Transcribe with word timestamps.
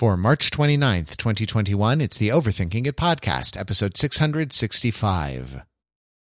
For 0.00 0.16
March 0.16 0.50
29th, 0.50 1.18
2021, 1.18 2.00
it's 2.00 2.16
the 2.16 2.30
Overthinking 2.30 2.86
It 2.86 2.96
podcast, 2.96 3.60
episode 3.60 3.98
665. 3.98 5.62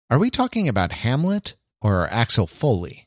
Are 0.09 0.17
we 0.17 0.31
talking 0.31 0.67
about 0.67 0.91
Hamlet 0.91 1.55
or 1.79 2.07
Axel 2.07 2.47
Foley? 2.47 3.05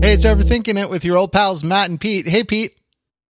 Hey, 0.00 0.14
it's 0.14 0.24
Overthinking 0.24 0.80
It 0.82 0.88
with 0.88 1.04
your 1.04 1.18
old 1.18 1.32
pals 1.32 1.62
Matt 1.62 1.90
and 1.90 2.00
Pete. 2.00 2.26
Hey, 2.26 2.44
Pete. 2.44 2.78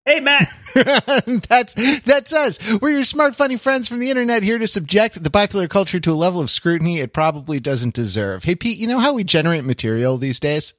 Hey, 0.07 0.21
Matt. 0.21 0.46
that's 1.48 2.00
that's 2.00 2.32
us. 2.34 2.79
We're 2.80 2.91
your 2.91 3.04
smart, 3.04 3.34
funny 3.34 3.57
friends 3.57 3.89
from 3.89 4.00
the 4.00 4.11
internet 4.11 4.43
here 4.43 4.59
to 4.59 4.66
subject 4.66 5.23
the 5.23 5.30
popular 5.30 5.66
culture 5.66 5.98
to 5.98 6.12
a 6.12 6.14
level 6.14 6.43
of 6.43 6.50
scrutiny 6.50 6.98
it 6.98 7.14
probably 7.14 7.59
doesn't 7.59 7.95
deserve. 7.95 8.45
Hey, 8.45 8.54
Pete, 8.54 8.79
you 8.79 8.86
know 8.86 8.98
how 8.98 9.14
we 9.14 9.25
generate 9.25 9.64
material 9.64 10.18
these 10.18 10.39
days? 10.39 10.75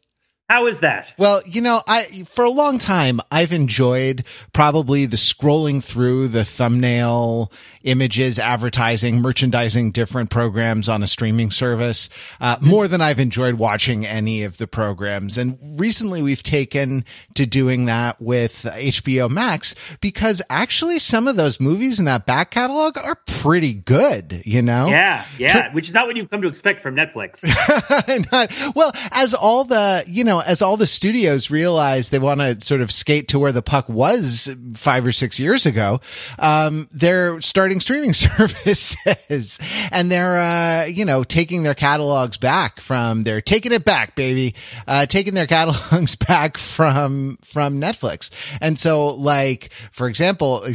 How 0.48 0.68
is 0.68 0.82
that? 0.82 1.12
Well, 1.18 1.42
you 1.48 1.60
know, 1.60 1.82
I 1.88 2.04
for 2.04 2.46
a 2.46 2.52
long 2.52 2.78
time 2.78 3.20
I've 3.32 3.52
enjoyed 3.52 4.24
probably 4.54 5.08
the 5.08 5.18
scrolling 5.18 5.84
through 5.84 6.28
the 6.28 6.46
thumbnail 6.46 7.52
images, 7.82 8.38
advertising, 8.38 9.22
merchandising 9.22 9.92
different 9.92 10.30
programs 10.30 10.88
on 10.88 11.02
a 11.02 11.08
streaming 11.08 11.50
service 11.50 12.10
uh, 12.40 12.58
more 12.62 12.88
than 12.88 13.02
I've 13.02 13.20
enjoyed 13.20 13.56
watching 13.56 14.06
any 14.06 14.44
of 14.44 14.58
the 14.58 14.68
programs. 14.68 15.40
And 15.40 15.58
recently 15.80 16.22
we've 16.22 16.44
taken 16.44 17.06
to 17.34 17.48
doing 17.48 17.86
that 17.86 18.22
with 18.22 18.68
HBO 18.72 19.30
Max 19.30 19.74
because 20.00 20.44
actually 20.48 21.00
some 21.00 21.28
of 21.28 21.38
those 21.38 21.60
movies 21.60 21.98
in 21.98 22.06
that 22.06 22.28
back 22.28 22.52
catalog 22.52 22.98
are 22.98 23.18
pretty 23.26 23.74
good. 23.74 24.44
You 24.46 24.62
know? 24.62 24.88
Yeah, 24.90 25.26
yeah. 25.40 25.74
Which 25.74 25.88
is 25.88 25.96
not 25.96 26.06
what 26.06 26.16
you've 26.16 26.30
come 26.30 26.44
to 26.44 26.48
expect 26.48 26.82
from 26.82 26.96
Netflix. 26.96 27.44
not, 28.32 28.76
well, 28.76 28.92
as 29.12 29.34
all 29.34 29.64
the 29.64 30.04
you 30.06 30.24
know 30.24 30.35
know, 30.36 30.44
as 30.46 30.62
all 30.62 30.78
the 30.78 30.88
studios 30.88 31.50
realize 31.52 32.10
they 32.10 32.20
want 32.20 32.40
to 32.40 32.60
sort 32.62 32.82
of 32.82 32.92
skate 32.92 33.28
to 33.30 33.40
where 33.40 33.52
the 33.52 33.62
puck 33.62 33.88
was 33.90 34.56
five 34.74 35.06
or 35.06 35.12
six 35.12 35.40
years 35.40 35.66
ago, 35.66 36.00
um, 36.40 36.88
they're 36.92 37.42
starting 37.42 37.80
streaming 37.80 38.14
services 38.14 39.60
and 39.92 40.12
they're, 40.12 40.38
uh, 40.38 40.86
you 40.86 41.06
know, 41.06 41.24
taking 41.24 41.64
their 41.64 41.74
catalogs 41.74 42.38
back 42.38 42.80
from, 42.80 43.24
they're 43.24 43.42
taking 43.42 43.72
it 43.72 43.86
back, 43.86 44.16
baby, 44.16 44.56
uh, 44.88 45.06
taking 45.06 45.34
their 45.34 45.48
catalogs 45.56 46.16
back 46.16 46.58
from, 46.58 47.38
from 47.44 47.80
Netflix. 47.80 48.30
And 48.62 48.78
so, 48.78 49.08
like, 49.08 49.72
for 49.92 50.08
example, 50.08 50.66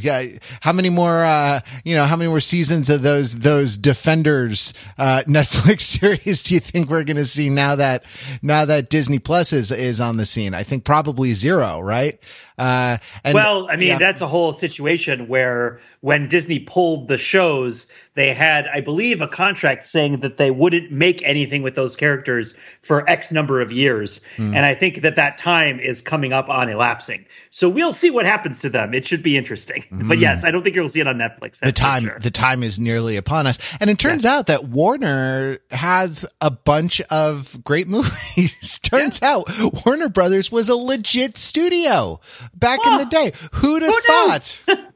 how 0.60 0.72
many 0.72 0.90
more, 0.90 1.24
uh, 1.24 1.60
you 1.84 1.94
know, 1.94 2.04
how 2.04 2.16
many 2.16 2.28
more 2.28 2.40
seasons 2.40 2.90
of 2.90 3.02
those, 3.02 3.38
those 3.40 3.76
Defenders, 3.76 4.74
uh, 4.98 5.22
Netflix 5.28 5.82
series 5.82 6.42
do 6.42 6.54
you 6.54 6.60
think 6.60 6.88
we're 6.90 7.04
going 7.04 7.16
to 7.16 7.24
see 7.24 7.50
now 7.50 7.76
that, 7.76 8.04
now 8.42 8.64
that 8.64 8.88
Disney 8.88 9.18
Plus 9.18 9.49
is 9.52 9.70
is 9.70 10.00
on 10.00 10.16
the 10.16 10.24
scene? 10.24 10.54
I 10.54 10.62
think 10.62 10.84
probably 10.84 11.32
zero, 11.32 11.80
right? 11.80 12.18
Uh, 12.58 12.98
and, 13.24 13.34
well, 13.34 13.68
I 13.70 13.76
mean, 13.76 13.88
yeah. 13.88 13.98
that's 13.98 14.20
a 14.20 14.26
whole 14.26 14.52
situation 14.52 15.28
where 15.28 15.80
when 16.00 16.28
Disney 16.28 16.58
pulled 16.60 17.08
the 17.08 17.18
shows, 17.18 17.86
they 18.14 18.32
had, 18.32 18.66
I 18.68 18.80
believe, 18.80 19.20
a 19.20 19.28
contract 19.28 19.84
saying 19.84 20.20
that 20.20 20.38
they 20.38 20.50
wouldn't 20.50 20.90
make 20.90 21.22
anything 21.22 21.62
with 21.62 21.74
those 21.74 21.94
characters 21.94 22.54
for 22.82 23.08
X 23.08 23.32
number 23.32 23.60
of 23.60 23.70
years. 23.70 24.22
Mm. 24.38 24.56
And 24.56 24.64
I 24.64 24.74
think 24.74 25.02
that 25.02 25.16
that 25.16 25.36
time 25.36 25.78
is 25.78 26.00
coming 26.00 26.32
up 26.32 26.48
on 26.48 26.70
elapsing. 26.70 27.26
So 27.50 27.68
we'll 27.68 27.92
see 27.92 28.10
what 28.10 28.24
happens 28.24 28.60
to 28.62 28.70
them. 28.70 28.94
It 28.94 29.04
should 29.04 29.22
be 29.22 29.36
interesting. 29.36 29.82
Mm. 29.82 30.00
But 30.10 30.18
yes, 30.18 30.42
I 30.42 30.50
don't 30.50 30.64
think 30.64 30.74
you'll 30.74 30.88
see 30.88 30.98
it 30.98 31.06
on 31.06 31.18
Netflix. 31.18 31.60
The 31.60 31.70
time, 31.70 32.02
sure. 32.02 32.18
the 32.18 32.32
time 32.32 32.64
is 32.64 32.80
nearly 32.80 33.16
upon 33.16 33.46
us. 33.46 33.60
And 33.78 33.88
it 33.88 33.96
turns 33.96 34.24
yeah. 34.24 34.38
out 34.38 34.46
that 34.48 34.64
Warner 34.64 35.58
has 35.70 36.26
a 36.40 36.50
bunch 36.50 37.00
of 37.02 37.62
great 37.62 37.86
movies. 37.96 38.80
turns 38.80 39.20
yeah. 39.22 39.36
out 39.36 39.48
Warner 39.86 40.08
Brothers 40.08 40.50
was 40.50 40.68
a 40.68 40.74
legit 40.74 41.38
studio 41.38 42.18
back 42.56 42.80
oh, 42.84 42.92
in 42.92 42.98
the 42.98 43.04
day. 43.04 43.32
Who'd 43.52 43.82
have 43.82 43.94
thought? 43.94 44.62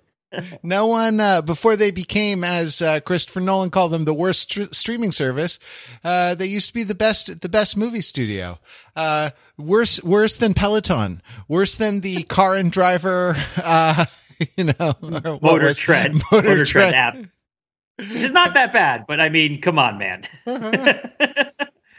no 0.62 0.86
one 0.86 1.20
uh, 1.20 1.42
before 1.42 1.76
they 1.76 1.90
became, 1.90 2.44
as 2.44 2.80
uh, 2.82 3.00
Christopher 3.00 3.40
Nolan 3.40 3.70
called 3.70 3.92
them, 3.92 4.04
the 4.04 4.14
worst 4.14 4.52
st- 4.52 4.74
streaming 4.74 5.12
service. 5.12 5.58
Uh, 6.02 6.34
they 6.34 6.46
used 6.46 6.68
to 6.68 6.74
be 6.74 6.82
the 6.82 6.94
best, 6.94 7.40
the 7.40 7.48
best 7.48 7.76
movie 7.76 8.00
studio. 8.00 8.58
Uh, 8.96 9.30
worse, 9.56 10.02
worse 10.02 10.36
than 10.36 10.54
Peloton. 10.54 11.22
Worse 11.48 11.74
than 11.74 12.00
the 12.00 12.22
car 12.24 12.56
and 12.56 12.70
driver. 12.70 13.36
Uh, 13.56 14.04
you 14.56 14.64
know, 14.64 14.94
motor 15.40 15.72
trend, 15.74 16.14
motor, 16.32 16.48
motor 16.48 16.64
trend 16.64 16.94
app. 16.94 17.16
It's 17.98 18.32
not 18.32 18.54
that 18.54 18.72
bad, 18.72 19.06
but 19.06 19.20
I 19.20 19.28
mean, 19.28 19.60
come 19.60 19.78
on, 19.78 19.98
man. 19.98 20.24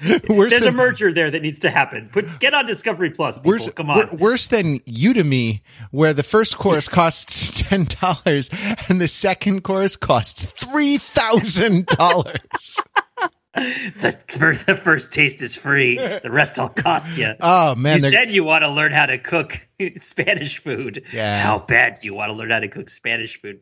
Worse 0.30 0.52
There's 0.52 0.64
than, 0.64 0.74
a 0.74 0.78
merger 0.78 1.14
there 1.14 1.32
that 1.32 1.42
needs 1.42 1.60
to 1.60 1.70
happen. 1.70 2.10
Put 2.12 2.40
get 2.40 2.54
on 2.54 2.66
Discovery 2.66 3.12
Plus, 3.12 3.38
people. 3.38 3.52
Worse, 3.52 3.70
Come 3.74 3.90
on. 3.90 4.18
Worse 4.18 4.48
than 4.48 4.80
Udemy, 4.82 5.62
where 5.92 6.12
the 6.12 6.24
first 6.24 6.58
course 6.58 6.90
costs 6.90 7.64
ten 7.64 7.86
dollars 7.86 8.50
and 8.90 9.00
the 9.00 9.08
second 9.08 9.64
course 9.64 9.96
costs 9.96 10.52
three 10.52 10.98
thousand 10.98 11.86
dollars. 11.86 12.84
the, 13.56 14.64
the 14.68 14.76
first 14.76 15.14
taste 15.14 15.42
is 15.42 15.56
free. 15.56 15.98
The 15.98 16.30
rest 16.30 16.60
will 16.60 16.68
cost 16.68 17.18
you. 17.18 17.34
Oh 17.40 17.76
man! 17.76 17.96
You 17.96 18.02
said 18.02 18.32
you 18.32 18.44
want 18.44 18.64
to 18.64 18.70
learn 18.70 18.92
how 18.92 19.06
to 19.06 19.18
cook 19.18 19.66
Spanish 19.98 20.62
food. 20.62 21.04
Yeah. 21.14 21.42
How 21.42 21.60
bad 21.60 22.00
do 22.02 22.08
you 22.08 22.14
want 22.14 22.32
to 22.32 22.34
learn 22.34 22.50
how 22.50 22.60
to 22.60 22.68
cook 22.68 22.90
Spanish 22.90 23.42
food? 23.42 23.62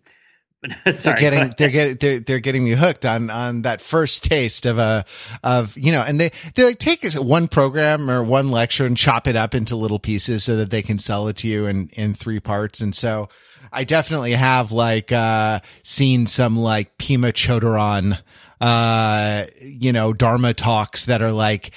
Sorry, 0.91 1.19
they're 1.19 1.31
getting 1.31 1.53
they're 1.57 1.69
getting 1.69 1.97
they're, 1.97 2.19
they're 2.19 2.39
getting 2.39 2.63
me 2.63 2.71
hooked 2.71 3.05
on 3.05 3.29
on 3.29 3.63
that 3.63 3.81
first 3.81 4.23
taste 4.23 4.65
of 4.65 4.77
a 4.77 5.05
of 5.43 5.77
you 5.77 5.91
know 5.91 6.03
and 6.07 6.19
they 6.19 6.31
they 6.55 6.63
like 6.63 6.79
take 6.79 7.03
one 7.15 7.47
program 7.47 8.09
or 8.09 8.23
one 8.23 8.49
lecture 8.49 8.85
and 8.85 8.95
chop 8.95 9.27
it 9.27 9.35
up 9.35 9.53
into 9.53 9.75
little 9.75 9.99
pieces 9.99 10.43
so 10.43 10.55
that 10.57 10.69
they 10.69 10.81
can 10.81 10.97
sell 10.97 11.27
it 11.27 11.37
to 11.37 11.47
you 11.47 11.65
in 11.65 11.89
in 11.93 12.13
three 12.13 12.39
parts 12.39 12.79
and 12.81 12.95
so 12.95 13.29
I 13.71 13.83
definitely 13.83 14.33
have 14.33 14.71
like 14.71 15.11
uh 15.11 15.59
seen 15.83 16.27
some 16.27 16.57
like 16.57 16.97
Pema 16.97 17.33
Chodron 17.33 18.19
uh, 18.61 19.45
you 19.59 19.91
know, 19.91 20.13
Dharma 20.13 20.53
talks 20.53 21.07
that 21.07 21.21
are 21.21 21.33
like, 21.33 21.71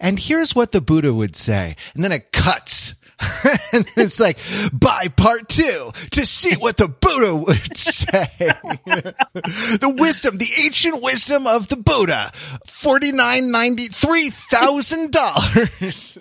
and 0.00 0.18
here's 0.18 0.56
what 0.56 0.72
the 0.72 0.80
Buddha 0.80 1.14
would 1.14 1.36
say. 1.36 1.76
And 1.94 2.02
then 2.02 2.10
it 2.10 2.32
cuts 2.32 2.96
and 3.72 3.90
it's 3.96 4.20
like, 4.20 4.38
buy 4.72 5.08
part 5.16 5.48
two 5.48 5.92
to 6.12 6.26
see 6.26 6.56
what 6.56 6.76
the 6.76 6.88
Buddha 6.88 7.36
would 7.36 7.76
say. 7.76 8.26
the 8.84 9.94
wisdom, 9.96 10.38
the 10.38 10.50
ancient 10.64 11.02
wisdom 11.02 11.46
of 11.46 11.68
the 11.68 11.76
Buddha. 11.76 12.32
Forty 12.66 13.12
nine 13.12 13.50
ninety 13.50 13.86
three 13.86 14.30
thousand 14.30 15.12
dollars. 15.12 16.18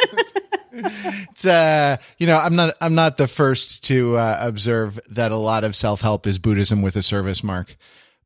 It's 0.72 1.46
uh, 1.46 1.98
you 2.18 2.28
know, 2.28 2.38
I'm 2.38 2.56
not, 2.56 2.76
I'm 2.80 2.96
not 2.96 3.18
the 3.18 3.28
first 3.28 3.84
to 3.86 4.16
uh, 4.18 4.38
observe 4.42 5.00
that 5.10 5.32
a 5.32 5.38
lot 5.38 5.64
of 5.64 5.76
self 5.76 6.02
help 6.02 6.28
is 6.28 6.40
Buddhism 6.40 6.82
with 6.82 6.96
a 6.96 7.02
service 7.02 7.44
mark 7.44 7.76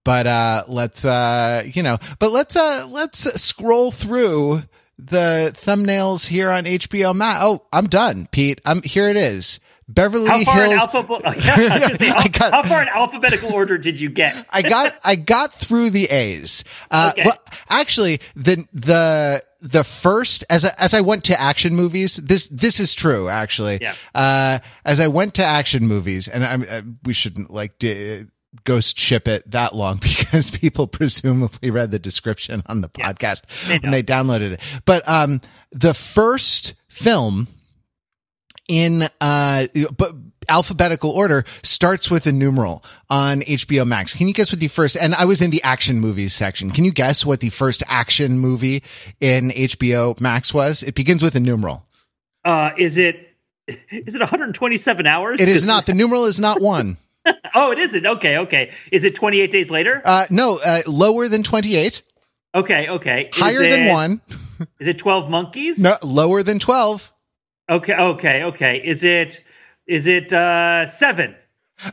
but 0.04 0.28
uh 0.28 0.64
let's 0.68 1.04
uh 1.04 1.64
you 1.66 1.82
know 1.82 1.98
but 2.20 2.32
let's 2.32 2.56
uh 2.56 2.86
let's 2.88 3.20
scroll 3.42 3.90
through 3.90 4.62
the 4.98 5.52
thumbnails 5.56 6.28
here 6.28 6.50
on 6.50 6.66
HBO 6.66 7.16
Max. 7.16 7.40
Oh, 7.42 7.66
I'm 7.74 7.88
done, 7.88 8.28
Pete. 8.32 8.62
I'm 8.66 8.82
here. 8.84 9.10
It 9.10 9.18
is. 9.18 9.60
Beverly 9.88 10.28
how 10.28 10.44
far 10.44 10.56
Hills. 10.56 10.82
Alpha- 10.82 11.22
how, 11.40 12.28
got, 12.28 12.52
how, 12.54 12.64
far 12.64 12.82
in 12.82 12.88
alphabetical 12.88 13.54
order 13.54 13.78
did 13.78 14.00
you 14.00 14.10
get? 14.10 14.46
I 14.52 14.64
got 14.64 14.96
I 15.04 15.16
got 15.16 15.54
through 15.54 15.92
the 15.92 16.06
A's. 16.06 16.64
Uh, 16.90 17.12
okay. 17.14 17.24
Well, 17.26 17.36
actually, 17.70 18.20
the 18.36 18.68
the 18.74 19.44
the 19.62 19.84
first 19.84 20.44
as 20.50 20.66
I, 20.66 20.72
as 20.80 20.96
I 20.96 21.02
went 21.02 21.26
to 21.26 21.40
action 21.40 21.76
movies, 21.76 22.16
this 22.16 22.50
this 22.50 22.80
is 22.80 22.96
true. 22.96 23.30
Actually, 23.30 23.78
yeah. 23.80 23.94
Uh, 24.16 24.60
as 24.86 25.00
I 25.00 25.08
went 25.08 25.36
to 25.36 25.44
action 25.44 25.88
movies, 25.88 26.28
and 26.28 26.44
I, 26.44 26.78
I 26.78 26.82
we 27.04 27.14
shouldn't 27.14 27.52
like 27.52 27.78
ghost 28.64 28.98
ship 28.98 29.28
it 29.28 29.50
that 29.52 29.76
long 29.76 29.98
because 30.02 30.52
people 30.52 30.88
presumably 30.88 31.72
read 31.72 31.92
the 31.92 32.00
description 32.00 32.64
on 32.68 32.82
the 32.82 32.90
podcast 32.90 33.22
yes, 33.22 33.68
they 33.68 33.80
when 33.80 33.92
they 33.92 34.04
downloaded 34.04 34.54
it. 34.54 34.62
But 34.86 35.08
um, 35.08 35.42
the 35.72 35.94
first 35.94 36.74
film 36.88 37.48
in 38.68 39.04
uh, 39.22 39.66
but 39.98 40.14
alphabetical 40.50 41.12
order 41.12 41.44
starts 41.64 42.10
with 42.10 42.26
a 42.28 42.32
numeral 42.32 42.84
on 43.10 43.42
HBO 43.42 43.86
Max. 43.86 44.14
Can 44.14 44.28
you 44.28 44.34
guess 44.34 44.52
what 44.52 44.60
the 44.60 44.68
first? 44.68 44.98
And 45.00 45.14
I 45.16 45.26
was 45.26 45.42
in 45.42 45.52
the 45.52 45.62
action 45.64 46.00
movies 46.00 46.34
section. 46.34 46.72
Can 46.72 46.86
you 46.86 46.92
guess 46.92 47.26
what 47.26 47.40
the 47.40 47.50
first 47.50 47.84
action 47.88 48.40
movie 48.40 48.84
in 49.20 49.50
HBO 49.50 50.20
Max 50.20 50.54
was? 50.54 50.84
It 50.84 50.96
begins 50.96 51.24
with 51.24 51.36
a 51.36 51.40
numeral. 51.40 51.84
Uh, 52.44 52.72
is 52.78 52.98
it? 52.98 53.22
Is 53.90 54.14
it 54.14 54.20
127 54.20 55.08
hours? 55.08 55.42
It 55.42 55.48
is 55.48 55.66
not. 55.68 55.88
The 55.88 55.96
numeral 55.96 56.26
is 56.26 56.40
not 56.40 56.62
one. 56.62 56.98
oh, 57.56 57.72
it 57.72 57.80
isn't. 57.80 58.06
Okay, 58.06 58.38
okay. 58.38 58.74
Is 58.92 59.04
it 59.04 59.16
28 59.16 59.52
days 59.52 59.70
later? 59.70 60.02
Uh, 60.04 60.26
no, 60.30 60.60
uh, 60.64 60.82
lower 60.88 61.28
than 61.28 61.44
28. 61.44 62.02
Okay, 62.54 62.88
okay. 62.88 63.30
Is 63.34 63.38
Higher 63.38 63.62
it, 63.62 63.70
than 63.70 63.90
one. 63.90 64.22
is 64.80 64.88
it 64.88 64.98
12 64.98 65.30
monkeys? 65.30 65.80
No, 65.80 65.96
lower 66.02 66.44
than 66.44 66.60
12. 66.60 67.12
Okay, 67.70 67.96
okay, 67.96 68.44
okay. 68.44 68.78
Is 68.78 69.04
it 69.04 69.44
is 69.88 70.08
it 70.08 70.32
uh 70.32 70.88
7? 70.88 71.36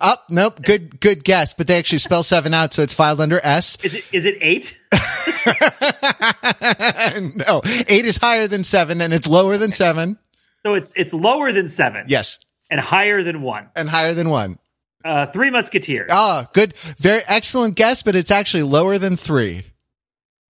Oh, 0.01 0.17
nope. 0.31 0.63
Good, 0.63 1.01
good 1.01 1.25
guess. 1.25 1.55
But 1.55 1.67
they 1.67 1.79
actually 1.79 1.99
spell 1.99 2.23
seven 2.23 2.55
out, 2.55 2.73
so 2.73 2.83
it's 2.83 2.95
filed 2.95 3.21
under 3.21 3.41
S. 3.43 3.79
Is 3.83 3.97
it, 3.97 4.05
is 4.13 4.25
it 4.27 4.39
eight? 4.41 4.79
no, 7.37 7.63
eight 7.89 8.05
is 8.05 8.17
higher 8.17 8.47
than 8.47 8.65
seven 8.65 9.01
and 9.01 9.13
it's 9.13 9.27
lower 9.27 9.57
than 9.57 9.73
seven. 9.73 10.19
So 10.65 10.75
it's, 10.75 10.93
it's 10.95 11.13
lower 11.13 11.53
than 11.53 11.67
seven. 11.67 12.07
Yes. 12.09 12.39
And 12.71 12.79
higher 12.79 13.23
than 13.23 13.43
one. 13.43 13.69
And 13.75 13.89
higher 13.89 14.15
than 14.15 14.31
one. 14.31 14.59
Uh, 15.05 15.27
three 15.27 15.51
Musketeers. 15.51 16.11
Ah, 16.13 16.49
good. 16.53 16.77
Very 16.99 17.23
excellent 17.27 17.77
guess, 17.77 18.03
but 18.03 18.15
it's 18.15 18.31
actually 18.31 18.63
lower 18.63 18.99
than 18.99 19.17
three. 19.17 19.65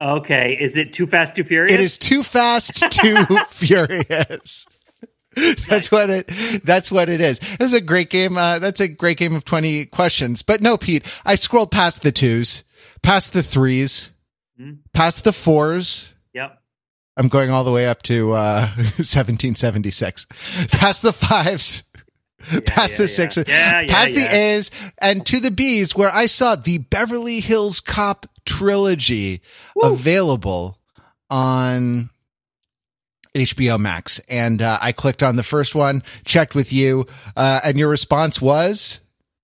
Okay. 0.00 0.56
Is 0.58 0.76
it 0.76 0.92
Too 0.92 1.06
Fast, 1.06 1.36
Too 1.36 1.44
Furious? 1.44 1.72
It 1.72 1.80
is 1.80 1.98
Too 1.98 2.22
Fast, 2.22 2.90
Too 2.90 3.24
Furious. 3.48 4.66
that's 5.68 5.90
what 5.90 6.10
it 6.10 6.30
that's 6.62 6.92
what 6.92 7.08
it 7.08 7.22
is 7.22 7.38
this 7.38 7.72
is 7.72 7.72
a 7.72 7.80
great 7.80 8.10
game 8.10 8.36
uh, 8.36 8.58
that's 8.58 8.80
a 8.80 8.88
great 8.88 9.16
game 9.16 9.34
of 9.34 9.46
20 9.46 9.86
questions 9.86 10.42
but 10.42 10.60
no 10.60 10.76
pete 10.76 11.06
i 11.24 11.34
scrolled 11.34 11.70
past 11.70 12.02
the 12.02 12.12
twos 12.12 12.64
past 13.02 13.32
the 13.32 13.40
3s 13.40 14.10
mm-hmm. 14.60 14.72
past 14.92 15.24
the 15.24 15.32
fours 15.32 16.12
yep 16.34 16.60
i'm 17.16 17.28
going 17.28 17.48
all 17.48 17.64
the 17.64 17.72
way 17.72 17.88
up 17.88 18.02
to 18.02 18.32
uh, 18.32 18.66
1776 18.76 20.26
past 20.70 21.00
the 21.00 21.14
fives 21.14 21.82
yeah, 22.50 22.60
past 22.64 22.92
yeah, 22.92 22.98
the 22.98 23.08
sixes 23.08 23.44
yeah. 23.48 23.86
past 23.86 24.14
the 24.14 24.26
a's 24.34 24.70
and 24.98 25.24
to 25.26 25.40
the 25.40 25.50
b's 25.50 25.94
where 25.94 26.10
i 26.14 26.26
saw 26.26 26.54
the 26.54 26.78
beverly 26.78 27.40
hills 27.40 27.80
cop 27.80 28.26
trilogy 28.44 29.42
Woo. 29.76 29.92
available 29.92 30.78
on 31.30 32.10
HBO 33.34 33.78
Max. 33.78 34.18
And 34.28 34.60
uh, 34.60 34.78
I 34.80 34.92
clicked 34.92 35.22
on 35.22 35.36
the 35.36 35.42
first 35.42 35.74
one, 35.74 36.02
checked 36.24 36.54
with 36.54 36.72
you, 36.72 37.06
uh, 37.36 37.60
and 37.64 37.78
your 37.78 37.88
response 37.88 38.42
was, 38.42 39.00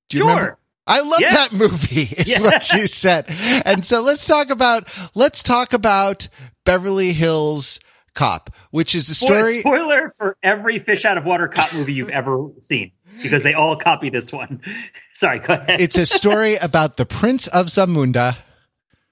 "Do 0.08 0.18
you 0.18 0.24
sure. 0.24 0.30
remember?" 0.30 0.58
I 0.86 1.00
love 1.00 1.20
yeah. 1.20 1.34
that 1.34 1.52
movie. 1.52 2.02
Is 2.16 2.38
yeah. 2.38 2.40
what 2.40 2.72
you 2.72 2.86
said. 2.86 3.26
And 3.64 3.84
so 3.84 4.02
let's 4.02 4.26
talk 4.26 4.50
about 4.50 4.88
let's 5.14 5.42
talk 5.42 5.72
about 5.72 6.28
Beverly 6.64 7.12
Hills 7.12 7.78
Cop, 8.18 8.50
which 8.72 8.96
is 8.96 9.08
a 9.10 9.14
story. 9.14 9.60
Spoiler 9.60 10.10
for 10.18 10.36
every 10.42 10.80
fish 10.80 11.04
out 11.04 11.16
of 11.16 11.24
water 11.24 11.46
cop 11.46 11.72
movie 11.72 11.92
you've 11.92 12.10
ever 12.10 12.48
seen. 12.62 12.90
Because 13.22 13.44
they 13.44 13.54
all 13.54 13.76
copy 13.76 14.10
this 14.10 14.32
one. 14.32 14.60
Sorry, 15.14 15.38
go 15.38 15.54
ahead. 15.54 15.80
It's 15.80 15.96
a 15.96 16.04
story 16.04 16.56
about 16.60 16.96
the 16.96 17.06
Prince 17.06 17.46
of 17.46 17.66
Zamunda 17.66 18.36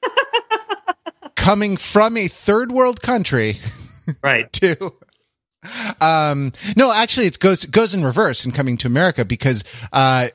coming 1.37 1.77
from 1.77 2.17
a 2.17 2.27
third 2.27 2.73
world 2.73 3.01
country 3.01 3.61
right 4.25 4.53
to 4.55 4.93
um 6.01 6.53
no 6.77 6.93
actually 6.93 7.27
it 7.27 7.39
goes 7.39 7.65
goes 7.67 7.95
in 7.95 8.05
reverse 8.05 8.45
in 8.45 8.53
coming 8.53 8.77
to 8.77 8.87
america 8.87 9.25
because 9.25 9.65
uh 9.93 10.29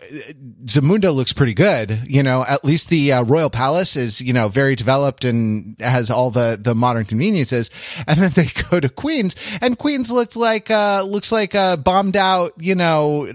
zamunda 0.66 1.14
looks 1.14 1.34
pretty 1.34 1.54
good 1.54 2.00
you 2.06 2.24
know 2.24 2.44
at 2.48 2.64
least 2.64 2.90
the 2.90 3.12
uh, 3.12 3.24
royal 3.24 3.50
palace 3.50 3.96
is 3.96 4.22
you 4.22 4.34
know 4.34 4.48
very 4.48 4.76
developed 4.76 5.26
and 5.26 5.76
has 5.80 6.10
all 6.10 6.32
the 6.32 6.58
the 6.60 6.76
modern 6.76 7.06
conveniences. 7.06 7.70
And 8.08 8.20
then 8.20 8.32
they 8.32 8.48
go 8.70 8.80
to 8.80 8.90
queens 8.90 9.36
and 9.62 9.78
queens 9.78 10.12
looked 10.12 10.36
like 10.36 10.70
uh 10.70 11.04
looks 11.04 11.32
like 11.32 11.54
a 11.54 11.78
bombed 11.78 12.18
out 12.18 12.54
you 12.58 12.76
know 12.76 13.32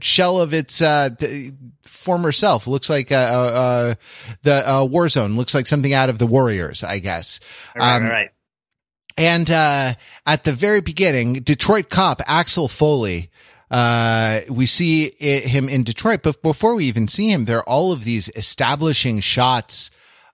shell 0.00 0.40
of 0.40 0.54
its 0.54 0.80
uh 0.82 1.10
former 1.84 2.32
self. 2.32 2.66
Looks 2.66 2.88
like 2.88 3.12
uh, 3.12 3.14
uh 3.14 3.94
the 4.42 4.70
uh, 4.70 4.84
war 4.84 5.08
zone. 5.08 5.36
Looks 5.36 5.54
like 5.54 5.66
something 5.66 5.92
out 5.92 6.08
of 6.08 6.18
the 6.18 6.26
warriors 6.26 6.82
i 6.82 6.98
guess. 6.98 7.40
Right, 7.76 7.96
um, 7.96 8.08
right 8.08 8.30
and 9.16 9.50
uh, 9.50 9.94
at 10.26 10.44
the 10.44 10.52
very 10.52 10.80
beginning, 10.80 11.34
Detroit 11.34 11.88
cop 11.88 12.20
Axel 12.26 12.68
Foley. 12.68 13.30
Uh, 13.70 14.40
we 14.48 14.66
see 14.66 15.04
it, 15.04 15.44
him 15.44 15.68
in 15.68 15.84
Detroit, 15.84 16.20
but 16.22 16.42
before 16.42 16.74
we 16.74 16.86
even 16.86 17.06
see 17.06 17.30
him, 17.30 17.44
there 17.44 17.58
are 17.58 17.68
all 17.68 17.92
of 17.92 18.04
these 18.04 18.28
establishing 18.30 19.20
shots 19.20 19.90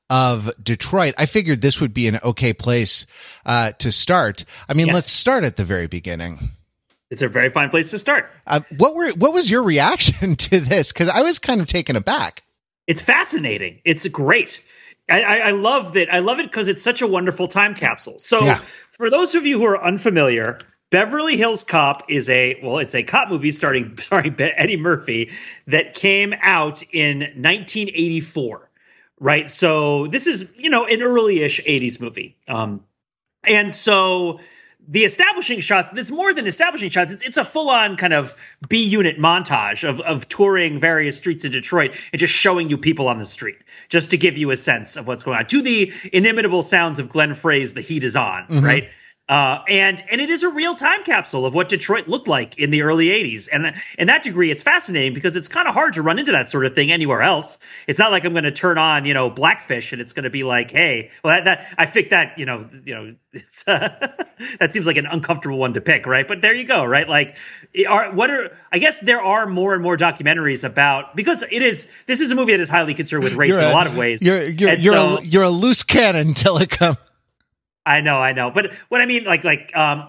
of 0.09 0.51
Detroit. 0.63 1.15
I 1.19 1.27
figured 1.27 1.61
this 1.61 1.81
would 1.81 1.93
be 1.93 2.09
an 2.09 2.19
okay 2.25 2.53
place 2.53 3.07
uh, 3.45 3.73
to 3.73 3.93
start. 3.93 4.45
I 4.69 4.75
mean, 4.75 4.87
yes. 4.87 4.95
let's 4.95 5.11
start 5.11 5.45
at 5.45 5.57
the 5.57 5.65
very 5.65 5.87
beginning. 5.87 6.51
It's 7.11 7.23
a 7.23 7.29
very 7.29 7.51
fine 7.51 7.69
place 7.69 7.91
to 7.91 7.99
start. 7.99 8.31
Uh, 8.47 8.61
what 8.79 8.95
were 8.95 9.11
what 9.13 9.33
was 9.33 9.51
your 9.51 9.63
reaction 9.63 10.37
to 10.37 10.61
this? 10.61 10.93
Because 10.93 11.09
I 11.09 11.23
was 11.23 11.39
kind 11.39 11.61
of 11.61 11.67
taken 11.67 11.97
aback. 11.97 12.43
It's 12.87 13.03
fascinating. 13.03 13.81
It's 13.85 14.07
great. 14.09 14.63
I, 15.09 15.23
I, 15.23 15.51
love 15.53 15.93
that. 15.93 16.13
I 16.13 16.19
love 16.19 16.41
it 16.41 16.47
because 16.47 16.69
it's 16.69 16.83
such 16.83 17.01
a 17.01 17.07
wonderful 17.07 17.47
time 17.47 17.75
capsule. 17.75 18.19
So, 18.19 18.45
yeah. 18.45 18.59
for 18.91 19.09
those 19.09 19.37
of 19.37 19.47
you 19.47 19.59
who 19.59 19.65
are 19.67 19.83
unfamiliar, 19.83 20.59
Beverly 20.91 21.37
Hills 21.37 21.65
Cop 21.65 22.05
is 22.09 22.31
a 22.31 22.59
well, 22.63 22.79
it's 22.79 22.95
a 22.95 23.03
cop 23.03 23.29
movie 23.29 23.51
starring 23.51 23.99
sorry 23.99 24.35
Eddie 24.39 24.77
Murphy 24.77 25.31
that 25.67 25.95
came 25.95 26.35
out 26.41 26.83
in 26.93 27.21
1984. 27.21 28.71
Right. 29.19 29.49
So 29.49 30.07
this 30.07 30.27
is 30.27 30.49
you 30.57 30.71
know 30.71 30.87
an 30.87 31.03
early-ish 31.03 31.63
80s 31.65 32.01
movie. 32.01 32.37
Um, 32.49 32.85
and 33.45 33.73
so 33.73 34.41
the 34.89 35.05
establishing 35.05 35.61
shots 35.61 35.91
it's 35.95 36.11
more 36.11 36.33
than 36.33 36.47
establishing 36.47 36.91
shots 36.91 37.13
it's, 37.13 37.25
it's 37.25 37.37
a 37.37 37.45
full-on 37.45 37.97
kind 37.97 38.13
of 38.13 38.35
b 38.69 38.85
unit 38.85 39.19
montage 39.19 39.89
of, 39.89 40.01
of 40.01 40.29
touring 40.29 40.79
various 40.79 41.17
streets 41.17 41.45
in 41.45 41.53
detroit 41.53 41.97
and 42.13 42.21
just 42.21 42.33
showing 42.33 42.69
you 42.69 42.79
people 42.79 43.09
on 43.09 43.19
the 43.19 43.25
street 43.25 43.59
just 43.89 44.11
to 44.11 44.19
give 44.19 44.39
you 44.39 44.51
a 44.51 44.57
sense 44.57 44.97
of 44.97 45.07
what's 45.07 45.25
going 45.25 45.39
on 45.39 45.47
to 45.47 45.63
the 45.63 45.93
inimitable 46.13 46.63
sounds 46.63 46.99
of 46.99 47.09
glenn 47.09 47.35
frey's 47.35 47.75
the 47.75 47.81
heat 47.81 48.05
is 48.05 48.17
on 48.17 48.43
mm-hmm. 48.45 48.65
right 48.65 48.89
uh, 49.29 49.65
and 49.69 50.03
and 50.09 50.21
it 50.21 50.31
is 50.31 50.45
a 50.45 50.49
real 50.49 50.77
time 50.77 51.03
capsule 51.03 51.47
of 51.47 51.55
what 51.55 51.69
Detroit 51.69 52.07
looked 52.07 52.29
like 52.29 52.59
in 52.59 52.71
the 52.71 52.83
early 52.83 53.07
'80s, 53.07 53.49
and 53.53 53.75
in 53.99 54.07
that 54.07 54.23
degree, 54.23 54.53
it's 54.53 54.63
fascinating 54.63 55.15
because 55.15 55.35
it's 55.35 55.49
kind 55.49 55.67
of 55.67 55.75
hard 55.75 55.95
to 55.95 56.03
run 56.03 56.21
into 56.21 56.31
that 56.31 56.49
sort 56.49 56.65
of 56.65 56.77
thing 56.77 56.93
anywhere 56.93 57.23
else. 57.23 57.59
It's 57.89 57.99
not 57.99 58.13
like 58.13 58.25
I'm 58.25 58.35
going 58.35 58.45
to 58.45 58.53
turn 58.53 58.79
on, 58.79 59.05
you 59.05 59.15
know, 59.15 59.29
Blackfish, 59.29 59.93
and 59.93 60.01
it's 60.01 60.13
going 60.13 60.25
to 60.25 60.31
be 60.31 60.45
like, 60.45 60.71
hey, 60.71 61.11
well, 61.25 61.35
that, 61.35 61.45
that 61.45 61.75
I 61.77 61.87
think 61.87 62.11
that, 62.11 62.39
you 62.39 62.47
know, 62.47 62.69
you 62.85 62.95
know, 62.95 63.15
it's 63.33 63.67
uh, 63.67 64.15
that 64.61 64.73
seems 64.73 64.87
like 64.87 64.97
an 64.97 65.07
uncomfortable 65.07 65.59
one 65.59 65.75
to 65.75 65.81
pick, 65.81 66.07
right? 66.07 66.29
But 66.29 66.41
there 66.41 66.55
you 66.55 66.65
go, 66.65 66.85
right? 66.85 67.09
Like, 67.09 67.37
are 67.89 68.13
what 68.13 68.31
are 68.31 68.57
I 68.71 68.79
guess 68.79 69.01
there 69.01 69.23
are 69.23 69.49
more 69.49 69.75
and 69.75 69.83
more 69.83 69.97
documentaries 69.97 70.63
about 70.63 71.17
because 71.17 71.43
it 71.43 71.63
is 71.63 71.89
this 72.07 72.21
is 72.21 72.31
a 72.31 72.37
movie 72.37 72.53
that 72.53 72.61
is 72.61 72.69
highly 72.69 72.95
concerned 72.95 73.25
with 73.25 73.35
race 73.35 73.51
you're 73.51 73.59
in 73.59 73.65
a, 73.65 73.71
a 73.71 73.73
lot 73.73 73.89
of 73.89 73.97
ways. 73.97 74.23
You're 74.23 74.45
you're 74.45 74.75
you're, 74.75 74.95
so, 74.95 75.17
a, 75.17 75.23
you're 75.23 75.43
a 75.43 75.51
loose 75.51 75.83
cannon 75.83 76.35
comes 76.69 76.97
I 77.87 78.01
know, 78.01 78.19
I 78.19 78.33
know. 78.33 78.51
But 78.51 78.75
what 78.89 79.01
I 79.01 79.07
mean, 79.07 79.25
like, 79.25 79.45
like, 79.45 79.75
um, 79.77 80.09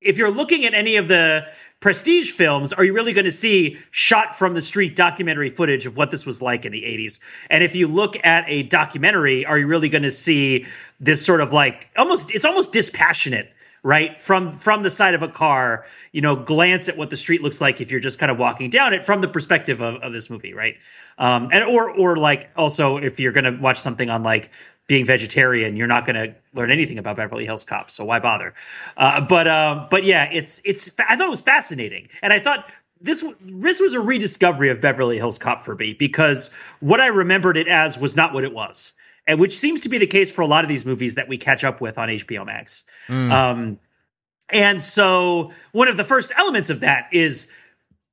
if 0.00 0.16
you're 0.16 0.30
looking 0.30 0.64
at 0.64 0.74
any 0.74 0.96
of 0.96 1.08
the 1.08 1.46
prestige 1.80 2.32
films, 2.32 2.72
are 2.72 2.82
you 2.82 2.92
really 2.92 3.12
going 3.12 3.26
to 3.26 3.32
see 3.32 3.78
shot 3.90 4.36
from 4.36 4.54
the 4.54 4.62
street 4.62 4.96
documentary 4.96 5.50
footage 5.50 5.86
of 5.86 5.96
what 5.96 6.10
this 6.10 6.24
was 6.24 6.40
like 6.40 6.64
in 6.64 6.72
the 6.72 6.82
80s? 6.82 7.20
And 7.50 7.62
if 7.62 7.76
you 7.76 7.86
look 7.86 8.16
at 8.24 8.44
a 8.48 8.62
documentary, 8.64 9.44
are 9.44 9.58
you 9.58 9.66
really 9.66 9.88
going 9.88 10.02
to 10.02 10.10
see 10.10 10.66
this 10.98 11.24
sort 11.24 11.40
of 11.40 11.52
like 11.52 11.90
almost, 11.96 12.34
it's 12.34 12.44
almost 12.44 12.72
dispassionate 12.72 13.52
right 13.84 14.20
from 14.20 14.58
from 14.58 14.82
the 14.82 14.90
side 14.90 15.14
of 15.14 15.22
a 15.22 15.28
car 15.28 15.86
you 16.10 16.20
know 16.20 16.34
glance 16.34 16.88
at 16.88 16.96
what 16.96 17.10
the 17.10 17.16
street 17.16 17.42
looks 17.42 17.60
like 17.60 17.80
if 17.80 17.92
you're 17.92 18.00
just 18.00 18.18
kind 18.18 18.30
of 18.30 18.36
walking 18.36 18.70
down 18.70 18.92
it 18.92 19.06
from 19.06 19.20
the 19.20 19.28
perspective 19.28 19.80
of, 19.80 20.02
of 20.02 20.12
this 20.12 20.28
movie 20.28 20.52
right 20.52 20.74
um 21.16 21.48
and 21.52 21.62
or 21.62 21.90
or 21.90 22.16
like 22.16 22.50
also 22.56 22.96
if 22.96 23.20
you're 23.20 23.30
gonna 23.30 23.56
watch 23.60 23.78
something 23.78 24.10
on 24.10 24.24
like 24.24 24.50
being 24.88 25.04
vegetarian, 25.04 25.76
you're 25.76 25.86
not 25.86 26.06
going 26.06 26.16
to 26.16 26.34
learn 26.54 26.70
anything 26.72 26.98
about 26.98 27.16
Beverly 27.16 27.44
Hills 27.44 27.64
Cop. 27.64 27.90
So 27.90 28.04
why 28.04 28.18
bother? 28.18 28.54
Uh, 28.96 29.20
but 29.20 29.46
um, 29.46 29.86
but 29.90 30.02
yeah, 30.02 30.28
it's 30.32 30.60
it's. 30.64 30.90
I 30.98 31.14
thought 31.14 31.26
it 31.26 31.30
was 31.30 31.42
fascinating, 31.42 32.08
and 32.22 32.32
I 32.32 32.40
thought 32.40 32.68
this 33.00 33.24
this 33.40 33.80
was 33.80 33.94
a 33.94 34.00
rediscovery 34.00 34.70
of 34.70 34.80
Beverly 34.80 35.18
Hills 35.18 35.38
Cop 35.38 35.64
for 35.64 35.76
me 35.76 35.92
because 35.92 36.50
what 36.80 37.00
I 37.00 37.08
remembered 37.08 37.56
it 37.56 37.68
as 37.68 37.98
was 37.98 38.16
not 38.16 38.32
what 38.32 38.44
it 38.44 38.52
was, 38.52 38.94
and 39.26 39.38
which 39.38 39.56
seems 39.58 39.80
to 39.80 39.90
be 39.90 39.98
the 39.98 40.06
case 40.06 40.30
for 40.30 40.42
a 40.42 40.46
lot 40.46 40.64
of 40.64 40.68
these 40.68 40.84
movies 40.84 41.14
that 41.16 41.28
we 41.28 41.36
catch 41.36 41.62
up 41.62 41.80
with 41.80 41.98
on 41.98 42.08
HBO 42.08 42.44
Max. 42.46 42.84
Mm. 43.08 43.30
Um, 43.30 43.80
and 44.50 44.82
so 44.82 45.52
one 45.72 45.88
of 45.88 45.98
the 45.98 46.04
first 46.04 46.32
elements 46.34 46.70
of 46.70 46.80
that 46.80 47.10
is 47.12 47.48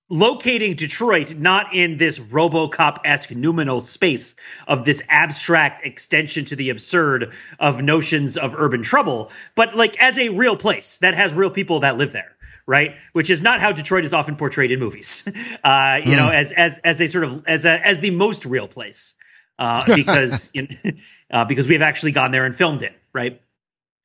locating 0.09 0.75
Detroit 0.75 1.35
not 1.35 1.73
in 1.73 1.97
this 1.97 2.19
RoboCop 2.19 2.97
esque 3.05 3.31
noumenal 3.31 3.79
space 3.79 4.35
of 4.67 4.85
this 4.85 5.01
abstract 5.09 5.85
extension 5.85 6.45
to 6.45 6.55
the 6.55 6.69
absurd 6.69 7.33
of 7.59 7.81
notions 7.81 8.37
of 8.37 8.55
urban 8.55 8.83
trouble, 8.83 9.31
but 9.55 9.75
like 9.75 10.01
as 10.01 10.19
a 10.19 10.29
real 10.29 10.55
place 10.55 10.99
that 10.99 11.15
has 11.15 11.33
real 11.33 11.49
people 11.49 11.81
that 11.81 11.97
live 11.97 12.11
there. 12.11 12.31
Right, 12.67 12.95
which 13.13 13.29
is 13.29 13.43
not 13.43 13.59
how 13.59 13.73
Detroit 13.73 14.05
is 14.05 14.13
often 14.13 14.37
portrayed 14.37 14.71
in 14.71 14.79
movies. 14.79 15.31
Uh, 15.63 16.01
you 16.03 16.13
mm. 16.13 16.17
know, 16.17 16.29
as 16.29 16.51
as 16.51 16.79
as 16.79 16.99
a 16.99 17.07
sort 17.07 17.23
of 17.23 17.43
as 17.47 17.65
a 17.65 17.85
as 17.85 17.99
the 17.99 18.09
most 18.09 18.45
real 18.45 18.67
place, 18.67 19.13
uh, 19.59 19.83
because 19.95 20.49
you 20.55 20.63
know, 20.63 20.91
uh, 21.29 21.45
because 21.45 21.67
we've 21.67 21.83
actually 21.83 22.11
gone 22.11 22.31
there 22.31 22.45
and 22.45 22.55
filmed 22.55 22.81
it. 22.81 22.93
Right, 23.13 23.39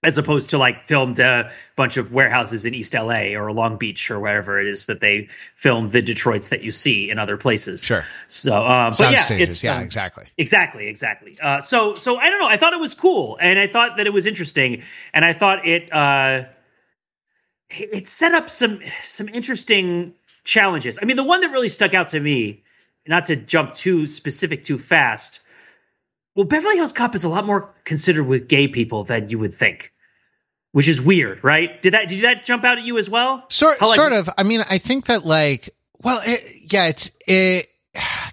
as 0.02 0.16
opposed 0.16 0.50
to 0.50 0.58
like 0.58 0.86
filmed 0.86 1.18
a 1.18 1.50
bunch 1.76 1.98
of 1.98 2.12
warehouses 2.12 2.64
in 2.64 2.72
East 2.72 2.94
LA 2.94 3.34
or 3.34 3.52
Long 3.52 3.76
Beach 3.76 4.10
or 4.10 4.18
wherever 4.18 4.58
it 4.58 4.66
is 4.66 4.86
that 4.86 5.00
they 5.00 5.28
filmed 5.54 5.92
the 5.92 6.00
Detroits 6.00 6.48
that 6.48 6.62
you 6.62 6.70
see 6.70 7.10
in 7.10 7.18
other 7.18 7.36
places. 7.36 7.84
Sure. 7.84 8.06
So, 8.26 8.54
uh, 8.54 8.92
but 8.98 9.12
yeah, 9.12 9.18
stages. 9.18 9.62
yeah, 9.62 9.76
um, 9.76 9.82
exactly, 9.82 10.24
exactly, 10.38 10.88
exactly. 10.88 11.38
Uh, 11.40 11.60
so, 11.60 11.94
so 11.94 12.16
I 12.16 12.30
don't 12.30 12.40
know. 12.40 12.48
I 12.48 12.56
thought 12.56 12.72
it 12.72 12.80
was 12.80 12.94
cool, 12.94 13.36
and 13.40 13.58
I 13.58 13.66
thought 13.66 13.98
that 13.98 14.06
it 14.06 14.12
was 14.12 14.26
interesting, 14.26 14.82
and 15.12 15.24
I 15.24 15.34
thought 15.34 15.68
it 15.68 15.92
uh, 15.92 16.44
it 17.68 18.08
set 18.08 18.34
up 18.34 18.48
some 18.48 18.80
some 19.02 19.28
interesting 19.28 20.14
challenges. 20.44 20.98
I 21.00 21.04
mean, 21.04 21.16
the 21.16 21.24
one 21.24 21.42
that 21.42 21.50
really 21.50 21.68
stuck 21.68 21.92
out 21.92 22.08
to 22.08 22.20
me 22.20 22.62
not 23.06 23.26
to 23.26 23.36
jump 23.36 23.74
too 23.74 24.06
specific 24.06 24.64
too 24.64 24.78
fast. 24.78 25.40
Well, 26.34 26.46
Beverly 26.46 26.76
Hills 26.76 26.92
Cop 26.92 27.14
is 27.14 27.24
a 27.24 27.28
lot 27.28 27.46
more 27.46 27.74
considered 27.84 28.24
with 28.24 28.48
gay 28.48 28.68
people 28.68 29.04
than 29.04 29.28
you 29.28 29.38
would 29.38 29.54
think, 29.54 29.92
which 30.72 30.88
is 30.88 31.00
weird, 31.00 31.42
right? 31.42 31.80
Did 31.82 31.94
that 31.94 32.08
did 32.08 32.22
that 32.22 32.44
jump 32.44 32.64
out 32.64 32.78
at 32.78 32.84
you 32.84 32.98
as 32.98 33.10
well? 33.10 33.44
Sort 33.48 33.78
How, 33.80 33.88
like, 33.88 33.96
sort 33.96 34.12
of. 34.12 34.28
I 34.38 34.42
mean, 34.44 34.60
I 34.70 34.78
think 34.78 35.06
that 35.06 35.24
like, 35.24 35.70
well, 36.02 36.20
it, 36.24 36.72
yeah, 36.72 36.88
it's 36.88 37.10
it 37.26 37.66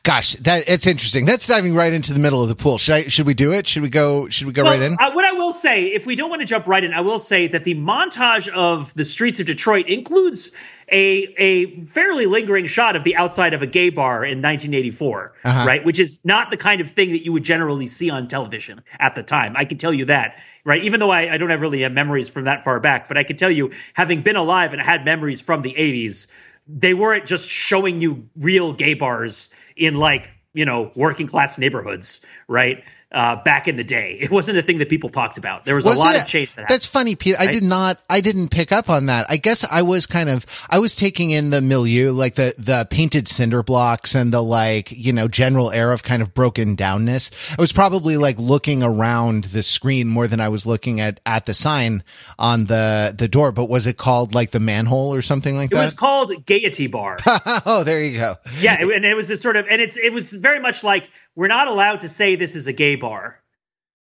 Gosh, 0.08 0.36
that 0.36 0.70
it's 0.70 0.88
interesting. 0.88 1.26
That's 1.26 1.46
diving 1.48 1.76
right 1.76 1.92
into 1.92 2.14
the 2.14 2.22
middle 2.22 2.42
of 2.42 2.48
the 2.48 2.56
pool. 2.56 2.78
Should 2.78 2.96
I? 2.96 3.02
Should 3.10 3.26
we 3.26 3.34
do 3.34 3.52
it? 3.52 3.68
Should 3.68 3.84
we 3.84 3.90
go? 3.90 4.30
Should 4.30 4.48
we 4.48 4.54
go 4.54 4.64
well, 4.64 4.72
right 4.72 4.82
in? 4.82 4.96
Uh, 4.98 5.12
what 5.12 5.26
I 5.26 5.34
will 5.34 5.52
say, 5.52 5.88
if 5.88 6.06
we 6.06 6.16
don't 6.16 6.30
want 6.30 6.40
to 6.42 6.46
jump 6.46 6.66
right 6.66 6.82
in, 6.82 6.94
I 6.94 7.02
will 7.02 7.20
say 7.20 7.48
that 7.48 7.66
the 7.66 7.76
montage 7.76 8.48
of 8.48 8.94
the 8.94 9.04
streets 9.04 9.42
of 9.42 9.48
Detroit 9.48 9.88
includes 9.88 10.54
a 10.90 11.36
a 11.38 11.82
fairly 11.88 12.26
lingering 12.26 12.68
shot 12.68 12.96
of 12.96 13.04
the 13.04 13.18
outside 13.18 13.54
of 13.54 13.64
a 13.64 13.68
gay 13.68 13.90
bar 13.90 14.24
in 14.24 14.42
1984, 14.42 15.34
uh-huh. 15.44 15.68
right? 15.68 15.84
Which 15.84 16.00
is 16.00 16.24
not 16.24 16.52
the 16.52 16.58
kind 16.58 16.80
of 16.80 16.90
thing 16.90 17.12
that 17.12 17.26
you 17.26 17.34
would 17.34 17.44
generally 17.44 17.88
see 17.88 18.10
on 18.10 18.30
television 18.30 18.84
at 18.98 19.14
the 19.14 19.24
time. 19.24 19.56
I 19.58 19.66
can 19.66 19.78
tell 19.78 19.94
you 19.94 20.06
that, 20.06 20.40
right? 20.64 20.82
Even 20.84 21.02
though 21.02 21.12
I, 21.12 21.34
I 21.34 21.38
don't 21.38 21.50
have 21.50 21.60
really 21.60 21.82
have 21.82 21.92
memories 21.92 22.30
from 22.30 22.46
that 22.46 22.64
far 22.64 22.80
back, 22.80 23.10
but 23.10 23.18
I 23.18 23.24
can 23.24 23.36
tell 23.36 23.52
you, 23.52 23.72
having 23.94 24.22
been 24.22 24.38
alive 24.38 24.72
and 24.72 24.82
had 24.82 25.04
memories 25.04 25.42
from 25.42 25.64
the 25.64 25.74
80s, 25.74 26.28
they 26.68 26.94
weren't 26.94 27.26
just 27.26 27.48
showing 27.48 28.02
you 28.02 28.28
real 28.36 28.74
gay 28.74 28.94
bars 28.94 29.50
in 29.76 29.96
like 29.96 30.30
you 30.54 30.66
know 30.66 30.92
working 30.96 31.28
class 31.28 31.58
neighborhoods, 31.58 32.26
right? 32.48 32.84
Uh, 33.12 33.42
back 33.44 33.68
in 33.68 33.78
the 33.78 33.84
day. 33.84 34.18
It 34.20 34.30
wasn't 34.30 34.58
a 34.58 34.62
thing 34.62 34.80
that 34.80 34.90
people 34.90 35.10
talked 35.10 35.38
about. 35.38 35.64
There 35.64 35.76
was 35.76 35.86
wasn't 35.86 36.08
a 36.08 36.10
lot 36.10 36.16
it, 36.18 36.22
of 36.24 36.28
change. 36.28 36.54
That 36.56 36.68
that's 36.68 36.86
funny, 36.86 37.16
Pete. 37.16 37.38
Right? 37.38 37.48
I 37.48 37.52
did 37.52 37.64
not. 37.64 38.02
I 38.10 38.20
didn't 38.22 38.50
pick 38.50 38.72
up 38.72 38.90
on 38.90 39.06
that. 39.06 39.26
I 39.30 39.38
guess 39.38 39.66
I 39.70 39.82
was 39.82 40.06
kind 40.06 40.30
of. 40.30 40.46
I 40.70 40.80
was 40.80 40.96
taking 40.96 41.32
in 41.32 41.50
the 41.50 41.62
milieu, 41.62 42.12
like 42.12 42.36
the 42.36 42.54
the 42.58 42.88
painted 42.90 43.28
cinder 43.28 43.64
blocks 43.64 44.14
and 44.16 44.34
the 44.34 44.42
like, 44.44 44.92
you 44.92 45.14
know, 45.14 45.28
general 45.28 45.72
air 45.72 45.92
of 45.92 46.04
kind 46.04 46.22
of 46.22 46.34
broken 46.34 46.76
downness. 46.76 47.56
I 47.58 47.62
was 47.62 47.72
probably 47.72 48.18
like 48.18 48.38
looking 48.40 48.84
around 48.84 49.46
the 49.46 49.64
screen 49.64 50.08
more 50.08 50.28
than 50.28 50.42
I 50.42 50.50
was 50.50 50.68
looking 50.68 51.00
at 51.00 51.20
at 51.26 51.46
the 51.46 51.54
sign 51.54 52.04
on 52.38 52.66
the 52.66 53.16
the 53.18 53.30
door. 53.30 53.54
But 53.54 53.70
was 53.70 53.88
it 53.88 53.98
called 53.98 54.36
like 54.36 54.52
the 54.52 54.60
manhole 54.60 55.14
or 55.14 55.22
something 55.22 55.56
like 55.56 55.72
it 55.72 55.76
that? 55.76 55.82
It 55.82 55.84
was 55.84 55.94
called 55.94 56.46
Gaiety 56.46 56.88
Bar. 56.88 57.20
oh, 57.66 57.84
there 57.86 58.04
you 58.04 58.20
go. 58.20 58.36
Yeah, 58.60 58.78
and 58.82 59.06
it 59.06 59.16
was 59.16 59.30
this 59.30 59.42
sort 59.42 59.56
of, 59.56 59.66
and 59.70 59.82
it's 59.82 59.96
it 59.96 60.12
was 60.12 60.34
very 60.34 60.60
much 60.60 60.84
like 60.84 61.10
we're 61.36 61.48
not 61.48 61.68
allowed 61.68 62.00
to 62.02 62.10
say 62.10 62.36
this 62.36 62.56
is 62.56 62.68
a 62.68 62.74
gay 62.74 62.97
bar 62.98 63.42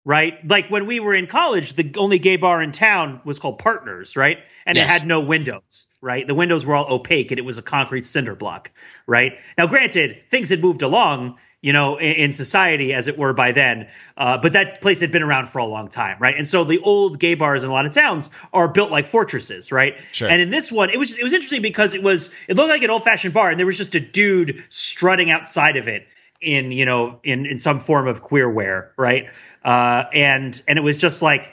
right? 0.06 0.48
Like 0.48 0.70
when 0.70 0.86
we 0.86 1.00
were 1.00 1.16
in 1.16 1.28
college, 1.28 1.74
the 1.74 1.92
only 1.98 2.20
gay 2.20 2.38
bar 2.38 2.62
in 2.62 2.72
town 2.72 3.20
was 3.25 3.40
called 3.40 3.58
Partners, 3.58 4.16
right? 4.16 4.38
And 4.66 4.78
yes. 4.78 4.88
it 4.88 4.92
had 4.92 5.08
no 5.08 5.22
windows, 5.22 5.88
right? 6.00 6.25
The 6.25 6.36
windows 6.36 6.66
were 6.66 6.75
all 6.75 6.94
opaque 6.94 7.32
and 7.32 7.40
it 7.40 7.44
was 7.44 7.58
a 7.58 7.64
concrete 7.64 8.06
cinder 8.06 8.36
block, 8.36 8.72
right? 9.08 9.40
Now, 9.58 9.66
granted, 9.66 10.22
things 10.30 10.50
had 10.50 10.62
moved 10.62 10.84
along, 10.84 11.40
you 11.60 11.74
know, 11.74 11.98
in, 11.98 12.16
in 12.16 12.34
society 12.34 12.94
as 12.94 13.08
it 13.08 13.18
were 13.18 13.34
by 13.34 13.52
then, 13.52 13.88
uh, 14.16 14.38
but 14.38 14.54
that 14.54 14.80
place 14.80 15.02
had 15.02 15.12
been 15.12 15.24
around 15.24 15.50
for 15.50 15.58
a 15.58 15.66
long 15.66 15.88
time, 15.88 16.18
right? 16.20 16.38
And 16.38 16.48
so 16.48 16.64
the 16.64 16.80
old 16.80 17.20
gay 17.20 17.34
bars 17.34 17.64
in 17.64 17.72
a 17.72 17.74
lot 17.74 17.88
of 17.88 17.92
towns 17.92 18.30
are 18.54 18.68
built 18.68 18.92
like 18.92 19.08
fortresses, 19.08 19.72
right? 19.72 19.98
Sure. 20.12 20.30
And 20.30 20.40
in 20.40 20.52
this 20.52 20.72
one, 20.72 20.92
it 20.92 20.98
was 20.98 21.08
just, 21.08 21.20
it 21.20 21.24
was 21.24 21.34
interesting 21.34 21.64
because 21.64 21.96
it 21.96 22.04
was 22.04 22.32
it 22.48 22.56
looked 22.56 22.70
like 22.70 22.84
an 22.84 22.92
old 22.92 23.04
fashioned 23.04 23.34
bar, 23.34 23.50
and 23.50 23.58
there 23.58 23.66
was 23.66 23.78
just 23.78 23.96
a 23.96 24.00
dude 24.00 24.64
strutting 24.70 25.32
outside 25.32 25.78
of 25.78 25.88
it 25.88 26.08
in 26.42 26.72
you 26.72 26.86
know 26.86 27.20
in 27.24 27.46
in 27.46 27.60
some 27.60 27.80
form 27.80 28.08
of 28.08 28.22
queer 28.22 28.50
wear, 28.50 28.92
right? 28.98 29.27
Uh, 29.63 30.04
and 30.13 30.62
and 30.68 30.77
it 30.77 30.82
was 30.82 30.98
just 30.98 31.22
like 31.22 31.51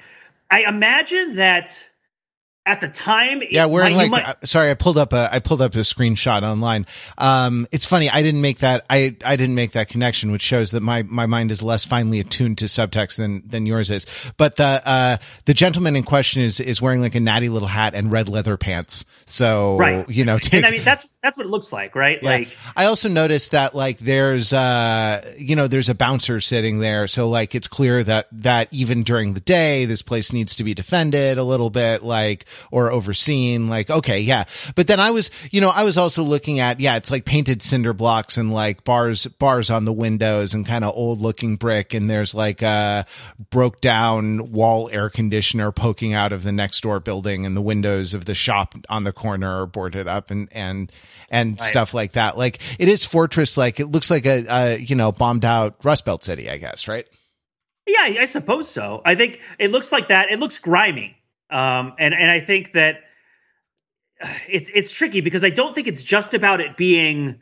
I 0.51 0.63
imagine 0.69 1.37
that 1.37 1.89
at 2.65 2.81
the 2.81 2.89
time 2.89 3.43
yeah 3.51 3.67
we're 3.67 3.83
might, 3.83 3.95
like 3.95 4.11
might, 4.11 4.25
uh, 4.25 4.35
sorry 4.45 4.71
i 4.71 4.75
pulled 4.75 4.97
up 4.97 5.13
a 5.13 5.29
i 5.33 5.41
pulled 5.41 5.61
up 5.61 5.75
a 5.75 5.79
screenshot 5.79 6.43
online. 6.43 6.87
Um 7.19 7.67
it's 7.73 7.85
funny 7.85 8.09
i 8.09 8.23
didn't 8.23 8.41
make 8.41 8.59
that 8.59 8.87
i 8.89 9.17
i 9.25 9.35
didn't 9.35 9.57
make 9.57 9.73
that 9.73 9.89
connection 9.89 10.31
which 10.31 10.43
shows 10.43 10.71
that 10.71 10.81
my 10.81 11.03
my 11.03 11.27
mind 11.27 11.51
is 11.51 11.61
less 11.61 11.85
finely 11.85 12.21
attuned 12.21 12.59
to 12.59 12.67
subtext 12.67 13.17
than 13.17 13.43
than 13.49 13.67
yours 13.67 13.91
is. 13.91 14.07
But 14.37 14.57
the 14.57 14.81
uh 14.85 15.17
the 15.47 15.55
gentleman 15.55 15.97
in 15.97 16.05
question 16.05 16.43
is 16.43 16.61
is 16.61 16.81
wearing 16.81 17.01
like 17.01 17.17
a 17.17 17.21
natty 17.21 17.49
little 17.49 17.67
hat 17.67 17.97
and 17.97 18.13
red 18.13 18.29
leather 18.29 18.57
pants. 18.57 19.07
So 19.27 19.77
right. 19.79 20.09
you 20.09 20.25
know 20.25 20.39
take, 20.39 20.63
and 20.63 20.67
i 20.67 20.71
mean 20.71 20.85
that's 20.85 21.09
that's 21.23 21.39
what 21.39 21.47
it 21.47 21.51
looks 21.51 21.73
like, 21.73 21.95
right? 21.95 22.19
Yeah. 22.21 22.29
Like 22.29 22.57
I 22.75 22.87
also 22.87 23.09
noticed 23.09 23.53
that 23.53 23.77
like 23.77 23.99
there's 23.99 24.53
uh 24.53 25.35
you 25.39 25.55
know 25.55 25.69
there's 25.69 25.89
a 25.89 25.95
bouncer 25.95 26.41
sitting 26.41 26.81
there, 26.81 27.07
so 27.07 27.29
like 27.29 27.55
it's 27.55 27.69
clear 27.69 28.03
that 28.03 28.27
that 28.33 28.69
even 28.73 29.05
during 29.05 29.35
the 29.35 29.41
day 29.41 29.85
this 29.85 30.03
place 30.03 30.33
needs 30.33 30.57
to 30.57 30.65
be 30.65 30.75
defended 30.75 31.39
a 31.39 31.45
little 31.45 31.71
bit, 31.71 32.03
like 32.03 32.47
or 32.73 32.91
overseen. 32.91 33.69
Like 33.69 33.89
okay, 33.89 34.19
yeah. 34.19 34.45
But 34.75 34.89
then 34.89 34.99
I 34.99 35.13
was 35.13 35.31
you 35.53 35.61
know 35.61 35.71
I 35.71 35.85
was 35.85 35.97
also 35.97 36.25
looking 36.25 36.59
at 36.59 36.81
yeah 36.81 36.97
it's 36.97 37.11
like 37.11 37.25
painted 37.25 37.63
cinder 37.63 37.93
blocks 37.93 38.37
and 38.37 38.53
like 38.53 38.83
bars 38.83 39.27
bars 39.27 39.71
on 39.71 39.85
the 39.85 39.93
windows 39.93 40.55
and 40.55 40.67
kind 40.67 40.85
of 40.85 40.93
old 40.97 41.21
looking 41.21 41.55
brick, 41.55 41.95
and 41.95 42.11
there's 42.11 42.35
like 42.35 42.63
a 42.63 43.07
broke 43.51 43.81
down 43.81 44.51
wall 44.51 44.91
air 44.91 45.09
conditioner 45.09 45.71
poking 45.71 46.15
out 46.15 46.33
of 46.33 46.43
the 46.43 46.53
next 46.53 46.81
door 46.81 46.99
building, 46.99 47.47
and 47.47 47.57
the 47.57 47.63
windows 47.63 48.13
of 48.13 48.25
the 48.25 48.35
shop 48.35 48.75
on 48.89 49.05
the 49.05 49.13
corner 49.13 49.63
are 49.63 49.67
boarded 49.67 50.09
up 50.09 50.29
and 50.29 50.49
and 50.51 50.91
and 51.31 51.53
right. 51.53 51.61
stuff 51.61 51.95
like 51.95 52.13
that. 52.13 52.37
Like 52.37 52.61
it 52.79 52.89
is 52.89 53.05
fortress, 53.05 53.57
like 53.57 53.81
it 53.81 53.87
looks 53.87 54.11
like 54.11 54.27
a, 54.27 54.45
a 54.49 54.79
you 54.79 54.97
know 54.97 55.13
bombed 55.13 55.45
out 55.45 55.85
Rust 55.85 56.05
Belt 56.05 56.23
city, 56.23 56.51
I 56.51 56.59
guess, 56.59 56.89
right? 56.89 57.09
Yeah, 57.87 58.21
I 58.21 58.27
suppose 58.27 58.69
so. 58.69 59.03
I 59.05 59.17
think 59.17 59.41
it 59.59 59.71
looks 59.71 59.91
like 59.91 60.09
that. 60.09 60.31
It 60.31 60.39
looks 60.39 60.59
grimy, 60.59 61.17
um, 61.51 61.95
and 61.99 62.15
and 62.15 62.31
I 62.31 62.41
think 62.41 62.73
that 62.73 63.01
it's 64.49 64.71
it's 64.73 64.91
tricky 64.91 65.21
because 65.21 65.45
I 65.45 65.51
don't 65.51 65.75
think 65.75 65.89
it's 65.89 66.03
just 66.03 66.35
about 66.35 66.61
it 66.61 66.77
being 66.77 67.41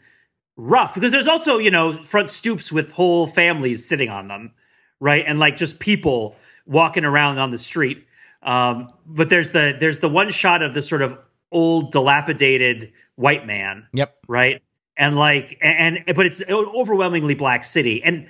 rough 0.56 0.94
because 0.94 1.12
there's 1.12 1.28
also 1.28 1.58
you 1.58 1.70
know 1.70 1.92
front 1.92 2.30
stoops 2.30 2.72
with 2.72 2.90
whole 2.90 3.26
families 3.26 3.86
sitting 3.86 4.08
on 4.08 4.28
them, 4.28 4.52
right? 4.98 5.24
And 5.26 5.38
like 5.38 5.56
just 5.56 5.78
people 5.78 6.36
walking 6.66 7.04
around 7.04 7.38
on 7.38 7.50
the 7.50 7.58
street. 7.58 8.06
Um, 8.42 8.88
but 9.06 9.28
there's 9.28 9.50
the 9.50 9.76
there's 9.78 9.98
the 9.98 10.08
one 10.08 10.30
shot 10.30 10.62
of 10.62 10.72
the 10.72 10.82
sort 10.82 11.02
of 11.02 11.18
old 11.52 11.92
dilapidated 11.92 12.92
white 13.20 13.46
man. 13.46 13.86
Yep. 13.92 14.16
Right. 14.28 14.62
And 14.96 15.16
like, 15.16 15.58
and, 15.62 16.04
but 16.14 16.26
it's 16.26 16.42
overwhelmingly 16.48 17.34
black 17.34 17.64
city. 17.64 18.02
And 18.02 18.28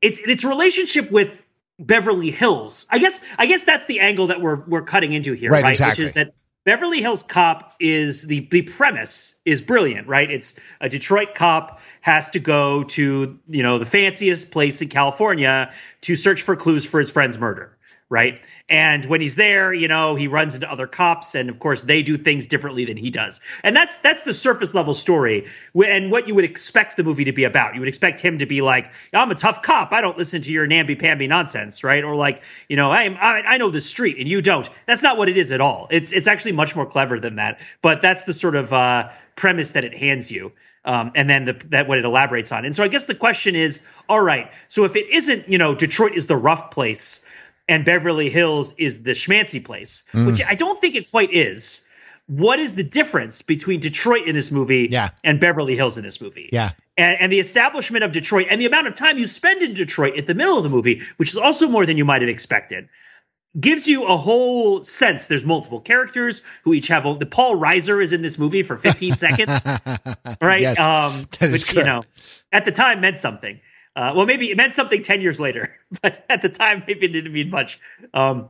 it's, 0.00 0.20
its 0.20 0.44
relationship 0.44 1.10
with 1.10 1.44
Beverly 1.78 2.30
Hills. 2.30 2.86
I 2.90 2.98
guess, 2.98 3.20
I 3.36 3.46
guess 3.46 3.64
that's 3.64 3.86
the 3.86 4.00
angle 4.00 4.28
that 4.28 4.40
we're, 4.40 4.62
we're 4.66 4.82
cutting 4.82 5.12
into 5.12 5.32
here. 5.32 5.50
Right. 5.50 5.62
right? 5.62 5.70
Exactly. 5.70 6.02
Which 6.02 6.06
is 6.08 6.12
that 6.14 6.34
Beverly 6.68 7.00
Hills 7.00 7.22
Cop 7.22 7.76
is 7.80 8.26
the 8.26 8.46
the 8.50 8.60
premise 8.60 9.36
is 9.46 9.62
brilliant, 9.62 10.06
right? 10.06 10.30
It's 10.30 10.60
a 10.82 10.90
Detroit 10.90 11.34
cop 11.34 11.80
has 12.02 12.28
to 12.30 12.40
go 12.40 12.84
to 12.84 13.38
you 13.48 13.62
know 13.62 13.78
the 13.78 13.86
fanciest 13.86 14.50
place 14.50 14.82
in 14.82 14.88
California 14.88 15.72
to 16.02 16.14
search 16.14 16.42
for 16.42 16.56
clues 16.56 16.84
for 16.84 16.98
his 16.98 17.10
friend's 17.10 17.38
murder, 17.38 17.77
right? 18.10 18.40
And 18.68 19.04
when 19.04 19.20
he's 19.20 19.36
there, 19.36 19.72
you 19.72 19.86
know, 19.86 20.14
he 20.14 20.28
runs 20.28 20.54
into 20.54 20.70
other 20.70 20.86
cops, 20.86 21.34
and 21.34 21.50
of 21.50 21.58
course, 21.58 21.82
they 21.82 22.02
do 22.02 22.16
things 22.16 22.46
differently 22.46 22.86
than 22.86 22.96
he 22.96 23.10
does. 23.10 23.40
And 23.62 23.76
that's 23.76 23.96
that's 23.98 24.22
the 24.22 24.32
surface 24.32 24.74
level 24.74 24.94
story, 24.94 25.46
and 25.74 26.10
what 26.10 26.26
you 26.26 26.34
would 26.34 26.44
expect 26.44 26.96
the 26.96 27.04
movie 27.04 27.24
to 27.24 27.32
be 27.32 27.44
about. 27.44 27.74
You 27.74 27.80
would 27.80 27.88
expect 27.88 28.20
him 28.20 28.38
to 28.38 28.46
be 28.46 28.62
like, 28.62 28.90
"I'm 29.12 29.30
a 29.30 29.34
tough 29.34 29.62
cop. 29.62 29.92
I 29.92 30.00
don't 30.00 30.16
listen 30.16 30.42
to 30.42 30.52
your 30.52 30.66
namby 30.66 30.96
pamby 30.96 31.26
nonsense," 31.26 31.84
right? 31.84 32.02
Or 32.02 32.16
like, 32.16 32.42
you 32.68 32.76
know, 32.76 32.90
I, 32.90 33.04
I 33.04 33.42
I 33.54 33.56
know 33.58 33.70
the 33.70 33.80
street 33.80 34.18
and 34.18 34.28
you 34.28 34.40
don't. 34.40 34.68
That's 34.86 35.02
not 35.02 35.18
what 35.18 35.28
it 35.28 35.36
is 35.36 35.52
at 35.52 35.60
all. 35.60 35.88
It's 35.90 36.12
it's 36.12 36.28
actually 36.28 36.52
much 36.52 36.74
more 36.74 36.86
clever 36.86 37.20
than 37.20 37.36
that. 37.36 37.60
But 37.82 38.00
that's 38.00 38.24
the 38.24 38.32
sort 38.32 38.56
of 38.56 38.72
uh, 38.72 39.10
premise 39.36 39.72
that 39.72 39.84
it 39.84 39.94
hands 39.94 40.30
you. 40.30 40.52
Um, 40.84 41.12
and 41.14 41.28
then 41.28 41.44
the, 41.44 41.52
that 41.70 41.86
what 41.86 41.98
it 41.98 42.04
elaborates 42.04 42.50
on. 42.50 42.64
And 42.64 42.74
so 42.74 42.82
I 42.82 42.88
guess 42.88 43.04
the 43.04 43.14
question 43.14 43.54
is, 43.54 43.84
all 44.08 44.20
right, 44.20 44.50
so 44.68 44.84
if 44.84 44.96
it 44.96 45.10
isn't, 45.10 45.48
you 45.48 45.58
know, 45.58 45.74
Detroit 45.74 46.14
is 46.14 46.26
the 46.26 46.36
rough 46.36 46.70
place, 46.70 47.26
and 47.68 47.84
Beverly 47.84 48.30
Hills 48.30 48.74
is 48.78 49.02
the 49.02 49.12
schmancy 49.12 49.62
place, 49.62 50.02
mm. 50.12 50.26
which 50.26 50.42
I 50.42 50.54
don't 50.54 50.80
think 50.80 50.94
it 50.94 51.10
quite 51.10 51.32
is. 51.32 51.84
What 52.26 52.58
is 52.58 52.74
the 52.74 52.82
difference 52.82 53.40
between 53.40 53.80
Detroit 53.80 54.26
in 54.26 54.34
this 54.34 54.50
movie 54.50 54.88
yeah. 54.90 55.10
and 55.24 55.40
Beverly 55.40 55.76
Hills 55.76 55.96
in 55.96 56.04
this 56.04 56.20
movie? 56.20 56.50
Yeah. 56.52 56.72
And, 56.96 57.16
and, 57.20 57.32
the 57.32 57.40
establishment 57.40 58.04
of 58.04 58.12
Detroit 58.12 58.48
and 58.50 58.60
the 58.60 58.66
amount 58.66 58.86
of 58.86 58.94
time 58.94 59.16
you 59.16 59.26
spend 59.26 59.62
in 59.62 59.72
Detroit 59.72 60.18
at 60.18 60.26
the 60.26 60.34
middle 60.34 60.58
of 60.58 60.62
the 60.62 60.68
movie, 60.68 61.02
which 61.16 61.30
is 61.30 61.36
also 61.36 61.68
more 61.68 61.86
than 61.86 61.96
you 61.96 62.04
might 62.04 62.20
have 62.20 62.28
expected, 62.28 62.88
gives 63.58 63.88
you 63.88 64.04
a 64.06 64.16
whole 64.16 64.82
sense. 64.82 65.26
There's 65.26 65.44
multiple 65.44 65.80
characters 65.80 66.42
who 66.64 66.74
each 66.74 66.88
have 66.88 67.06
a, 67.06 67.14
the 67.14 67.24
Paul 67.24 67.56
Reiser 67.56 68.02
is 68.02 68.12
in 68.12 68.20
this 68.20 68.38
movie 68.38 68.62
for 68.62 68.76
15 68.76 69.14
seconds, 69.16 69.64
right? 70.40 70.60
Yes, 70.60 70.78
um, 70.78 71.26
which, 71.40 71.66
correct. 71.66 71.74
you 71.74 71.84
know, 71.84 72.04
at 72.52 72.64
the 72.64 72.72
time 72.72 73.00
meant 73.00 73.16
something. 73.16 73.60
Uh, 73.98 74.12
well, 74.14 74.26
maybe 74.26 74.48
it 74.48 74.56
meant 74.56 74.72
something 74.74 75.02
10 75.02 75.20
years 75.20 75.40
later, 75.40 75.74
but 76.02 76.24
at 76.28 76.40
the 76.40 76.48
time, 76.48 76.84
maybe 76.86 77.06
it 77.06 77.12
didn't 77.12 77.32
mean 77.32 77.50
much. 77.50 77.80
Um, 78.14 78.48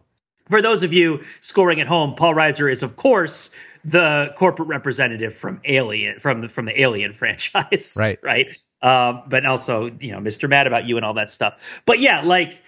for 0.50 0.61
those 0.61 0.83
of 0.83 0.93
you 0.93 1.25
scoring 1.40 1.81
at 1.81 1.87
home, 1.87 2.17
Paul 2.17 2.35
Reiser 2.35 2.71
is, 2.71 2.83
of 2.83 2.97
course, 2.97 3.50
the 3.83 4.35
corporate 4.37 4.69
representative 4.69 5.35
from 5.35 5.62
Alien, 5.64 6.21
from 6.21 6.43
the, 6.43 6.50
from 6.50 6.67
the 6.67 6.78
Alien 6.78 7.12
franchise. 7.14 7.97
Right. 7.99 8.19
Right. 8.23 8.59
Um, 8.83 9.23
but 9.28 9.47
also, 9.47 9.90
you 9.99 10.12
know, 10.12 10.19
Mr. 10.19 10.50
Mad 10.50 10.67
About 10.67 10.85
You 10.85 10.99
and 10.99 11.07
all 11.07 11.14
that 11.14 11.31
stuff. 11.31 11.55
But 11.87 11.99
yeah, 11.99 12.21
like 12.21 12.61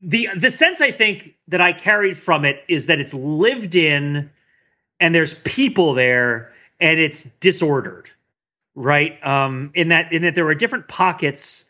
the 0.00 0.28
the 0.36 0.52
sense 0.52 0.80
I 0.80 0.92
think 0.92 1.36
that 1.48 1.60
I 1.60 1.72
carried 1.72 2.16
from 2.16 2.44
it 2.44 2.62
is 2.68 2.86
that 2.86 3.00
it's 3.00 3.12
lived 3.12 3.74
in 3.74 4.30
and 5.00 5.12
there's 5.12 5.34
people 5.34 5.94
there 5.94 6.52
and 6.78 7.00
it's 7.00 7.24
disordered 7.24 8.10
right? 8.76 9.18
Um, 9.26 9.72
in 9.74 9.88
that 9.88 10.12
in 10.12 10.22
that 10.22 10.34
there 10.34 10.46
are 10.46 10.54
different 10.54 10.88
pockets 10.88 11.66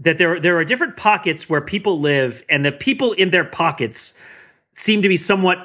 that 0.00 0.18
there 0.18 0.40
there 0.40 0.58
are 0.58 0.64
different 0.64 0.96
pockets 0.96 1.48
where 1.48 1.60
people 1.60 2.00
live, 2.00 2.42
and 2.48 2.64
the 2.64 2.72
people 2.72 3.12
in 3.12 3.30
their 3.30 3.44
pockets 3.44 4.18
seem 4.74 5.02
to 5.02 5.08
be 5.08 5.16
somewhat 5.16 5.58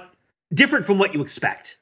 different 0.53 0.85
from 0.85 0.97
what 0.97 1.13
you 1.13 1.21
expect 1.21 1.77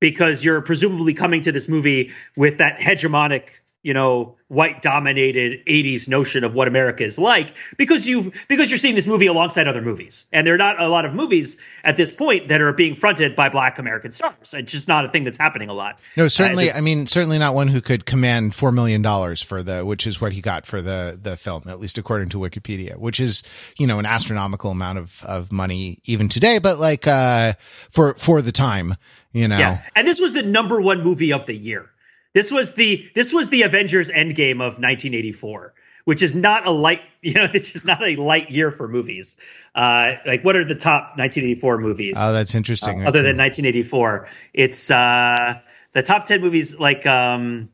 because 0.00 0.44
you're 0.44 0.60
presumably 0.60 1.14
coming 1.14 1.42
to 1.42 1.52
this 1.52 1.68
movie 1.68 2.12
with 2.36 2.58
that 2.58 2.78
hegemonic 2.78 3.44
you 3.84 3.92
know 3.92 4.34
white 4.48 4.82
dominated 4.82 5.64
80s 5.66 6.08
notion 6.08 6.42
of 6.42 6.54
what 6.54 6.66
america 6.66 7.04
is 7.04 7.18
like 7.18 7.54
because 7.76 8.06
you've 8.08 8.46
because 8.48 8.70
you're 8.70 8.78
seeing 8.78 8.94
this 8.94 9.06
movie 9.06 9.26
alongside 9.26 9.68
other 9.68 9.82
movies. 9.82 10.24
And 10.32 10.46
there 10.46 10.54
are 10.54 10.58
not 10.58 10.80
a 10.80 10.88
lot 10.88 11.04
of 11.04 11.14
movies 11.14 11.58
at 11.84 11.96
this 11.96 12.10
point 12.10 12.48
that 12.48 12.60
are 12.60 12.72
being 12.72 12.94
fronted 12.94 13.36
by 13.36 13.50
black 13.50 13.78
american 13.78 14.10
stars. 14.10 14.54
It's 14.54 14.72
just 14.72 14.88
not 14.88 15.04
a 15.04 15.08
thing 15.10 15.24
that's 15.24 15.36
happening 15.38 15.68
a 15.68 15.74
lot. 15.74 16.00
No 16.16 16.26
certainly 16.28 16.70
uh, 16.70 16.78
i 16.78 16.80
mean 16.80 17.06
certainly 17.06 17.38
not 17.38 17.54
one 17.54 17.68
who 17.68 17.80
could 17.80 18.06
command 18.06 18.54
four 18.54 18.72
million 18.72 19.02
dollars 19.02 19.42
for 19.42 19.62
the 19.62 19.84
which 19.84 20.06
is 20.06 20.20
what 20.20 20.32
he 20.32 20.40
got 20.40 20.66
for 20.66 20.80
the 20.80 21.18
the 21.20 21.36
film 21.36 21.64
at 21.68 21.78
least 21.78 21.98
according 21.98 22.30
to 22.30 22.38
wikipedia 22.38 22.96
which 22.96 23.20
is 23.20 23.42
you 23.76 23.86
know 23.86 23.98
an 23.98 24.06
astronomical 24.06 24.70
amount 24.70 24.98
of 24.98 25.22
of 25.24 25.52
money 25.52 25.98
even 26.04 26.28
today 26.28 26.58
but 26.58 26.78
like 26.78 27.06
uh 27.06 27.52
for 27.90 28.14
for 28.14 28.40
the 28.40 28.52
time 28.52 28.94
you 29.34 29.48
know? 29.48 29.58
Yeah. 29.58 29.82
And 29.94 30.06
this 30.06 30.20
was 30.20 30.32
the 30.32 30.42
number 30.42 30.80
one 30.80 31.02
movie 31.02 31.32
of 31.32 31.44
the 31.44 31.54
year 31.54 31.90
this 32.34 32.50
was 32.50 32.74
the 32.74 33.08
this 33.14 33.32
was 33.32 33.48
the 33.48 33.62
Avengers 33.62 34.10
Endgame 34.10 34.56
of 34.56 34.78
1984, 34.78 35.72
which 36.04 36.22
is 36.22 36.34
not 36.34 36.66
a 36.66 36.70
light 36.70 37.00
you 37.22 37.34
know 37.34 37.48
it's 37.52 37.72
just 37.72 37.86
not 37.86 38.02
a 38.02 38.16
light 38.16 38.50
year 38.50 38.70
for 38.70 38.86
movies. 38.86 39.38
Uh, 39.74 40.12
like 40.26 40.44
what 40.44 40.56
are 40.56 40.64
the 40.64 40.74
top 40.74 41.16
1984 41.16 41.78
movies? 41.78 42.16
Oh, 42.18 42.32
that's 42.32 42.54
interesting. 42.54 43.04
Uh, 43.04 43.08
other 43.08 43.22
than 43.22 43.38
1984, 43.38 44.28
it's 44.52 44.90
uh, 44.90 45.60
the 45.92 46.02
top 46.02 46.24
10 46.26 46.40
movies 46.42 46.78
like 46.78 47.06
um, 47.06 47.70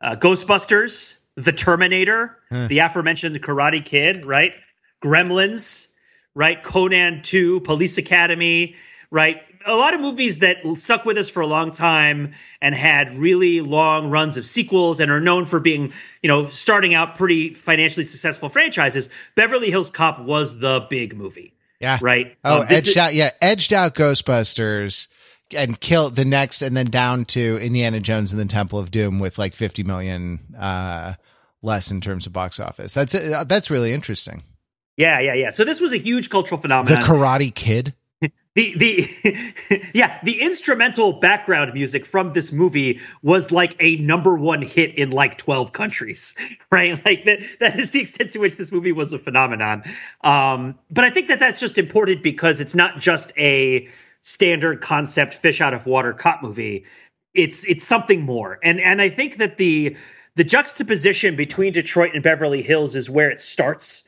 uh, 0.00 0.16
Ghostbusters, 0.16 1.16
The 1.36 1.52
Terminator, 1.52 2.38
huh. 2.50 2.68
the 2.68 2.78
aforementioned 2.78 3.40
Karate 3.42 3.84
Kid, 3.84 4.24
right? 4.24 4.54
Gremlins, 5.02 5.88
right? 6.34 6.62
Conan 6.62 7.22
2, 7.22 7.60
Police 7.60 7.98
Academy, 7.98 8.76
right? 9.10 9.42
A 9.66 9.74
lot 9.74 9.94
of 9.94 10.00
movies 10.00 10.38
that 10.38 10.58
stuck 10.76 11.04
with 11.04 11.18
us 11.18 11.28
for 11.28 11.40
a 11.40 11.46
long 11.46 11.70
time 11.70 12.32
and 12.60 12.74
had 12.74 13.14
really 13.14 13.60
long 13.60 14.10
runs 14.10 14.36
of 14.36 14.46
sequels 14.46 15.00
and 15.00 15.10
are 15.10 15.20
known 15.20 15.44
for 15.44 15.60
being, 15.60 15.92
you 16.22 16.28
know, 16.28 16.48
starting 16.48 16.94
out 16.94 17.16
pretty 17.16 17.54
financially 17.54 18.04
successful 18.04 18.48
franchises. 18.48 19.08
Beverly 19.34 19.70
Hills 19.70 19.90
Cop 19.90 20.20
was 20.20 20.58
the 20.58 20.86
big 20.88 21.16
movie. 21.16 21.54
Yeah. 21.80 21.98
Right. 22.00 22.36
Oh, 22.44 22.60
um, 22.60 22.66
edged 22.68 22.88
is- 22.88 22.96
out. 22.96 23.14
Yeah. 23.14 23.30
Edged 23.40 23.72
out 23.72 23.94
Ghostbusters 23.94 25.08
and 25.56 25.78
killed 25.80 26.16
the 26.16 26.24
next 26.24 26.62
and 26.62 26.76
then 26.76 26.86
down 26.86 27.24
to 27.26 27.58
Indiana 27.58 28.00
Jones 28.00 28.32
and 28.32 28.40
the 28.40 28.46
Temple 28.46 28.78
of 28.78 28.90
Doom 28.90 29.18
with 29.18 29.38
like 29.38 29.54
50 29.54 29.82
million, 29.82 30.38
uh, 30.58 31.14
less 31.60 31.90
in 31.90 32.00
terms 32.00 32.26
of 32.26 32.32
box 32.32 32.58
office. 32.60 32.94
That's, 32.94 33.14
uh, 33.14 33.44
that's 33.46 33.70
really 33.70 33.92
interesting. 33.92 34.42
Yeah. 34.96 35.20
Yeah. 35.20 35.34
Yeah. 35.34 35.50
So 35.50 35.64
this 35.64 35.80
was 35.80 35.92
a 35.92 35.98
huge 35.98 36.30
cultural 36.30 36.60
phenomenon. 36.60 37.00
The 37.00 37.06
Karate 37.06 37.54
Kid 37.54 37.94
the 38.54 38.74
the 38.76 39.82
yeah 39.94 40.18
the 40.22 40.40
instrumental 40.40 41.14
background 41.14 41.72
music 41.74 42.04
from 42.04 42.32
this 42.32 42.52
movie 42.52 43.00
was 43.22 43.50
like 43.50 43.74
a 43.80 43.96
number 43.96 44.34
one 44.34 44.62
hit 44.62 44.94
in 44.96 45.10
like 45.10 45.38
12 45.38 45.72
countries 45.72 46.34
right? 46.70 47.04
Like 47.04 47.24
that 47.24 47.40
that 47.60 47.80
is 47.80 47.90
the 47.90 48.00
extent 48.00 48.32
to 48.32 48.38
which 48.38 48.56
this 48.56 48.72
movie 48.72 48.92
was 48.92 49.12
a 49.12 49.18
phenomenon. 49.18 49.84
Um 50.22 50.78
but 50.90 51.04
i 51.04 51.10
think 51.10 51.28
that 51.28 51.38
that's 51.38 51.60
just 51.60 51.78
important 51.78 52.22
because 52.22 52.60
it's 52.60 52.74
not 52.74 52.98
just 52.98 53.32
a 53.38 53.88
standard 54.20 54.80
concept 54.80 55.34
fish 55.34 55.60
out 55.60 55.74
of 55.74 55.86
water 55.86 56.12
cop 56.12 56.42
movie. 56.42 56.84
It's 57.34 57.66
it's 57.66 57.84
something 57.84 58.22
more. 58.22 58.58
And 58.62 58.80
and 58.80 59.00
i 59.00 59.08
think 59.08 59.38
that 59.38 59.56
the 59.56 59.96
the 60.34 60.44
juxtaposition 60.44 61.36
between 61.36 61.72
detroit 61.72 62.14
and 62.14 62.22
beverly 62.22 62.62
hills 62.62 62.96
is 62.96 63.08
where 63.08 63.30
it 63.30 63.40
starts. 63.40 64.04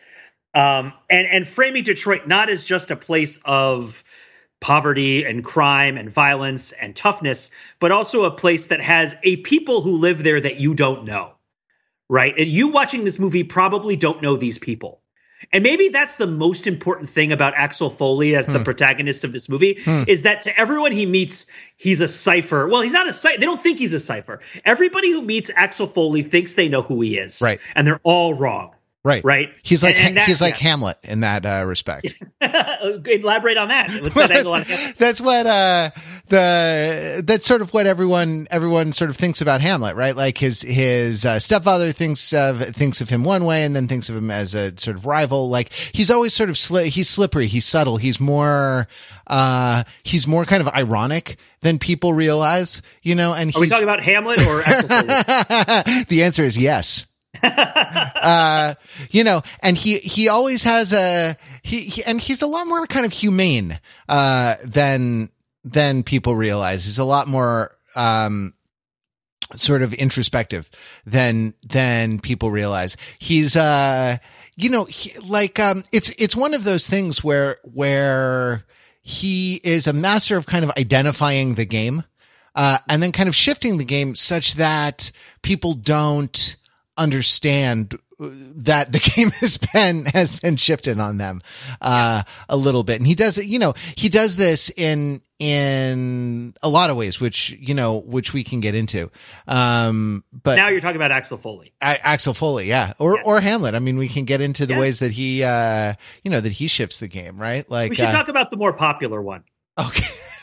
Um 0.55 0.93
and 1.09 1.27
and 1.27 1.49
framing 1.49 1.83
detroit 1.83 2.27
not 2.27 2.51
as 2.51 2.65
just 2.65 2.91
a 2.91 2.97
place 2.97 3.41
of 3.45 4.05
poverty 4.65 5.27
and 5.27 5.45
crime 5.45 5.99
and 5.99 6.11
violence 6.11 6.73
and 6.73 6.97
toughness, 6.97 7.51
but 7.81 7.93
also 7.93 8.25
a 8.25 8.31
place 8.31 8.69
that 8.69 8.81
has 8.81 9.15
a 9.23 9.37
people 9.37 9.83
who 9.83 9.99
live 9.99 10.23
there 10.23 10.41
that 10.41 10.59
you 10.59 10.75
don't 10.75 11.05
know. 11.05 11.33
Right? 12.09 12.35
And 12.39 12.47
you 12.47 12.69
watching 12.69 13.05
this 13.05 13.19
movie 13.19 13.45
probably 13.45 13.97
don't 13.97 14.23
know 14.23 14.39
these 14.39 14.59
people. 14.59 15.03
And 15.53 15.63
maybe 15.63 15.89
that's 15.89 16.17
the 16.17 16.27
most 16.27 16.67
important 16.67 17.11
thing 17.11 17.31
about 17.31 17.53
Axel 17.55 17.91
Foley 17.91 18.35
as 18.35 18.47
hmm. 18.47 18.55
the 18.55 18.61
protagonist 18.61 19.25
of 19.25 19.35
this 19.35 19.51
movie 19.51 19.81
hmm. 19.85 20.05
is 20.09 20.23
that 20.23 20.43
to 20.43 20.59
everyone 20.59 20.93
he 20.93 21.05
meets, 21.05 21.47
he's 21.77 22.01
a 22.01 22.09
cipher. 22.09 22.67
Well, 22.67 22.81
he's 22.81 22.95
not 22.95 23.07
a 23.07 23.13
cipher. 23.13 23.39
They 23.39 23.45
don't 23.45 23.63
think 23.63 23.79
he's 23.79 23.93
a 23.93 24.01
cipher. 24.01 24.41
Everybody 24.65 25.11
who 25.11 25.21
meets 25.21 25.51
Axel 25.55 25.87
Foley 25.87 26.23
thinks 26.23 26.55
they 26.55 26.71
know 26.71 26.81
who 26.81 27.03
he 27.03 27.19
is. 27.19 27.43
Right. 27.43 27.61
And 27.75 27.87
they're 27.87 28.01
all 28.03 28.33
wrong. 28.33 28.75
Right. 29.05 29.23
Right. 29.23 29.51
He's 29.63 29.83
like 29.83 29.97
and, 29.97 30.09
and 30.09 30.17
that, 30.17 30.27
he's 30.27 30.41
like 30.41 30.55
yeah. 30.63 30.71
Hamlet 30.71 30.97
in 31.03 31.21
that 31.21 31.45
uh, 31.45 31.65
respect. 31.67 32.15
Elaborate 32.41 33.59
on 33.59 33.69
that. 33.69 33.91
Well, 34.15 34.29
that's, 34.29 34.93
that's, 34.99 35.21
what 35.21 35.47
uh, 35.47 35.91
the 36.29 37.23
that's 37.23 37.45
sort 37.45 37.61
of 37.61 37.75
what 37.75 37.87
everyone 37.87 38.47
everyone 38.51 38.93
sort 38.93 39.11
of 39.11 39.17
thinks 39.19 39.43
about 39.43 39.61
Hamlet, 39.61 39.95
right? 39.95 40.17
Like 40.17 40.39
his 40.39 40.63
his 40.63 41.27
uh, 41.27 41.39
stepfather 41.39 41.93
thinks 41.93 42.33
of 42.33 42.63
thinks 42.63 43.03
of 43.03 43.11
him 43.11 43.25
one 43.25 43.45
way 43.45 43.65
and 43.65 43.77
then 43.77 43.89
thinks 43.89 44.09
of 44.09 44.17
him 44.17 44.31
as 44.31 44.55
a 44.55 44.73
sort 44.79 44.97
of 44.97 45.05
rival. 45.05 45.51
Like 45.51 45.71
he's 45.75 46.11
always 46.11 46.33
sort 46.33 46.49
of 46.49 46.57
sli- 46.57 46.87
he's 46.87 47.11
slippery, 47.11 47.47
he's 47.47 47.67
subtle, 47.67 47.99
he's 47.99 48.19
more 48.19 48.89
uh 49.27 49.85
he's 50.03 50.27
more 50.27 50.47
kind 50.47 50.63
of 50.63 50.69
ironic 50.69 51.37
than 51.61 51.79
people 51.79 52.15
realize, 52.15 52.81
you 53.03 53.15
know, 53.15 53.35
and 53.35 53.55
Are 53.55 53.61
we 53.61 53.69
talking 53.69 53.85
about 53.85 54.03
Hamlet 54.03 54.41
or 54.47 54.63
The 56.09 56.23
answer 56.23 56.43
is 56.43 56.57
yes. 56.57 57.07
Uh, 57.43 58.75
you 59.11 59.25
know, 59.25 59.43
and 59.63 59.77
he, 59.77 59.99
he 59.99 60.29
always 60.29 60.63
has 60.65 60.93
a, 60.93 61.37
he, 61.63 61.81
he, 61.81 62.05
and 62.05 62.21
he's 62.21 62.43
a 62.43 62.47
lot 62.47 62.67
more 62.67 62.87
kind 62.87 63.05
of 63.05 63.13
humane, 63.13 63.79
uh, 64.09 64.55
than, 64.65 65.31
than 65.65 66.03
people 66.03 66.37
realize. 66.37 66.85
He's 66.85 66.99
a 66.99 67.05
lot 67.05 67.27
more, 67.29 67.77
um, 67.97 68.55
sort 69.55 69.83
of 69.83 69.93
introspective 69.95 70.71
than, 71.07 71.55
than 71.69 72.19
people 72.19 72.51
realize. 72.51 72.97
He's, 73.19 73.57
uh, 73.57 74.17
you 74.57 74.71
know, 74.71 74.85
he, 74.85 75.19
like, 75.21 75.59
um, 75.59 75.85
it's, 75.93 76.11
it's 76.19 76.35
one 76.35 76.55
of 76.55 76.65
those 76.65 76.89
things 76.89 77.23
where, 77.23 77.59
where 77.63 78.65
he 79.03 79.61
is 79.63 79.87
a 79.87 79.93
master 79.93 80.37
of 80.37 80.47
kind 80.47 80.65
of 80.65 80.71
identifying 80.79 81.55
the 81.55 81.67
game, 81.67 82.05
uh, 82.55 82.79
and 82.89 83.03
then 83.03 83.13
kind 83.13 83.29
of 83.29 83.35
shifting 83.35 83.79
the 83.79 83.85
game 83.85 84.15
such 84.15 84.55
that 84.55 85.11
people 85.43 85.75
don't, 85.75 86.57
understand 86.97 87.99
that 88.19 88.93
the 88.93 88.99
game 89.17 89.31
has 89.31 89.59
been 89.59 90.05
has 90.07 90.39
been 90.39 90.57
shifted 90.57 91.01
on 91.01 91.19
them 91.19 91.41
uh, 91.81 92.23
a 92.49 92.57
little 92.57 92.83
bit. 92.83 92.99
And 92.99 93.07
he 93.07 93.15
does 93.15 93.39
it 93.39 93.47
you 93.47 93.59
know 93.59 93.75
he 93.97 94.09
does 94.09 94.37
this 94.37 94.71
in 94.77 95.21
in 95.41 96.55
a 96.63 96.69
lot 96.69 96.91
of 96.91 96.97
ways 96.97 97.21
which 97.21 97.51
you 97.51 97.75
know 97.75 97.99
which 97.99 98.33
we 98.33 98.45
can 98.45 98.61
get 98.61 98.75
into. 98.75 99.11
Um 99.47 100.25
but 100.33 100.57
now 100.57 100.69
you're 100.69 100.81
talking 100.81 100.97
about 100.97 101.13
axel 101.13 101.39
foley. 101.39 101.73
A- 101.81 102.07
axel 102.07 102.35
foley 102.35 102.67
yeah. 102.67 102.93
Or 102.99 103.21
or 103.25 103.41
hamlet. 103.41 103.75
I 103.75 103.79
mean 103.81 103.99
we 103.99 104.09
can 104.09 104.25
get 104.25 104.41
into 104.41 104.67
the 104.67 104.75
yeah. 104.75 104.81
ways 104.81 105.01
that 105.01 105.13
he 105.13 105.43
uh 105.43 105.95
you 106.23 106.31
know 106.31 106.41
that 106.41 106.53
he 106.53 106.69
shifts 106.69 107.01
the 107.01 107.09
game 107.09 107.39
right? 107.39 107.69
Like 107.69 107.91
we 107.91 107.97
should 107.97 108.07
uh, 108.07 108.13
talk 108.13 108.29
about 108.29 108.51
the 108.51 108.57
more 108.57 108.73
popular 108.73 109.21
one. 109.21 109.45
Okay 109.79 110.07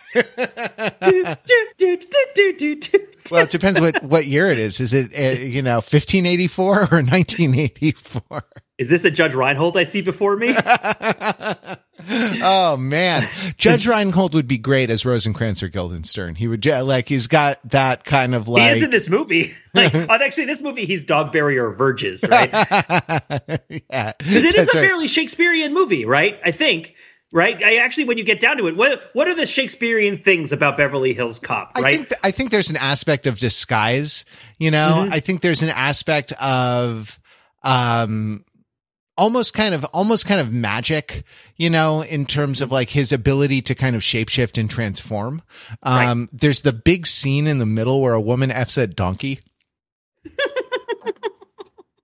well, 3.31 3.43
it 3.43 3.49
depends 3.49 3.79
what 3.79 4.03
what 4.03 4.25
year 4.25 4.49
it 4.49 4.59
is. 4.59 4.79
Is 4.79 4.93
it 4.93 5.13
uh, 5.17 5.39
you 5.41 5.61
know 5.61 5.75
1584 5.75 6.65
or 6.65 6.79
1984? 6.79 8.43
Is 8.77 8.89
this 8.89 9.05
a 9.05 9.11
Judge 9.11 9.35
Reinhold 9.35 9.77
I 9.77 9.83
see 9.83 10.01
before 10.01 10.35
me? 10.35 10.55
oh 12.41 12.77
man, 12.77 13.21
Judge 13.57 13.87
Reinhold 13.87 14.33
would 14.33 14.47
be 14.47 14.57
great 14.57 14.89
as 14.89 15.05
Rosencrantz 15.05 15.61
or 15.61 15.67
Guildenstern. 15.67 16.33
He 16.33 16.47
would 16.47 16.65
like 16.65 17.07
he's 17.07 17.27
got 17.27 17.59
that 17.69 18.03
kind 18.03 18.33
of 18.33 18.47
like 18.47 18.63
he 18.63 18.69
is 18.69 18.83
in 18.83 18.89
this 18.89 19.09
movie. 19.09 19.53
Like 19.73 19.93
actually, 19.93 20.47
this 20.47 20.61
movie 20.61 20.85
he's 20.85 21.05
Dogberry 21.05 21.55
or 21.55 21.71
Verges, 21.71 22.25
right? 22.29 22.49
yeah, 23.89 24.11
because 24.17 24.43
it 24.43 24.55
is 24.55 24.67
a 24.67 24.77
right. 24.77 24.85
fairly 24.85 25.07
Shakespearean 25.07 25.73
movie, 25.73 26.03
right? 26.03 26.37
I 26.43 26.51
think 26.51 26.93
right? 27.31 27.61
I 27.63 27.77
actually, 27.77 28.05
when 28.05 28.17
you 28.17 28.23
get 28.23 28.39
down 28.39 28.57
to 28.57 28.67
it, 28.67 28.75
what 28.75 29.09
what 29.13 29.27
are 29.27 29.35
the 29.35 29.45
Shakespearean 29.45 30.19
things 30.19 30.51
about 30.51 30.77
Beverly 30.77 31.13
Hills 31.13 31.39
Cop? 31.39 31.77
Right? 31.77 31.85
I 31.85 31.91
think 31.91 32.09
th- 32.09 32.21
I 32.23 32.31
think 32.31 32.51
there's 32.51 32.69
an 32.69 32.77
aspect 32.77 33.27
of 33.27 33.39
disguise. 33.39 34.25
You 34.59 34.71
know, 34.71 35.03
mm-hmm. 35.03 35.13
I 35.13 35.19
think 35.19 35.41
there's 35.41 35.63
an 35.63 35.69
aspect 35.69 36.33
of 36.41 37.19
um 37.63 38.43
almost 39.17 39.53
kind 39.53 39.75
of 39.75 39.83
almost 39.85 40.25
kind 40.25 40.39
of 40.39 40.51
magic 40.51 41.23
you 41.55 41.69
know 41.69 42.01
in 42.01 42.25
terms 42.25 42.61
of 42.61 42.71
like 42.71 42.89
his 42.89 43.11
ability 43.11 43.61
to 43.61 43.75
kind 43.75 43.95
of 43.95 44.01
shapeshift 44.01 44.57
and 44.57 44.69
transform 44.69 45.43
um 45.83 46.21
right. 46.21 46.29
there's 46.31 46.61
the 46.61 46.73
big 46.73 47.05
scene 47.05 47.45
in 47.45 47.59
the 47.59 47.65
middle 47.65 48.01
where 48.01 48.13
a 48.13 48.21
woman 48.21 48.49
f's 48.49 48.77
a 48.77 48.87
donkey 48.87 49.39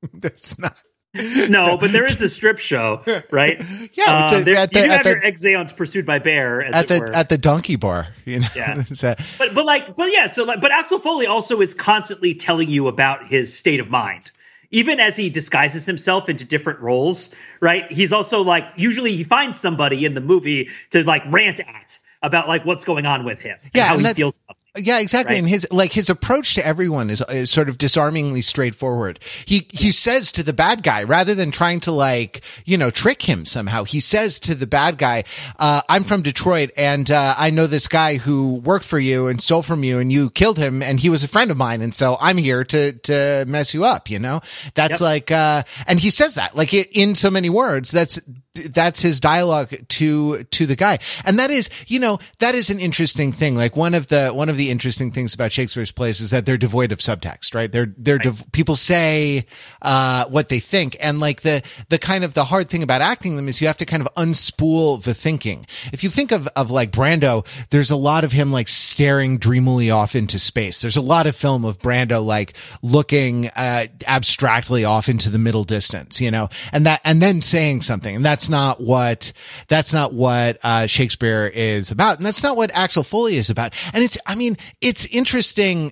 that's 0.14 0.60
not 0.60 0.78
no, 1.50 1.78
but 1.78 1.92
there 1.92 2.06
is 2.06 2.22
a 2.22 2.30
strip 2.30 2.60
show, 2.60 3.04
right? 3.32 3.62
Yeah, 3.94 4.28
um, 4.28 4.40
the, 4.40 4.44
there, 4.44 4.68
the, 4.68 4.80
you 4.80 4.86
do 4.86 4.92
have 4.92 5.04
the, 5.04 5.10
your 5.12 5.22
exeunt 5.24 5.76
pursued 5.76 6.06
by 6.06 6.20
bear 6.20 6.62
at 6.62 6.88
the 6.88 7.00
were. 7.00 7.16
at 7.16 7.30
the 7.30 7.38
donkey 7.38 7.76
bar. 7.78 8.08
You 8.26 8.42
know, 8.42 8.48
yeah. 8.56 8.84
but 9.38 9.54
but 9.56 9.66
like, 9.66 9.96
but 9.96 10.12
yeah. 10.12 10.28
So 10.28 10.44
like, 10.44 10.62
but 10.62 10.72
Axel 10.72 11.00
Foley 11.00 11.26
also 11.26 11.62
is 11.62 11.74
constantly 11.74 12.36
telling 12.36 12.70
you 12.70 12.88
about 12.88 13.26
his 13.26 13.58
state 13.58 13.80
of 13.80 13.90
mind, 13.90 14.30
even 14.70 15.00
as 15.00 15.16
he 15.16 15.30
disguises 15.30 15.86
himself 15.86 16.30
into 16.30 16.46
different 16.46 16.80
roles. 16.82 17.34
Right? 17.62 17.92
He's 17.92 18.14
also 18.14 18.44
like, 18.44 18.66
usually 18.76 19.16
he 19.16 19.24
finds 19.24 19.60
somebody 19.60 20.06
in 20.06 20.14
the 20.14 20.22
movie 20.22 20.70
to 20.92 21.04
like 21.04 21.24
rant 21.28 21.60
at 21.60 22.00
about 22.22 22.48
like 22.48 22.66
what's 22.66 22.86
going 22.86 23.06
on 23.06 23.24
with 23.24 23.40
him. 23.40 23.58
Yeah, 23.74 23.94
and 23.94 24.04
how 24.04 24.10
he 24.10 24.14
feels. 24.14 24.40
Yeah, 24.78 25.00
exactly. 25.00 25.36
Right? 25.36 25.40
And 25.40 25.48
his 25.48 25.68
like 25.72 25.94
his 25.94 26.10
approach 26.10 26.56
to 26.56 26.66
everyone 26.66 27.10
is, 27.10 27.22
is 27.30 27.52
sort 27.52 27.70
of 27.70 27.78
disarmingly 27.78 28.42
straightforward. 28.42 29.20
He 29.46 29.68
he 29.72 29.92
says 29.92 30.32
to 30.34 30.44
the 30.44 30.54
bad 30.54 30.84
guy 30.84 31.04
rather 31.04 31.36
than 31.36 31.52
trying 31.52 31.80
to 31.82 31.92
like 31.92 32.42
you 32.66 32.78
know 32.78 32.90
trick 32.90 33.22
him 33.24 33.46
somehow. 33.46 33.84
He 33.84 34.00
says 34.00 34.40
to 34.42 34.56
the 34.56 34.68
bad 34.68 34.98
guy, 34.98 35.24
uh, 35.60 35.82
"I'm 35.90 36.04
from 36.04 36.22
Detroit, 36.22 36.72
and 36.78 37.10
uh, 37.10 37.36
I 37.38 37.50
know 37.50 37.68
this 37.68 37.88
guy 37.88 38.16
who 38.18 38.56
worked 38.56 38.86
for 38.86 39.00
you 39.00 39.28
and 39.28 39.42
stole 39.42 39.62
from 39.62 39.84
you, 39.84 40.00
and 40.00 40.12
you 40.12 40.30
killed 40.30 40.58
him, 40.58 40.82
and 40.82 41.00
he 41.00 41.10
was 41.10 41.24
a 41.24 41.28
friend 41.28 41.52
of 41.52 41.58
mine, 41.58 41.82
and 41.82 41.94
so 41.94 42.18
I'm 42.22 42.38
here 42.38 42.64
to 42.66 42.94
to 42.94 43.46
mess 43.48 43.74
you 43.74 43.84
up." 43.84 44.10
You 44.10 44.20
know, 44.20 44.42
that's 44.76 45.02
yep. 45.02 45.02
like, 45.02 45.32
uh, 45.32 45.64
and 45.88 46.00
he 46.00 46.10
says 46.10 46.36
that 46.36 46.56
like 46.56 46.74
it, 46.74 46.90
in 46.92 47.16
so 47.16 47.30
many 47.30 47.50
words. 47.50 47.92
That's 47.92 48.22
that's 48.66 49.02
his 49.02 49.20
dialogue 49.20 49.74
to 49.88 50.44
to 50.46 50.66
the 50.66 50.76
guy 50.76 50.98
and 51.26 51.40
that 51.40 51.52
is 51.52 51.70
you 51.88 52.00
know 52.00 52.20
that 52.40 52.56
is 52.56 52.70
an 52.70 52.80
interesting 52.80 53.32
thing 53.32 53.56
like 53.56 53.76
one 53.76 53.94
of 53.94 54.08
the 54.08 54.30
one 54.30 54.50
of 54.50 54.58
the 54.58 54.67
interesting 54.70 55.12
things 55.12 55.34
about 55.34 55.52
shakespeare's 55.52 55.92
plays 55.92 56.22
is 56.22 56.32
that 56.32 56.46
they're 56.46 56.58
devoid 56.58 56.92
of 56.92 57.00
subtext 57.00 57.54
right? 57.54 57.72
They're 57.72 57.94
they're 57.98 58.20
right. 58.24 58.52
people 58.52 58.76
say 58.76 59.46
uh, 59.82 60.26
what 60.26 60.50
they 60.50 60.60
think. 60.60 60.96
And 61.02 61.20
like 61.20 61.42
the 61.42 61.64
the 61.90 61.98
kind 61.98 62.24
of 62.24 62.34
the 62.34 62.46
hard 62.46 62.70
thing 62.70 62.84
about 62.84 63.02
acting 63.02 63.36
them 63.36 63.48
is 63.48 63.62
you 63.62 63.68
have 63.68 63.78
to 63.78 63.86
kind 63.86 64.02
of 64.02 64.14
unspool 64.16 65.04
the 65.04 65.14
thinking. 65.14 65.66
If 65.92 66.04
you 66.04 66.10
think 66.10 66.32
of 66.32 66.48
of 66.56 66.72
like 66.72 66.92
brando 66.92 67.46
there's 67.70 67.92
a 67.92 67.96
lot 67.96 68.24
of 68.24 68.32
him 68.32 68.52
like 68.52 68.68
staring 68.68 69.38
dreamily 69.38 69.90
off 69.90 70.16
into 70.16 70.40
space. 70.40 70.82
There's 70.82 70.98
a 70.98 71.02
lot 71.02 71.28
of 71.28 71.36
film 71.36 71.66
of 71.66 71.80
brando 71.80 72.24
like 72.24 72.54
looking 72.82 73.48
uh, 73.56 73.86
abstractly 74.08 74.86
off 74.86 75.10
into 75.10 75.30
the 75.30 75.40
middle 75.40 75.64
distance 75.64 76.22
you 76.22 76.32
know? 76.32 76.50
And 76.72 76.86
that 76.86 77.02
and 77.04 77.22
then 77.22 77.42
saying 77.42 77.82
something. 77.82 78.16
And 78.16 78.26
that's 78.26 78.50
not 78.50 78.82
what 78.82 79.34
that's 79.68 79.94
not 79.94 80.14
what 80.14 80.58
uh, 80.64 80.88
Shakespeare 80.88 81.52
is 81.54 81.92
about, 81.92 82.18
and 82.18 82.26
that's 82.26 82.44
not 82.44 82.58
what 82.58 82.72
Axel 82.74 83.04
Foley 83.04 83.38
is 83.38 83.50
about. 83.50 83.74
And 83.94 84.04
it's, 84.04 84.18
I 84.26 84.36
mean, 84.36 84.57
it's 84.82 85.06
interesting. 85.08 85.92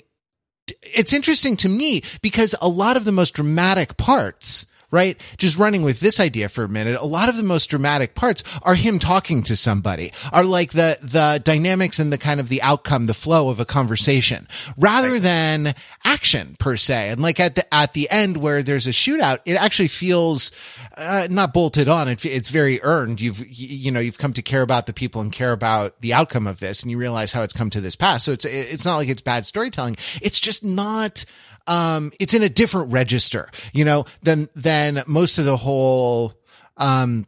It's 0.82 1.14
interesting 1.14 1.58
to 1.58 1.70
me 1.70 2.02
because 2.22 2.56
a 2.62 2.68
lot 2.68 2.98
of 2.98 3.06
the 3.06 3.12
most 3.12 3.36
dramatic 3.36 3.98
parts 3.98 4.66
right? 4.92 5.22
Just 5.38 5.58
running 5.58 5.84
with 5.84 6.00
this 6.00 6.20
idea 6.20 6.50
for 6.50 6.64
a 6.64 6.70
minute. 6.70 7.00
A 7.00 7.06
lot 7.06 7.30
of 7.30 7.38
the 7.38 7.44
most 7.44 7.68
dramatic 7.68 8.16
parts 8.16 8.44
are 8.64 8.76
him 8.76 9.00
talking 9.00 9.44
to 9.44 9.56
somebody, 9.56 10.12
are 10.32 10.44
like 10.44 10.72
the, 10.72 10.98
the 11.02 11.42
dynamics 11.44 12.00
and 12.00 12.12
the 12.12 12.18
kind 12.18 12.40
of 12.40 12.50
the 12.50 12.62
outcome, 12.62 13.06
the 13.06 13.14
flow 13.14 13.50
of 13.50 13.60
a 13.60 13.66
conversation 13.66 14.48
rather 14.78 15.20
than 15.20 15.74
action 16.04 16.56
per 16.60 16.78
se. 16.78 17.10
And 17.10 17.22
like 17.22 17.40
at 17.40 17.56
the, 17.56 17.74
at 17.74 17.94
the 17.94 18.10
end 18.10 18.38
where 18.38 18.64
there's 18.64 18.88
a 18.88 18.92
shootout, 18.92 19.40
it 19.46 19.56
actually 19.62 19.88
feels, 19.88 20.52
uh, 20.98 21.28
not 21.30 21.54
bolted 21.54 21.90
on. 21.90 22.08
It, 22.08 22.26
it's 22.26 22.50
very 22.50 22.82
earned. 22.82 23.22
You've, 23.22 23.46
you 23.48 23.92
know, 23.92 24.00
you've 24.00 24.18
come 24.18 24.34
to 24.34 24.42
care 24.42 24.62
about 24.62 24.86
the 24.86 24.94
people 24.94 25.22
and 25.22 25.32
care 25.32 25.52
about 25.52 26.00
the 26.02 26.14
outcome 26.14 26.48
of 26.48 26.60
this 26.60 26.84
and 26.84 26.92
you 26.92 26.98
realize 26.98 27.34
how 27.34 27.44
it's 27.44 27.54
come 27.54 27.70
to 27.72 27.82
this 27.82 27.96
pass. 27.96 28.24
So 28.24 28.32
it's, 28.32 28.46
it's 28.46 28.86
not 28.86 28.98
like 28.98 29.10
it's 29.10 29.22
bad 29.22 29.46
storytelling. 29.46 29.98
It's 30.22 30.40
just 30.40 30.64
not, 30.64 31.26
um, 31.68 32.12
it's 32.20 32.34
in 32.34 32.44
a 32.44 32.50
different 32.50 32.92
register, 32.92 33.50
you 33.74 33.86
know, 33.86 34.06
than, 34.22 34.50
than 34.56 35.04
most 35.08 35.38
of 35.38 35.46
the 35.46 35.58
whole, 35.58 36.34
um, 36.78 37.26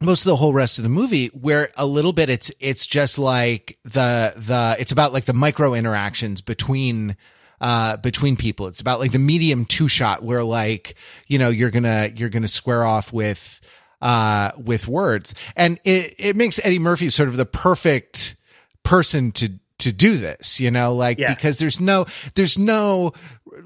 most 0.00 0.24
of 0.24 0.30
the 0.30 0.36
whole 0.36 0.52
rest 0.52 0.78
of 0.78 0.84
the 0.84 0.90
movie 0.90 1.28
where 1.28 1.70
a 1.76 1.86
little 1.86 2.12
bit 2.12 2.28
it's 2.28 2.50
it's 2.60 2.86
just 2.86 3.18
like 3.18 3.78
the 3.84 4.32
the 4.36 4.76
it's 4.78 4.92
about 4.92 5.12
like 5.12 5.24
the 5.24 5.32
micro 5.32 5.74
interactions 5.74 6.40
between 6.40 7.16
uh 7.60 7.96
between 7.98 8.36
people 8.36 8.66
it's 8.66 8.80
about 8.80 9.00
like 9.00 9.12
the 9.12 9.18
medium 9.18 9.64
two 9.64 9.88
shot 9.88 10.22
where 10.22 10.44
like 10.44 10.94
you 11.28 11.38
know 11.38 11.48
you're 11.48 11.70
gonna 11.70 12.08
you're 12.16 12.28
gonna 12.28 12.48
square 12.48 12.84
off 12.84 13.12
with 13.12 13.60
uh 14.02 14.50
with 14.58 14.88
words 14.88 15.34
and 15.56 15.80
it 15.84 16.14
it 16.18 16.36
makes 16.36 16.64
eddie 16.64 16.78
murphy 16.78 17.08
sort 17.08 17.28
of 17.28 17.36
the 17.36 17.46
perfect 17.46 18.36
person 18.82 19.32
to 19.32 19.50
to 19.78 19.92
do 19.92 20.16
this 20.16 20.60
you 20.60 20.70
know 20.70 20.94
like 20.94 21.18
yeah. 21.18 21.32
because 21.32 21.58
there's 21.58 21.80
no 21.80 22.04
there's 22.34 22.58
no 22.58 23.12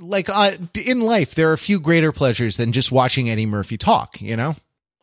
like 0.00 0.28
uh, 0.28 0.52
in 0.86 1.00
life, 1.00 1.34
there 1.34 1.50
are 1.50 1.54
a 1.54 1.58
few 1.58 1.80
greater 1.80 2.12
pleasures 2.12 2.56
than 2.56 2.72
just 2.72 2.92
watching 2.92 3.28
Eddie 3.30 3.46
Murphy 3.46 3.76
talk. 3.76 4.20
You 4.20 4.36
know. 4.36 4.54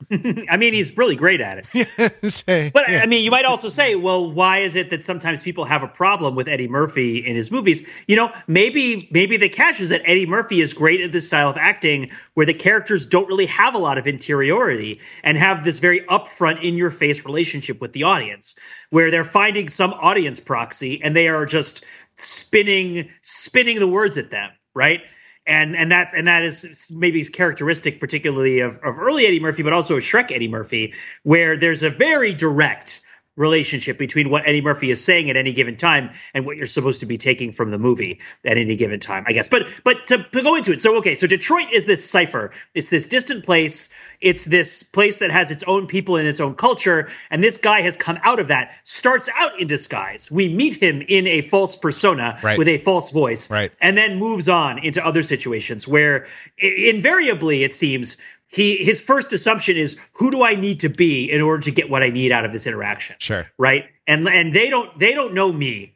I 0.12 0.58
mean, 0.58 0.74
he's 0.74 0.96
really 0.98 1.16
great 1.16 1.40
at 1.40 1.66
it. 1.74 2.12
say, 2.32 2.70
but 2.74 2.90
yeah. 2.90 3.00
I 3.00 3.06
mean, 3.06 3.24
you 3.24 3.32
might 3.32 3.46
also 3.46 3.70
say, 3.70 3.96
well, 3.96 4.30
why 4.30 4.60
is 4.60 4.76
it 4.76 4.90
that 4.90 5.04
sometimes 5.04 5.42
people 5.42 5.64
have 5.64 5.84
a 5.84 5.88
problem 5.88 6.36
with 6.36 6.50
Eddie 6.50 6.68
Murphy 6.68 7.26
in 7.26 7.36
his 7.36 7.50
movies? 7.50 7.88
You 8.08 8.18
know, 8.18 8.32
maybe 8.46 9.08
maybe 9.12 9.38
the 9.38 9.48
catch 9.48 9.80
is 9.80 9.90
that 9.90 10.02
Eddie 10.06 10.26
Murphy 10.26 10.60
is 10.60 10.74
great 10.74 11.02
at 11.02 11.12
this 11.12 11.28
style 11.28 11.50
of 11.50 11.58
acting 11.58 12.12
where 12.34 12.46
the 12.46 12.54
characters 12.54 13.06
don't 13.06 13.28
really 13.28 13.46
have 13.46 13.74
a 13.74 13.80
lot 13.80 13.98
of 13.98 14.06
interiority 14.06 15.00
and 15.24 15.38
have 15.38 15.64
this 15.64 15.80
very 15.80 16.02
upfront, 16.02 16.62
in 16.62 16.76
your 16.76 16.90
face 16.90 17.26
relationship 17.26 17.80
with 17.80 17.94
the 17.94 18.04
audience, 18.04 18.56
where 18.90 19.12
they're 19.12 19.24
finding 19.24 19.70
some 19.70 19.94
audience 19.94 20.40
proxy 20.40 21.02
and 21.02 21.16
they 21.16 21.30
are 21.30 21.46
just 21.46 21.86
spinning 22.18 23.10
spinning 23.22 23.80
the 23.80 23.88
words 23.88 24.18
at 24.18 24.30
them 24.30 24.52
right? 24.76 25.02
And 25.48 25.76
and 25.76 25.92
that 25.92 26.12
and 26.16 26.28
that 26.28 26.44
is 26.44 26.92
maybe 26.96 27.24
characteristic, 27.26 28.00
particularly 28.00 28.60
of, 28.60 28.78
of 28.84 28.98
early 28.98 29.26
Eddie 29.26 29.40
Murphy, 29.40 29.64
but 29.64 29.74
also 29.74 29.98
Shrek 30.00 30.32
Eddie 30.32 30.48
Murphy, 30.48 30.94
where 31.24 31.56
there's 31.56 31.84
a 31.84 31.90
very 31.90 32.34
direct 32.34 33.02
relationship 33.36 33.98
between 33.98 34.30
what 34.30 34.48
Eddie 34.48 34.62
Murphy 34.62 34.92
is 34.92 35.04
saying 35.04 35.30
at 35.30 35.38
any 35.38 35.52
given 35.52 35.76
time 35.76 36.12
and 36.34 36.46
what 36.46 36.58
you're 36.58 36.66
supposed 36.66 37.02
to 37.02 37.06
be 37.06 37.18
taking 37.18 37.52
from 37.52 37.72
the 37.72 37.78
movie 37.78 38.20
at 38.46 38.58
any 38.58 38.76
given 38.76 39.00
time, 39.00 39.26
I 39.28 39.34
guess. 39.34 39.48
But 39.48 39.68
but 39.84 40.06
to, 40.08 40.24
to, 40.24 40.42
go 40.42 40.56
into 40.56 40.72
it, 40.72 40.82
so 40.82 40.96
okay, 40.98 41.16
so 41.16 41.28
Detroit 41.28 41.72
is 41.72 41.86
this 41.86 42.10
cipher. 42.10 42.52
It's 42.74 42.90
this 42.90 43.08
distant 43.08 43.44
place. 43.44 43.90
It's 44.22 44.46
this 44.46 44.84
place 44.84 45.18
that 45.18 45.32
has 45.32 45.52
its 45.52 45.64
own 45.64 45.88
people 45.88 46.16
and 46.16 46.28
its 46.28 46.40
own 46.40 46.56
culture, 46.56 47.10
and 47.30 47.44
this 47.44 47.58
guy 47.58 47.82
has 47.82 47.98
come 47.98 48.20
out 48.24 48.40
of 48.40 48.48
that. 48.48 48.76
Starts 48.84 49.30
out 49.38 49.60
in 49.60 49.68
disguise. 49.68 50.32
We 50.32 50.48
meet 50.48 50.82
him 50.82 51.02
in 51.02 51.28
a 51.28 51.42
false 51.42 51.76
persona 51.76 52.40
right. 52.42 52.58
with 52.58 52.68
a 52.68 52.78
false 52.78 53.12
voice, 53.12 53.50
right. 53.50 53.72
and 53.82 53.98
then 53.98 54.18
moves 54.18 54.48
on 54.48 54.80
into 54.80 55.06
other 55.06 55.24
situations 55.24 55.88
where 55.88 56.28
invariably 56.58 57.64
it 57.64 57.74
seems 57.74 58.18
he 58.56 58.78
his 58.78 59.02
first 59.02 59.34
assumption 59.34 59.76
is 59.76 59.98
who 60.14 60.32
do 60.32 60.42
I 60.42 60.56
need 60.56 60.80
to 60.80 60.90
be 60.90 61.30
in 61.30 61.42
order 61.42 61.64
to 61.64 61.72
get 61.72 61.90
what 61.90 62.04
I 62.04 62.10
need 62.10 62.32
out 62.32 62.46
of 62.46 62.54
this 62.54 62.66
interaction? 62.66 63.18
Sure. 63.20 63.46
Right? 63.58 63.86
And 64.08 64.26
and 64.30 64.54
they 64.54 64.70
don't 64.70 64.98
they 64.98 65.14
don't 65.14 65.34
know 65.34 65.52
me. 65.52 65.94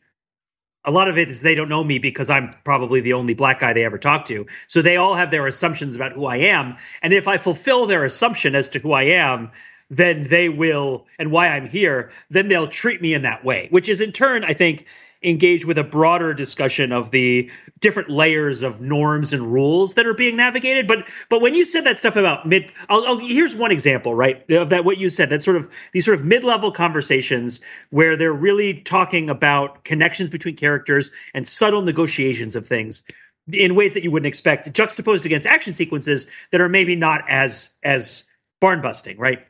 A 0.84 0.92
lot 0.92 1.08
of 1.08 1.18
it 1.18 1.30
is 1.30 1.42
they 1.42 1.56
don't 1.56 1.70
know 1.70 1.84
me 1.84 2.00
because 2.00 2.30
I'm 2.30 2.54
probably 2.66 3.00
the 3.00 3.14
only 3.14 3.34
black 3.34 3.62
guy 3.62 3.72
they 3.72 3.86
ever 3.86 3.98
talk 3.98 4.26
to. 4.26 4.48
So 4.68 4.82
they 4.82 4.98
all 4.98 5.16
have 5.16 5.32
their 5.32 5.48
assumptions 5.48 5.96
about 5.96 6.12
who 6.12 6.26
I 6.26 6.38
am. 6.38 6.76
And 7.02 7.14
if 7.14 7.30
I 7.30 7.38
fulfill 7.38 7.86
their 7.86 8.04
assumption 8.04 8.56
as 8.56 8.70
to 8.70 8.80
who 8.80 8.92
I 8.92 9.04
am, 9.04 9.52
then 9.90 10.24
they 10.24 10.50
will 10.50 11.08
and 11.18 11.32
why 11.32 11.48
I'm 11.48 11.68
here, 11.68 12.12
then 12.30 12.50
they'll 12.50 12.68
treat 12.68 13.02
me 13.02 13.14
in 13.14 13.22
that 13.22 13.46
way, 13.46 13.68
which 13.72 13.88
is 13.88 14.02
in 14.02 14.12
turn, 14.12 14.44
I 14.44 14.54
think, 14.54 14.86
engage 15.22 15.66
with 15.66 15.78
a 15.78 15.84
broader 15.84 16.34
discussion 16.34 16.92
of 16.92 17.12
the 17.12 17.52
different 17.80 18.10
layers 18.10 18.64
of 18.64 18.80
norms 18.80 19.34
and 19.34 19.52
rules 19.52 19.96
that 19.96 20.06
are 20.06 20.14
being 20.14 20.38
navigated. 20.38 20.88
But 20.88 21.08
but 21.30 21.42
when 21.42 21.56
you 21.56 21.66
said 21.66 21.86
that 21.86 21.98
stuff 21.98 22.16
about 22.16 22.48
mid, 22.48 22.72
I'll, 22.88 23.06
I'll, 23.06 23.18
here's 23.18 23.56
one 23.56 23.72
example, 23.72 24.16
right? 24.16 24.50
Of 24.50 24.70
that 24.70 24.86
what 24.86 24.98
you 24.98 25.10
said 25.10 25.30
that 25.32 25.44
sort 25.44 25.58
of 25.58 25.70
these 25.92 26.06
sort 26.06 26.20
of 26.20 26.26
mid 26.26 26.44
level 26.44 26.72
conversations 26.72 27.62
where 27.90 28.16
they're 28.16 28.32
really 28.32 28.76
talking 28.76 29.30
about 29.30 29.84
connections 29.84 30.30
between 30.30 30.56
characters 30.56 31.12
and 31.34 31.48
subtle 31.48 31.82
negotiations 31.82 32.56
of 32.56 32.68
things 32.68 33.04
in 33.52 33.76
ways 33.76 33.96
that 33.96 34.04
you 34.04 34.12
wouldn't 34.12 34.28
expect, 34.28 34.72
juxtaposed 34.72 35.26
against 35.26 35.46
action 35.46 35.74
sequences 35.74 36.28
that 36.52 36.62
are 36.62 36.70
maybe 36.70 36.96
not 36.96 37.26
as 37.28 37.72
as 37.84 38.24
barn 38.62 38.82
busting, 38.82 39.18
right? 39.18 39.46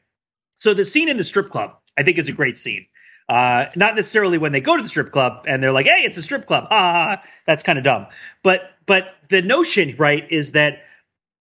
So 0.59 0.73
the 0.73 0.85
scene 0.85 1.09
in 1.09 1.17
the 1.17 1.23
strip 1.23 1.51
club, 1.51 1.77
I 1.97 2.03
think, 2.03 2.17
is 2.17 2.27
a 2.27 2.33
great 2.33 2.57
scene 2.57 2.87
uh, 3.29 3.69
not 3.75 3.95
necessarily 3.95 4.39
when 4.39 4.51
they 4.51 4.59
go 4.59 4.75
to 4.75 4.81
the 4.81 4.89
strip 4.89 5.11
club 5.11 5.45
and 5.47 5.61
they're 5.61 5.71
like, 5.71 5.85
"Hey, 5.85 6.01
it's 6.03 6.17
a 6.17 6.21
strip 6.21 6.47
club." 6.47 6.67
Ah, 6.71 7.21
that's 7.45 7.61
kind 7.61 7.77
of 7.77 7.83
dumb. 7.83 8.07
But 8.43 8.71
but 8.87 9.13
the 9.29 9.43
notion, 9.43 9.95
right, 9.97 10.25
is 10.31 10.53
that 10.53 10.81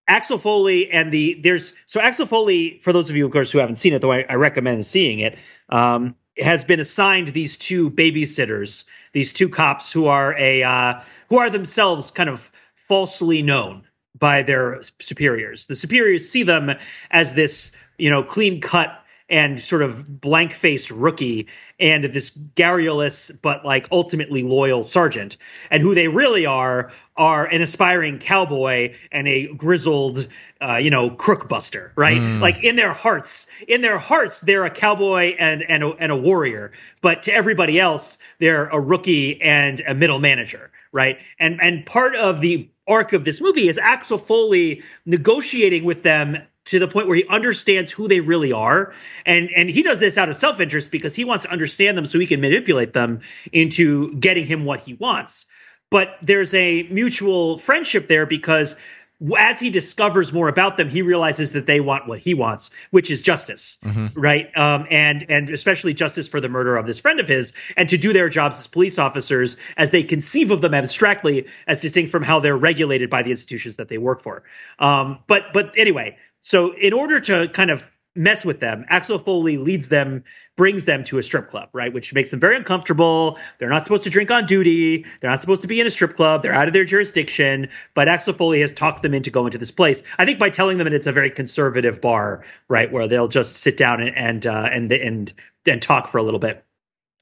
Axel 0.07 0.37
Foley 0.37 0.91
and 0.91 1.11
the 1.11 1.39
there's 1.41 1.73
so 1.87 1.99
Axel 1.99 2.27
Foley, 2.27 2.79
for 2.83 2.93
those 2.93 3.09
of 3.09 3.15
you, 3.15 3.25
of 3.25 3.31
course, 3.31 3.51
who 3.51 3.57
haven't 3.57 3.77
seen 3.77 3.93
it, 3.93 4.01
though 4.03 4.11
I, 4.11 4.23
I 4.29 4.35
recommend 4.35 4.85
seeing 4.85 5.19
it, 5.19 5.39
um, 5.69 6.15
has 6.37 6.63
been 6.63 6.79
assigned 6.79 7.29
these 7.29 7.57
two 7.57 7.89
babysitters, 7.89 8.85
these 9.13 9.33
two 9.33 9.49
cops 9.49 9.91
who 9.91 10.05
are 10.05 10.37
a 10.37 10.61
uh, 10.61 11.01
who 11.29 11.39
are 11.39 11.49
themselves 11.49 12.11
kind 12.11 12.29
of 12.29 12.51
falsely 12.75 13.41
known 13.41 13.83
by 14.17 14.43
their 14.43 14.81
superiors. 14.99 15.65
The 15.65 15.75
superiors 15.75 16.29
see 16.29 16.43
them 16.43 16.71
as 17.09 17.33
this, 17.33 17.71
you 17.97 18.11
know, 18.11 18.21
clean 18.21 18.61
cut 18.61 19.03
and 19.29 19.59
sort 19.59 19.81
of 19.81 20.19
blank 20.19 20.53
faced 20.53 20.91
rookie 20.91 21.47
and 21.79 22.03
this 22.03 22.31
garrulous 22.55 23.29
but 23.29 23.63
like 23.63 23.87
ultimately 23.91 24.43
loyal 24.43 24.83
sergeant. 24.83 25.37
And 25.69 25.83
who 25.83 25.93
they 25.93 26.07
really 26.07 26.45
are 26.45 26.91
are 27.15 27.45
an 27.45 27.61
aspiring 27.61 28.17
cowboy 28.17 28.95
and 29.11 29.27
a 29.27 29.53
grizzled, 29.53 30.27
uh, 30.61 30.77
you 30.77 30.89
know, 30.89 31.09
crookbuster, 31.09 31.91
right? 31.95 32.17
Mm. 32.17 32.39
Like 32.39 32.63
in 32.63 32.75
their 32.75 32.93
hearts, 32.93 33.51
in 33.67 33.81
their 33.81 33.97
hearts, 33.97 34.39
they're 34.41 34.65
a 34.65 34.69
cowboy 34.69 35.35
and 35.37 35.63
and 35.63 35.83
a, 35.83 35.89
and 35.95 36.11
a 36.11 36.15
warrior, 36.15 36.71
but 37.01 37.23
to 37.23 37.33
everybody 37.33 37.79
else, 37.79 38.17
they're 38.39 38.67
a 38.67 38.79
rookie 38.79 39.41
and 39.41 39.81
a 39.81 39.93
middle 39.93 40.19
manager, 40.19 40.71
right? 40.91 41.19
And 41.39 41.61
and 41.61 41.85
part 41.85 42.15
of 42.15 42.41
the 42.41 42.69
arc 42.87 43.13
of 43.13 43.23
this 43.23 43.39
movie 43.39 43.67
is 43.67 43.77
Axel 43.77 44.17
Foley 44.17 44.81
negotiating 45.05 45.83
with 45.83 46.03
them 46.03 46.37
to 46.69 46.79
the 46.79 46.87
point 46.87 47.07
where 47.07 47.17
he 47.17 47.25
understands 47.27 47.91
who 47.91 48.07
they 48.07 48.19
really 48.19 48.51
are 48.51 48.93
and 49.25 49.49
and 49.55 49.69
he 49.69 49.83
does 49.83 49.99
this 49.99 50.17
out 50.17 50.29
of 50.29 50.35
self-interest 50.35 50.91
because 50.91 51.15
he 51.15 51.25
wants 51.25 51.43
to 51.43 51.51
understand 51.51 51.97
them 51.97 52.05
so 52.05 52.19
he 52.19 52.27
can 52.27 52.41
manipulate 52.41 52.93
them 52.93 53.21
into 53.51 54.15
getting 54.15 54.45
him 54.45 54.65
what 54.65 54.79
he 54.79 54.93
wants 54.93 55.47
but 55.89 56.17
there's 56.21 56.53
a 56.53 56.83
mutual 56.83 57.57
friendship 57.57 58.07
there 58.07 58.25
because 58.25 58.75
as 59.37 59.59
he 59.59 59.69
discovers 59.69 60.31
more 60.31 60.47
about 60.47 60.77
them, 60.77 60.87
he 60.87 61.01
realizes 61.01 61.51
that 61.51 61.65
they 61.65 61.81
want 61.81 62.07
what 62.07 62.19
he 62.19 62.33
wants, 62.33 62.71
which 62.91 63.11
is 63.11 63.21
justice, 63.21 63.77
mm-hmm. 63.83 64.19
right? 64.19 64.55
Um, 64.57 64.87
and 64.89 65.25
and 65.29 65.49
especially 65.49 65.93
justice 65.93 66.27
for 66.27 66.39
the 66.39 66.47
murder 66.47 66.77
of 66.77 66.87
this 66.87 66.99
friend 66.99 67.19
of 67.19 67.27
his, 67.27 67.53
and 67.75 67.89
to 67.89 67.97
do 67.97 68.13
their 68.13 68.29
jobs 68.29 68.57
as 68.57 68.67
police 68.67 68.97
officers 68.97 69.57
as 69.75 69.91
they 69.91 70.03
conceive 70.03 70.51
of 70.51 70.61
them 70.61 70.73
abstractly, 70.73 71.47
as 71.67 71.81
distinct 71.81 72.11
from 72.11 72.23
how 72.23 72.39
they're 72.39 72.57
regulated 72.57 73.09
by 73.09 73.23
the 73.23 73.31
institutions 73.31 73.75
that 73.75 73.89
they 73.89 73.97
work 73.97 74.21
for. 74.21 74.43
Um, 74.79 75.19
but 75.27 75.51
but 75.53 75.73
anyway, 75.77 76.17
so 76.41 76.73
in 76.73 76.93
order 76.93 77.19
to 77.19 77.47
kind 77.49 77.71
of 77.71 77.89
mess 78.15 78.43
with 78.43 78.59
them. 78.59 78.85
Axel 78.89 79.19
Foley 79.19 79.57
leads 79.57 79.89
them, 79.89 80.23
brings 80.57 80.85
them 80.85 81.03
to 81.05 81.17
a 81.17 81.23
strip 81.23 81.49
club, 81.49 81.69
right? 81.73 81.93
Which 81.93 82.13
makes 82.13 82.31
them 82.31 82.39
very 82.39 82.57
uncomfortable. 82.57 83.37
They're 83.57 83.69
not 83.69 83.85
supposed 83.85 84.03
to 84.03 84.09
drink 84.09 84.31
on 84.31 84.45
duty. 84.45 85.05
They're 85.19 85.29
not 85.29 85.41
supposed 85.41 85.61
to 85.61 85.67
be 85.67 85.79
in 85.79 85.87
a 85.87 85.91
strip 85.91 86.15
club. 86.15 86.41
They're 86.41 86.53
out 86.53 86.67
of 86.67 86.73
their 86.73 86.85
jurisdiction. 86.85 87.69
But 87.93 88.07
Axel 88.07 88.33
Foley 88.33 88.61
has 88.61 88.73
talked 88.73 89.03
them 89.03 89.13
into 89.13 89.31
going 89.31 89.51
to 89.51 89.57
this 89.57 89.71
place. 89.71 90.03
I 90.17 90.25
think 90.25 90.39
by 90.39 90.49
telling 90.49 90.77
them 90.77 90.85
that 90.85 90.93
it's 90.93 91.07
a 91.07 91.11
very 91.11 91.29
conservative 91.29 92.01
bar, 92.01 92.43
right, 92.67 92.91
where 92.91 93.07
they'll 93.07 93.27
just 93.27 93.57
sit 93.57 93.77
down 93.77 94.01
and 94.01 94.15
and 94.15 94.47
uh, 94.47 94.69
and 94.71 94.91
and 94.91 95.33
and 95.65 95.81
talk 95.81 96.07
for 96.07 96.17
a 96.17 96.23
little 96.23 96.39
bit 96.39 96.63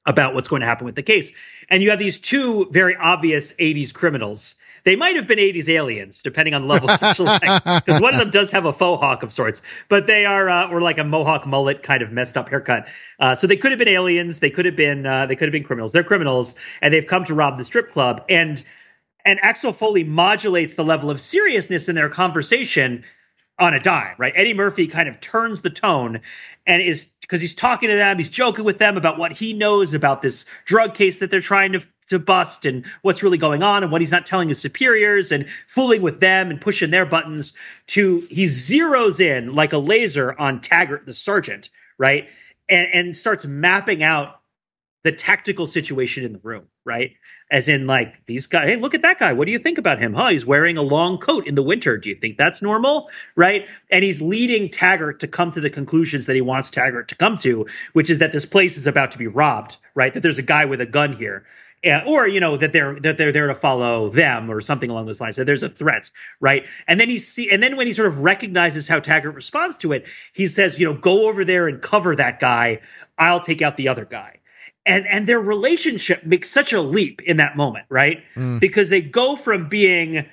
about 0.05 0.33
what's 0.33 0.47
going 0.47 0.61
to 0.61 0.65
happen 0.65 0.85
with 0.85 0.95
the 0.95 1.03
case. 1.03 1.33
And 1.69 1.83
you 1.83 1.89
have 1.89 1.99
these 1.99 2.17
two 2.17 2.67
very 2.71 2.95
obvious 2.95 3.51
80s 3.53 3.93
criminals 3.93 4.55
they 4.87 4.95
might 4.95 5.17
have 5.17 5.27
been 5.27 5.37
80s 5.37 5.67
aliens, 5.67 6.21
depending 6.21 6.53
on 6.53 6.61
the 6.61 6.67
level 6.69 6.89
of 6.89 6.95
special 6.95 7.27
effects, 7.27 7.81
because 7.85 7.99
one 7.99 8.13
of 8.13 8.21
them 8.21 8.29
does 8.29 8.51
have 8.51 8.63
a 8.63 8.71
faux 8.71 9.01
hawk 9.01 9.21
of 9.21 9.33
sorts, 9.33 9.61
but 9.89 10.07
they 10.07 10.25
are, 10.25 10.49
uh, 10.49 10.69
or 10.69 10.79
like 10.79 10.97
a 10.97 11.03
mohawk 11.03 11.45
mullet 11.45 11.83
kind 11.83 12.01
of 12.01 12.13
messed 12.13 12.37
up 12.37 12.47
haircut. 12.47 12.87
Uh, 13.19 13.35
so 13.35 13.47
they 13.47 13.57
could 13.57 13.73
have 13.73 13.79
been 13.79 13.89
aliens. 13.89 14.39
They 14.39 14.49
could 14.49 14.65
have 14.65 14.77
been, 14.77 15.05
uh, 15.05 15.25
they 15.25 15.35
could 15.35 15.49
have 15.49 15.51
been 15.51 15.65
criminals. 15.65 15.91
They're 15.91 16.05
criminals, 16.05 16.55
and 16.81 16.93
they've 16.93 17.05
come 17.05 17.25
to 17.25 17.33
rob 17.33 17.57
the 17.57 17.65
strip 17.65 17.91
club. 17.91 18.23
And 18.29 18.63
and 19.25 19.41
Axel 19.41 19.73
Foley 19.73 20.05
modulates 20.05 20.75
the 20.75 20.85
level 20.85 21.11
of 21.11 21.19
seriousness 21.19 21.89
in 21.89 21.95
their 21.95 22.07
conversation 22.07 23.03
on 23.59 23.73
a 23.73 23.79
dime, 23.79 24.15
right? 24.17 24.33
Eddie 24.35 24.53
Murphy 24.53 24.87
kind 24.87 25.09
of 25.09 25.19
turns 25.19 25.61
the 25.61 25.69
tone 25.69 26.21
and 26.65 26.81
is 26.81 27.11
because 27.21 27.41
he's 27.41 27.55
talking 27.55 27.89
to 27.89 27.95
them, 27.95 28.17
he's 28.17 28.29
joking 28.29 28.63
with 28.63 28.77
them 28.77 28.97
about 28.97 29.17
what 29.17 29.31
he 29.31 29.53
knows 29.53 29.93
about 29.93 30.21
this 30.21 30.45
drug 30.65 30.93
case 30.93 31.19
that 31.19 31.31
they're 31.31 31.41
trying 31.41 31.73
to 31.73 31.85
to 32.07 32.19
bust 32.19 32.65
and 32.65 32.85
what's 33.01 33.21
really 33.21 33.37
going 33.37 33.63
on 33.63 33.83
and 33.83 33.91
what 33.91 33.99
he's 33.99 34.13
not 34.13 34.25
telling 34.25 34.47
his 34.47 34.59
superiors 34.59 35.33
and 35.33 35.49
fooling 35.67 36.01
with 36.01 36.21
them 36.21 36.49
and 36.49 36.61
pushing 36.61 36.89
their 36.89 37.05
buttons 37.05 37.53
to 37.85 38.25
he 38.29 38.45
zeroes 38.45 39.19
in 39.19 39.53
like 39.55 39.73
a 39.73 39.77
laser 39.77 40.33
on 40.39 40.61
Taggart 40.61 41.05
the 41.05 41.13
sergeant, 41.13 41.69
right? 41.97 42.29
And 42.69 42.87
and 42.93 43.15
starts 43.15 43.45
mapping 43.45 44.03
out 44.03 44.39
the 45.03 45.11
tactical 45.11 45.67
situation 45.67 46.25
in 46.25 46.33
the 46.33 46.39
room, 46.39 46.65
right? 46.83 47.15
As 47.51 47.69
in, 47.69 47.87
like, 47.87 48.25
these 48.25 48.47
guys, 48.47 48.67
hey, 48.67 48.75
look 48.75 48.93
at 48.93 49.03
that 49.03 49.19
guy. 49.19 49.33
What 49.33 49.45
do 49.45 49.51
you 49.51 49.59
think 49.59 49.77
about 49.77 49.99
him? 49.99 50.13
Huh? 50.13 50.29
He's 50.29 50.45
wearing 50.45 50.77
a 50.77 50.81
long 50.81 51.17
coat 51.17 51.47
in 51.47 51.55
the 51.55 51.63
winter. 51.63 51.97
Do 51.97 52.09
you 52.09 52.15
think 52.15 52.37
that's 52.37 52.61
normal? 52.61 53.09
Right? 53.35 53.67
And 53.89 54.03
he's 54.03 54.21
leading 54.21 54.69
Taggart 54.69 55.21
to 55.21 55.27
come 55.27 55.51
to 55.51 55.61
the 55.61 55.69
conclusions 55.69 56.25
that 56.25 56.35
he 56.35 56.41
wants 56.41 56.71
Taggart 56.71 57.09
to 57.09 57.15
come 57.15 57.37
to, 57.37 57.67
which 57.93 58.09
is 58.09 58.19
that 58.19 58.31
this 58.31 58.45
place 58.45 58.77
is 58.77 58.87
about 58.87 59.11
to 59.11 59.17
be 59.17 59.27
robbed, 59.27 59.77
right? 59.95 60.13
That 60.13 60.21
there's 60.21 60.39
a 60.39 60.43
guy 60.43 60.65
with 60.65 60.81
a 60.81 60.85
gun 60.85 61.13
here. 61.13 61.45
or 62.05 62.27
you 62.27 62.39
know 62.39 62.57
that 62.57 62.71
they're 62.71 62.99
that 62.99 63.17
they're 63.17 63.31
there 63.31 63.47
to 63.47 63.55
follow 63.55 64.09
them 64.09 64.49
or 64.49 64.61
something 64.61 64.89
along 64.89 65.05
those 65.05 65.21
lines. 65.21 65.35
That 65.35 65.45
there's 65.45 65.63
a 65.63 65.69
threat, 65.69 66.09
right? 66.39 66.65
And 66.87 66.99
then 66.99 67.07
he 67.07 67.19
see, 67.19 67.51
and 67.51 67.61
then 67.61 67.77
when 67.77 67.87
he 67.87 67.93
sort 67.93 68.07
of 68.07 68.23
recognizes 68.23 68.87
how 68.87 68.99
Taggart 68.99 69.35
responds 69.35 69.77
to 69.77 69.93
it, 69.93 70.07
he 70.33 70.47
says, 70.47 70.79
you 70.79 70.87
know, 70.87 70.95
go 70.95 71.27
over 71.27 71.45
there 71.45 71.67
and 71.67 71.81
cover 71.81 72.15
that 72.15 72.39
guy. 72.39 72.81
I'll 73.17 73.39
take 73.39 73.61
out 73.61 73.77
the 73.77 73.89
other 73.89 74.05
guy 74.05 74.39
and 74.87 75.05
and 75.07 75.27
their 75.27 75.39
relationship 75.39 76.25
makes 76.25 76.49
such 76.49 76.73
a 76.73 76.81
leap 76.81 77.21
in 77.21 77.37
that 77.37 77.55
moment, 77.55 77.85
right? 77.89 78.23
Mm. 78.35 78.59
Because 78.59 78.89
they 78.89 79.01
go 79.01 79.35
from 79.35 79.69
being 79.69 80.25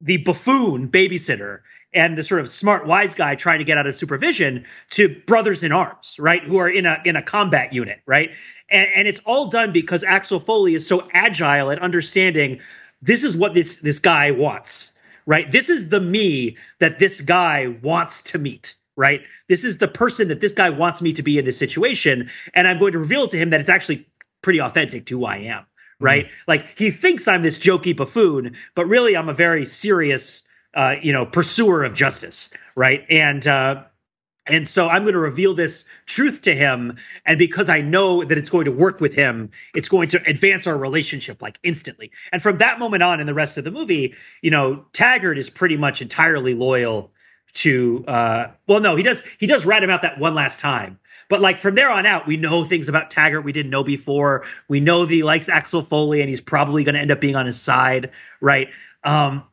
the 0.00 0.18
buffoon 0.18 0.88
babysitter 0.88 1.60
and 1.94 2.16
the 2.16 2.22
sort 2.22 2.40
of 2.40 2.48
smart 2.48 2.86
wise 2.86 3.14
guy 3.14 3.34
trying 3.34 3.58
to 3.58 3.64
get 3.64 3.78
out 3.78 3.86
of 3.86 3.94
supervision 3.94 4.64
to 4.90 5.08
brothers 5.26 5.62
in 5.62 5.72
arms, 5.72 6.16
right? 6.18 6.42
Who 6.42 6.58
are 6.58 6.68
in 6.68 6.86
a 6.86 7.00
in 7.04 7.16
a 7.16 7.22
combat 7.22 7.72
unit, 7.72 8.00
right? 8.06 8.30
And, 8.68 8.88
and 8.94 9.08
it's 9.08 9.20
all 9.20 9.48
done 9.48 9.72
because 9.72 10.04
Axel 10.04 10.40
Foley 10.40 10.74
is 10.74 10.86
so 10.86 11.08
agile 11.12 11.70
at 11.70 11.80
understanding 11.80 12.60
this 13.00 13.24
is 13.24 13.36
what 13.36 13.54
this 13.54 13.78
this 13.78 13.98
guy 13.98 14.30
wants, 14.30 14.92
right? 15.26 15.50
This 15.50 15.70
is 15.70 15.88
the 15.88 16.00
me 16.00 16.56
that 16.78 16.98
this 16.98 17.20
guy 17.20 17.66
wants 17.82 18.22
to 18.24 18.38
meet 18.38 18.74
right? 18.96 19.22
This 19.48 19.64
is 19.64 19.78
the 19.78 19.88
person 19.88 20.28
that 20.28 20.40
this 20.40 20.52
guy 20.52 20.70
wants 20.70 21.00
me 21.00 21.12
to 21.14 21.22
be 21.22 21.38
in 21.38 21.44
this 21.44 21.58
situation. 21.58 22.30
And 22.54 22.68
I'm 22.68 22.78
going 22.78 22.92
to 22.92 22.98
reveal 22.98 23.26
to 23.28 23.36
him 23.36 23.50
that 23.50 23.60
it's 23.60 23.70
actually 23.70 24.06
pretty 24.42 24.60
authentic 24.60 25.06
to 25.06 25.18
who 25.18 25.24
I 25.24 25.36
am, 25.38 25.66
right? 26.00 26.26
Mm-hmm. 26.26 26.44
Like 26.46 26.78
he 26.78 26.90
thinks 26.90 27.28
I'm 27.28 27.42
this 27.42 27.58
jokey 27.58 27.96
buffoon, 27.96 28.56
but 28.74 28.86
really 28.86 29.16
I'm 29.16 29.28
a 29.28 29.34
very 29.34 29.64
serious, 29.64 30.46
uh, 30.74 30.96
you 31.00 31.12
know, 31.12 31.26
pursuer 31.26 31.84
of 31.84 31.94
justice, 31.94 32.50
right? 32.74 33.04
And, 33.08 33.46
uh, 33.46 33.84
and 34.46 34.66
so 34.66 34.88
I'm 34.88 35.02
going 35.02 35.14
to 35.14 35.20
reveal 35.20 35.54
this 35.54 35.88
truth 36.04 36.42
to 36.42 36.54
him. 36.54 36.96
And 37.24 37.38
because 37.38 37.70
I 37.70 37.80
know 37.80 38.24
that 38.24 38.36
it's 38.36 38.50
going 38.50 38.64
to 38.64 38.72
work 38.72 39.00
with 39.00 39.14
him, 39.14 39.50
it's 39.72 39.88
going 39.88 40.08
to 40.08 40.22
advance 40.28 40.66
our 40.66 40.76
relationship 40.76 41.40
like 41.40 41.60
instantly. 41.62 42.10
And 42.32 42.42
from 42.42 42.58
that 42.58 42.80
moment 42.80 43.04
on 43.04 43.20
in 43.20 43.26
the 43.26 43.34
rest 43.34 43.56
of 43.56 43.64
the 43.64 43.70
movie, 43.70 44.16
you 44.40 44.50
know, 44.50 44.84
Taggart 44.92 45.38
is 45.38 45.48
pretty 45.48 45.76
much 45.76 46.02
entirely 46.02 46.54
loyal 46.54 47.11
to 47.54 48.04
uh 48.06 48.46
well 48.66 48.80
no 48.80 48.96
he 48.96 49.02
does 49.02 49.22
he 49.38 49.46
does 49.46 49.66
rat 49.66 49.82
him 49.82 49.90
out 49.90 50.02
that 50.02 50.18
one 50.18 50.34
last 50.34 50.60
time. 50.60 50.98
But 51.28 51.40
like 51.40 51.58
from 51.58 51.74
there 51.74 51.90
on 51.90 52.06
out 52.06 52.26
we 52.26 52.36
know 52.36 52.64
things 52.64 52.88
about 52.88 53.10
taggart 53.10 53.44
we 53.44 53.52
didn't 53.52 53.70
know 53.70 53.84
before. 53.84 54.44
We 54.68 54.80
know 54.80 55.04
that 55.04 55.12
he 55.12 55.22
likes 55.22 55.48
axel 55.48 55.82
foley 55.82 56.20
and 56.20 56.28
he's 56.28 56.40
probably 56.40 56.84
going 56.84 56.94
to 56.94 57.00
end 57.00 57.10
up 57.10 57.20
being 57.20 57.36
on 57.36 57.46
his 57.46 57.60
side 57.60 58.10
right? 58.40 58.68
Um 59.04 59.44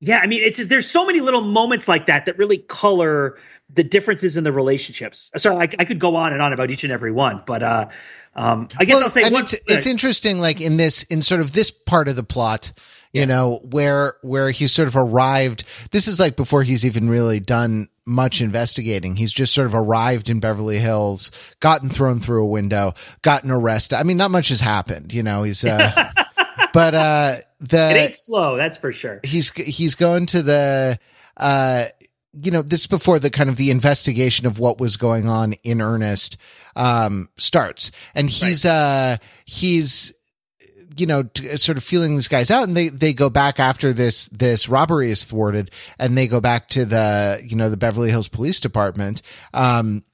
yeah 0.00 0.18
i 0.22 0.26
mean 0.26 0.42
it's 0.42 0.58
just, 0.58 0.68
there's 0.68 0.88
so 0.88 1.06
many 1.06 1.20
little 1.20 1.40
moments 1.40 1.88
like 1.88 2.06
that 2.06 2.26
that 2.26 2.36
really 2.36 2.58
color 2.58 3.38
the 3.72 3.82
differences 3.82 4.36
in 4.36 4.44
the 4.44 4.52
relationships. 4.52 5.32
Sorry 5.36 5.56
I, 5.56 5.62
I 5.78 5.84
could 5.86 5.98
go 5.98 6.16
on 6.16 6.32
and 6.32 6.42
on 6.42 6.52
about 6.52 6.70
each 6.70 6.84
and 6.84 6.92
every 6.92 7.12
one 7.12 7.42
but 7.46 7.62
uh 7.62 7.88
um 8.34 8.68
i 8.78 8.84
guess 8.84 8.96
well, 8.96 9.04
i'll 9.04 9.10
say 9.10 9.22
and 9.22 9.34
it's, 9.36 9.54
it's 9.66 9.86
interesting 9.86 10.38
like 10.38 10.60
in 10.60 10.76
this 10.76 11.04
in 11.04 11.22
sort 11.22 11.40
of 11.40 11.52
this 11.52 11.70
part 11.70 12.08
of 12.08 12.16
the 12.16 12.24
plot 12.24 12.72
you 13.14 13.20
yeah. 13.20 13.26
know, 13.26 13.60
where, 13.62 14.16
where 14.22 14.50
he's 14.50 14.72
sort 14.72 14.88
of 14.88 14.96
arrived. 14.96 15.64
This 15.92 16.08
is 16.08 16.18
like 16.18 16.34
before 16.34 16.64
he's 16.64 16.84
even 16.84 17.08
really 17.08 17.38
done 17.38 17.88
much 18.04 18.40
investigating. 18.42 19.14
He's 19.14 19.32
just 19.32 19.54
sort 19.54 19.68
of 19.68 19.74
arrived 19.74 20.28
in 20.28 20.40
Beverly 20.40 20.80
Hills, 20.80 21.30
gotten 21.60 21.88
thrown 21.88 22.18
through 22.18 22.42
a 22.42 22.48
window, 22.48 22.92
gotten 23.22 23.52
arrested. 23.52 23.96
I 23.96 24.02
mean, 24.02 24.16
not 24.16 24.32
much 24.32 24.48
has 24.48 24.60
happened, 24.60 25.12
you 25.12 25.22
know, 25.22 25.44
he's, 25.44 25.64
uh, 25.64 26.10
but, 26.72 26.94
uh, 26.94 27.36
the, 27.60 27.90
it 27.90 27.96
ain't 27.96 28.16
slow. 28.16 28.56
That's 28.56 28.76
for 28.76 28.92
sure. 28.92 29.20
He's, 29.22 29.52
he's 29.52 29.94
going 29.94 30.26
to 30.26 30.42
the, 30.42 30.98
uh, 31.36 31.84
you 32.42 32.50
know, 32.50 32.62
this 32.62 32.88
before 32.88 33.20
the 33.20 33.30
kind 33.30 33.48
of 33.48 33.56
the 33.56 33.70
investigation 33.70 34.44
of 34.44 34.58
what 34.58 34.80
was 34.80 34.96
going 34.96 35.28
on 35.28 35.52
in 35.62 35.80
earnest, 35.80 36.36
um, 36.74 37.28
starts. 37.36 37.92
And 38.12 38.28
he's, 38.28 38.64
right. 38.64 38.72
uh, 38.72 39.16
he's, 39.44 40.12
you 40.96 41.06
know, 41.06 41.24
t- 41.24 41.48
sort 41.56 41.78
of 41.78 41.84
feeling 41.84 42.14
these 42.14 42.28
guys 42.28 42.50
out 42.50 42.66
and 42.66 42.76
they, 42.76 42.88
they 42.88 43.12
go 43.12 43.30
back 43.30 43.60
after 43.60 43.92
this, 43.92 44.26
this 44.28 44.68
robbery 44.68 45.10
is 45.10 45.24
thwarted 45.24 45.70
and 45.98 46.16
they 46.16 46.26
go 46.26 46.40
back 46.40 46.68
to 46.70 46.84
the, 46.84 47.42
you 47.44 47.56
know, 47.56 47.70
the 47.70 47.76
Beverly 47.76 48.10
Hills 48.10 48.28
Police 48.28 48.60
Department. 48.60 49.22
Um, 49.52 50.04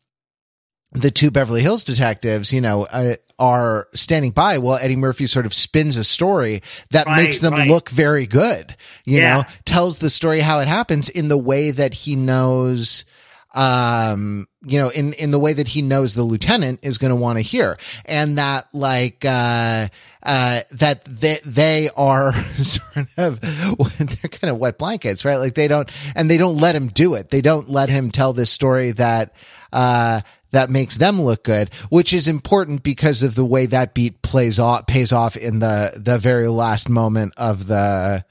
the 0.93 1.11
two 1.11 1.31
Beverly 1.31 1.63
Hills 1.63 1.85
detectives, 1.85 2.53
you 2.53 2.61
know, 2.61 2.87
uh, 2.87 3.15
are 3.39 3.89
standing 3.95 4.33
by 4.33 4.59
while 4.59 4.77
Eddie 4.77 4.97
Murphy 4.97 5.27
sort 5.27 5.47
of 5.47 5.55
spins 5.55 5.97
a 5.97 6.05
story 6.05 6.63
that 6.91 7.07
right, 7.07 7.17
makes 7.17 7.41
them 7.41 7.53
right. 7.55 7.69
look 7.69 7.89
very 7.89 8.27
good, 8.27 8.77
you 9.05 9.19
yeah. 9.19 9.39
know, 9.39 9.45
tells 9.65 9.99
the 9.99 10.11
story 10.11 10.41
how 10.41 10.59
it 10.59 10.69
happens 10.69 11.09
in 11.09 11.29
the 11.29 11.39
way 11.39 11.71
that 11.71 11.95
he 11.95 12.17
knows, 12.17 13.05
um, 13.53 14.47
you 14.63 14.79
know, 14.79 14.91
in, 14.91 15.13
in 15.15 15.31
the 15.31 15.39
way 15.39 15.53
that 15.53 15.69
he 15.69 15.83
knows 15.83 16.15
the 16.15 16.23
lieutenant 16.23 16.81
is 16.83 16.99
going 16.99 17.11
to 17.11 17.17
want 17.17 17.39
to 17.39 17.43
hear. 17.43 17.79
And 18.05 18.39
that 18.39 18.69
like, 18.73 19.25
uh, 19.25 19.89
uh, 20.23 20.61
that 20.73 21.05
they, 21.05 21.39
they 21.45 21.91
are 21.97 22.33
sort 22.55 23.09
of, 23.17 23.41
they're 23.99 24.29
kind 24.31 24.51
of 24.51 24.59
wet 24.59 24.79
blankets, 24.79 25.25
right? 25.25 25.37
Like 25.37 25.55
they 25.55 25.69
don't, 25.69 25.91
and 26.15 26.31
they 26.31 26.37
don't 26.39 26.59
let 26.59 26.75
him 26.75 26.89
do 26.89 27.15
it. 27.15 27.31
They 27.31 27.41
don't 27.41 27.69
let 27.69 27.89
him 27.89 28.11
tell 28.11 28.33
this 28.33 28.51
story 28.51 28.93
that, 28.93 29.35
uh, 29.73 30.21
that 30.53 30.69
makes 30.69 30.97
them 30.97 31.23
look 31.23 31.45
good, 31.45 31.73
which 31.91 32.13
is 32.13 32.27
important 32.27 32.83
because 32.83 33.23
of 33.23 33.37
the 33.37 33.45
way 33.45 33.67
that 33.67 33.95
beat 33.95 34.21
plays 34.21 34.59
off, 34.59 34.87
pays 34.87 35.13
off 35.13 35.37
in 35.37 35.61
the, 35.61 35.93
the 35.97 36.19
very 36.19 36.49
last 36.49 36.89
moment 36.89 37.33
of 37.37 37.67
the, 37.69 38.25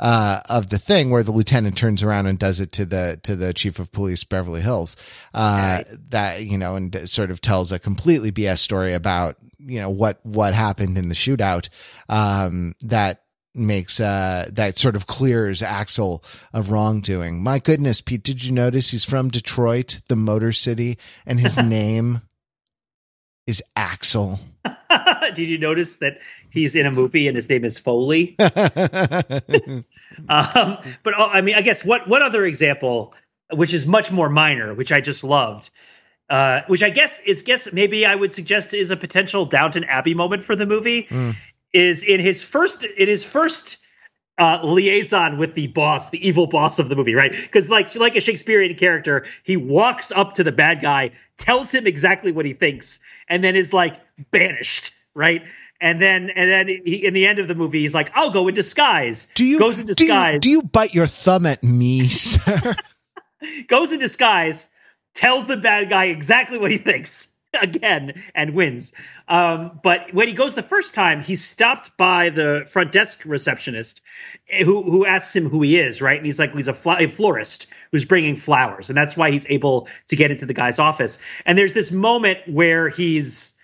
uh, 0.00 0.40
of 0.48 0.70
the 0.70 0.78
thing 0.78 1.10
where 1.10 1.22
the 1.22 1.32
lieutenant 1.32 1.76
turns 1.76 2.02
around 2.02 2.26
and 2.26 2.38
does 2.38 2.60
it 2.60 2.72
to 2.72 2.86
the 2.86 3.18
to 3.22 3.36
the 3.36 3.52
chief 3.52 3.78
of 3.78 3.92
police 3.92 4.24
Beverly 4.24 4.60
Hills. 4.60 4.96
Uh, 5.34 5.82
that 6.10 6.44
you 6.44 6.58
know, 6.58 6.76
and 6.76 7.08
sort 7.08 7.30
of 7.30 7.40
tells 7.40 7.72
a 7.72 7.78
completely 7.78 8.32
BS 8.32 8.58
story 8.58 8.94
about 8.94 9.36
you 9.58 9.80
know 9.80 9.90
what 9.90 10.24
what 10.24 10.54
happened 10.54 10.98
in 10.98 11.08
the 11.08 11.14
shootout. 11.14 11.68
Um, 12.08 12.74
that 12.80 13.22
makes 13.54 13.98
uh 13.98 14.48
that 14.52 14.78
sort 14.78 14.94
of 14.94 15.06
clears 15.06 15.62
Axel 15.62 16.22
of 16.52 16.70
wrongdoing. 16.70 17.42
My 17.42 17.58
goodness, 17.58 18.00
Pete, 18.00 18.22
did 18.22 18.44
you 18.44 18.52
notice 18.52 18.90
he's 18.90 19.04
from 19.04 19.30
Detroit, 19.30 20.00
the 20.08 20.16
Motor 20.16 20.52
City, 20.52 20.98
and 21.26 21.40
his 21.40 21.58
name 21.62 22.22
is 23.48 23.62
Axel. 23.74 24.38
did 25.34 25.48
you 25.48 25.58
notice 25.58 25.96
that 25.96 26.18
he's 26.50 26.76
in 26.76 26.86
a 26.86 26.90
movie 26.90 27.28
and 27.28 27.36
his 27.36 27.48
name 27.48 27.64
is 27.64 27.78
Foley? 27.78 28.36
um, 28.38 28.52
but 30.28 31.14
uh, 31.14 31.28
I 31.32 31.40
mean, 31.42 31.54
I 31.54 31.62
guess 31.62 31.84
what 31.84 32.08
what 32.08 32.22
other 32.22 32.44
example, 32.44 33.14
which 33.52 33.74
is 33.74 33.86
much 33.86 34.10
more 34.10 34.28
minor, 34.28 34.74
which 34.74 34.92
I 34.92 35.00
just 35.00 35.24
loved, 35.24 35.70
uh, 36.30 36.62
which 36.66 36.82
I 36.82 36.90
guess 36.90 37.20
is 37.20 37.42
guess 37.42 37.72
maybe 37.72 38.04
I 38.06 38.14
would 38.14 38.32
suggest 38.32 38.74
is 38.74 38.90
a 38.90 38.96
potential 38.96 39.46
Downton 39.46 39.84
Abbey 39.84 40.14
moment 40.14 40.44
for 40.44 40.56
the 40.56 40.66
movie, 40.66 41.04
mm. 41.04 41.34
is 41.72 42.04
in 42.04 42.20
his 42.20 42.42
first 42.42 42.84
in 42.84 43.08
his 43.08 43.24
first 43.24 43.78
uh, 44.38 44.60
liaison 44.62 45.36
with 45.36 45.54
the 45.54 45.66
boss, 45.66 46.10
the 46.10 46.26
evil 46.26 46.46
boss 46.46 46.78
of 46.78 46.88
the 46.88 46.96
movie, 46.96 47.14
right? 47.14 47.32
Because 47.32 47.68
like 47.68 47.94
like 47.96 48.16
a 48.16 48.20
Shakespearean 48.20 48.76
character, 48.76 49.26
he 49.42 49.56
walks 49.56 50.12
up 50.12 50.34
to 50.34 50.44
the 50.44 50.52
bad 50.52 50.80
guy, 50.80 51.10
tells 51.36 51.74
him 51.74 51.86
exactly 51.86 52.32
what 52.32 52.44
he 52.44 52.54
thinks, 52.54 53.00
and 53.28 53.42
then 53.42 53.56
is 53.56 53.72
like 53.72 53.96
banished, 54.30 54.92
right? 55.14 55.42
And 55.80 56.00
then 56.00 56.30
and 56.30 56.50
then 56.50 56.68
he, 56.68 57.04
in 57.04 57.14
the 57.14 57.26
end 57.26 57.40
of 57.40 57.48
the 57.48 57.54
movie, 57.54 57.80
he's 57.80 57.94
like, 57.94 58.10
"I'll 58.14 58.30
go 58.30 58.48
in 58.48 58.54
disguise." 58.54 59.26
Do 59.34 59.44
you 59.44 59.58
goes 59.58 59.78
in 59.78 59.86
disguise? 59.86 60.40
Do 60.40 60.50
you, 60.50 60.60
do 60.60 60.66
you 60.66 60.68
bite 60.68 60.94
your 60.94 61.06
thumb 61.06 61.44
at 61.44 61.62
me, 61.62 62.08
sir? 62.08 62.76
goes 63.66 63.92
in 63.92 63.98
disguise, 63.98 64.68
tells 65.14 65.46
the 65.46 65.56
bad 65.56 65.90
guy 65.90 66.06
exactly 66.06 66.58
what 66.58 66.70
he 66.70 66.78
thinks 66.78 67.28
again 67.62 68.22
and 68.34 68.54
wins. 68.54 68.92
Um, 69.26 69.80
but 69.82 70.12
when 70.12 70.28
he 70.28 70.34
goes 70.34 70.54
the 70.54 70.62
first 70.62 70.94
time, 70.94 71.20
he's 71.20 71.44
stopped 71.44 71.96
by 71.96 72.30
the 72.30 72.66
front 72.70 72.92
desk 72.92 73.22
receptionist 73.24 74.00
who 74.64 74.82
who 74.82 75.06
asks 75.06 75.34
him 75.34 75.48
who 75.48 75.62
he 75.62 75.78
is, 75.78 76.02
right? 76.02 76.16
And 76.16 76.26
he's 76.26 76.38
like, 76.38 76.54
he's 76.54 76.68
a, 76.68 76.74
fl- 76.74 76.92
a 76.98 77.06
florist 77.06 77.68
who's 77.90 78.04
bringing 78.04 78.36
flowers, 78.36 78.90
and 78.90 78.96
that's 78.96 79.16
why 79.16 79.30
he's 79.30 79.46
able 79.48 79.88
to 80.08 80.16
get 80.16 80.30
into 80.30 80.46
the 80.46 80.54
guy's 80.54 80.78
office. 80.78 81.18
And 81.46 81.56
there's 81.56 81.72
this 81.72 81.90
moment 81.92 82.40
where 82.46 82.88
he's 82.88 83.56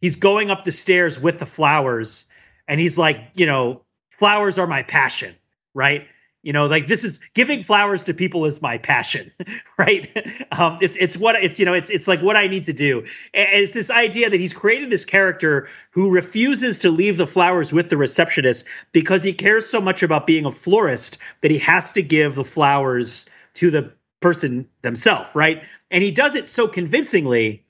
he's 0.00 0.16
going 0.16 0.50
up 0.50 0.64
the 0.64 0.72
stairs 0.72 1.20
with 1.20 1.38
the 1.38 1.46
flowers, 1.46 2.26
and 2.66 2.80
he's 2.80 2.96
like, 2.96 3.18
you 3.34 3.46
know, 3.46 3.82
flowers 4.18 4.58
are 4.58 4.66
my 4.66 4.82
passion, 4.82 5.34
right? 5.74 6.06
You 6.46 6.52
know 6.52 6.66
like 6.66 6.86
this 6.86 7.02
is 7.02 7.18
giving 7.34 7.64
flowers 7.64 8.04
to 8.04 8.14
people 8.14 8.44
is 8.44 8.62
my 8.62 8.78
passion 8.78 9.32
right? 9.78 10.08
Um 10.52 10.78
it's 10.80 10.96
it's 10.96 11.16
what 11.16 11.34
it's 11.42 11.58
you 11.58 11.66
know 11.66 11.74
it's 11.74 11.90
it's 11.90 12.06
like 12.06 12.22
what 12.22 12.36
i 12.36 12.46
need 12.46 12.66
to 12.66 12.72
do. 12.72 13.00
And 13.34 13.48
it's 13.60 13.72
this 13.72 13.90
idea 13.90 14.30
that 14.30 14.38
he's 14.38 14.52
created 14.52 14.88
this 14.88 15.04
character 15.04 15.68
who 15.90 16.10
refuses 16.10 16.78
to 16.78 16.90
leave 16.90 17.16
the 17.16 17.26
flowers 17.26 17.72
with 17.72 17.90
the 17.90 17.96
receptionist 17.96 18.64
because 18.92 19.24
he 19.24 19.32
cares 19.32 19.66
so 19.66 19.80
much 19.80 20.04
about 20.04 20.26
being 20.26 20.46
a 20.46 20.52
florist 20.52 21.18
that 21.40 21.50
he 21.50 21.58
has 21.58 21.92
to 21.92 22.02
give 22.02 22.36
the 22.36 22.44
flowers 22.44 23.28
to 23.54 23.72
the 23.72 23.92
person 24.20 24.68
themselves 24.82 25.28
right? 25.34 25.64
And 25.90 26.04
he 26.04 26.12
does 26.12 26.36
it 26.36 26.46
so 26.46 26.68
convincingly 26.68 27.65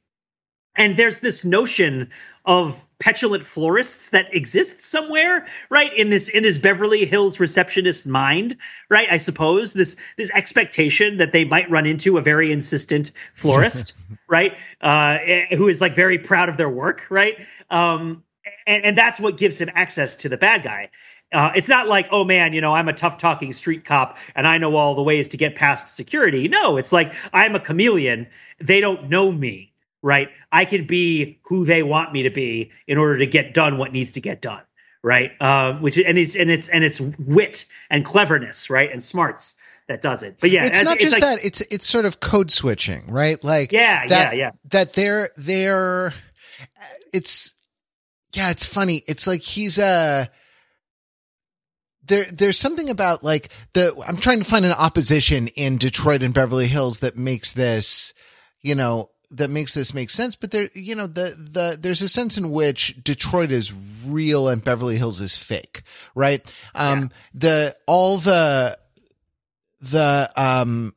and 0.76 0.96
there's 0.96 1.20
this 1.20 1.44
notion 1.44 2.10
of 2.44 2.86
petulant 2.98 3.42
florists 3.42 4.10
that 4.10 4.34
exists 4.34 4.86
somewhere 4.86 5.46
right 5.68 5.92
in 5.94 6.08
this 6.08 6.28
in 6.28 6.42
this 6.42 6.56
beverly 6.56 7.04
hills 7.04 7.38
receptionist 7.38 8.06
mind 8.06 8.56
right 8.88 9.08
i 9.10 9.16
suppose 9.18 9.74
this 9.74 9.96
this 10.16 10.30
expectation 10.30 11.18
that 11.18 11.32
they 11.32 11.44
might 11.44 11.70
run 11.70 11.84
into 11.84 12.16
a 12.16 12.22
very 12.22 12.50
insistent 12.50 13.10
florist 13.34 13.92
right 14.28 14.52
uh 14.80 15.18
who 15.50 15.68
is 15.68 15.80
like 15.80 15.94
very 15.94 16.18
proud 16.18 16.48
of 16.48 16.56
their 16.56 16.70
work 16.70 17.04
right 17.10 17.44
um 17.70 18.22
and, 18.66 18.84
and 18.84 18.98
that's 18.98 19.20
what 19.20 19.36
gives 19.36 19.60
him 19.60 19.68
access 19.74 20.14
to 20.16 20.28
the 20.28 20.38
bad 20.38 20.62
guy 20.62 20.88
uh, 21.32 21.50
it's 21.56 21.68
not 21.68 21.88
like, 21.88 22.06
oh 22.12 22.24
man, 22.24 22.52
you 22.52 22.60
know, 22.60 22.72
I'm 22.72 22.88
a 22.88 22.92
tough 22.92 23.18
talking 23.18 23.52
street 23.52 23.84
cop 23.84 24.16
and 24.36 24.46
I 24.46 24.58
know 24.58 24.76
all 24.76 24.94
the 24.94 25.02
ways 25.02 25.28
to 25.28 25.36
get 25.36 25.56
past 25.56 25.94
security. 25.94 26.46
No, 26.46 26.76
it's 26.76 26.92
like 26.92 27.14
I'm 27.32 27.56
a 27.56 27.60
chameleon. 27.60 28.28
They 28.60 28.80
don't 28.80 29.08
know 29.08 29.32
me 29.32 29.72
right? 30.06 30.28
I 30.52 30.66
can 30.66 30.86
be 30.86 31.40
who 31.46 31.64
they 31.64 31.82
want 31.82 32.12
me 32.12 32.22
to 32.22 32.30
be 32.30 32.70
in 32.86 32.96
order 32.96 33.18
to 33.18 33.26
get 33.26 33.52
done 33.52 33.76
what 33.76 33.92
needs 33.92 34.12
to 34.12 34.20
get 34.20 34.40
done, 34.40 34.62
right? 35.02 35.32
Uh, 35.40 35.72
which 35.74 35.98
and 35.98 36.16
it's 36.16 36.36
and 36.36 36.48
it's 36.48 36.68
and 36.68 36.84
it's 36.84 37.00
wit 37.00 37.64
and 37.90 38.04
cleverness, 38.04 38.70
right, 38.70 38.90
and 38.92 39.02
smarts 39.02 39.56
that 39.88 40.02
does 40.02 40.22
it. 40.22 40.36
But 40.40 40.50
yeah, 40.50 40.64
it's 40.64 40.84
not 40.84 40.94
it's 40.94 41.04
just 41.04 41.16
like, 41.16 41.22
that; 41.22 41.44
it's 41.44 41.60
it's 41.72 41.88
sort 41.88 42.04
of 42.04 42.20
code 42.20 42.52
switching, 42.52 43.10
right? 43.10 43.42
Like 43.42 43.72
yeah, 43.72 44.06
that, 44.06 44.36
yeah, 44.36 44.38
yeah. 44.38 44.50
That 44.70 44.92
they're 44.92 45.30
they're 45.36 46.14
it's 47.12 47.56
yeah, 48.32 48.52
it's 48.52 48.64
funny. 48.64 49.02
It's 49.08 49.26
like 49.26 49.42
he's 49.42 49.76
a. 49.76 50.30
There, 52.04 52.26
there's 52.26 52.60
something 52.60 52.88
about 52.88 53.24
like 53.24 53.48
the, 53.72 53.92
I'm 54.06 54.18
trying 54.18 54.38
to 54.38 54.44
find 54.44 54.64
an 54.64 54.70
opposition 54.70 55.48
in 55.48 55.76
Detroit 55.76 56.22
and 56.22 56.32
Beverly 56.32 56.68
Hills 56.68 57.00
that 57.00 57.16
makes 57.16 57.52
this, 57.52 58.12
you 58.62 58.76
know, 58.76 59.10
that 59.30 59.50
makes 59.50 59.74
this 59.74 59.94
make 59.94 60.10
sense. 60.10 60.36
But 60.36 60.50
there, 60.50 60.70
you 60.74 60.94
know, 60.94 61.06
the, 61.06 61.34
the, 61.36 61.78
there's 61.80 62.02
a 62.02 62.08
sense 62.08 62.38
in 62.38 62.50
which 62.50 63.02
Detroit 63.02 63.50
is 63.50 63.72
real 64.06 64.48
and 64.48 64.62
Beverly 64.62 64.96
Hills 64.96 65.20
is 65.20 65.36
fake, 65.36 65.82
right? 66.14 66.40
Um, 66.74 67.00
yeah. 67.00 67.08
the, 67.34 67.76
all 67.86 68.18
the, 68.18 68.78
the, 69.80 70.30
um, 70.36 70.94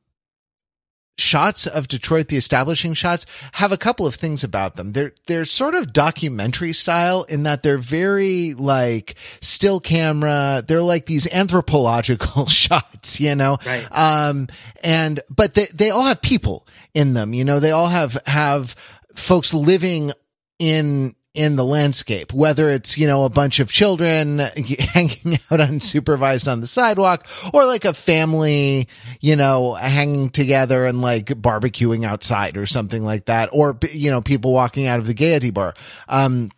shots 1.20 1.68
of 1.68 1.88
Detroit, 1.88 2.30
the 2.30 2.38
establishing 2.38 2.94
shots, 2.94 3.26
have 3.54 3.72
a 3.72 3.78
couple 3.78 4.08
of 4.08 4.16
things 4.16 4.44
about 4.44 4.76
them. 4.76 4.94
They're 4.94 5.14
they're 5.28 5.46
sort 5.46 5.76
of 5.76 5.94
documentary 5.94 6.74
style 6.74 7.24
in 7.24 7.44
that 7.44 7.62
they're 7.62 7.78
very 7.78 8.54
like 8.54 9.16
still 9.42 9.80
camera. 9.80 10.64
They're 10.66 10.82
like 10.82 11.06
these 11.06 11.32
anthropological 11.32 12.46
shots, 12.48 13.20
you 13.20 13.36
know. 13.36 13.58
Right. 13.66 13.88
Um 13.92 14.48
and 14.84 15.20
but 15.30 15.54
they 15.54 15.68
they 15.74 15.90
all 15.90 16.06
have 16.06 16.22
people 16.22 16.66
in 16.94 17.14
them. 17.14 17.34
You 17.34 17.44
know, 17.44 17.60
they 17.60 17.72
all 17.72 17.88
have, 17.88 18.18
have 18.26 18.76
folks 19.16 19.54
living 19.54 20.12
in, 20.60 21.16
in 21.34 21.56
the 21.56 21.64
landscape, 21.64 22.34
whether 22.34 22.70
it's, 22.70 22.98
you 22.98 23.08
know, 23.08 23.24
a 23.24 23.30
bunch 23.30 23.60
of 23.60 23.72
children 23.72 24.40
hanging 24.94 25.34
out 25.52 25.60
unsupervised 25.60 26.52
on 26.52 26.60
the 26.60 26.68
sidewalk 26.68 27.26
or 27.54 27.66
like 27.66 27.86
a 27.86 27.94
family, 27.94 28.88
you 29.22 29.36
know, 29.36 29.74
hanging 29.76 30.30
together 30.30 30.86
and 30.86 31.02
like 31.02 31.28
barbecuing 31.28 32.06
outside 32.06 32.58
or 32.58 32.66
something 32.66 33.04
like 33.04 33.26
that. 33.26 33.50
Or, 33.54 33.78
you 33.94 34.10
know, 34.10 34.22
people 34.22 34.52
walking 34.52 34.88
out 34.88 35.00
of 35.00 35.08
the 35.08 35.14
gaiety 35.14 35.52
bar. 35.52 35.76
Um, 36.08 36.50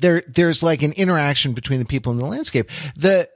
there, 0.00 0.22
there's 0.28 0.62
like 0.62 0.82
an 0.82 0.92
interaction 0.92 1.54
between 1.54 1.78
the 1.78 1.84
people 1.84 2.12
in 2.12 2.18
the 2.18 2.26
landscape. 2.26 2.68
The, 2.96 3.28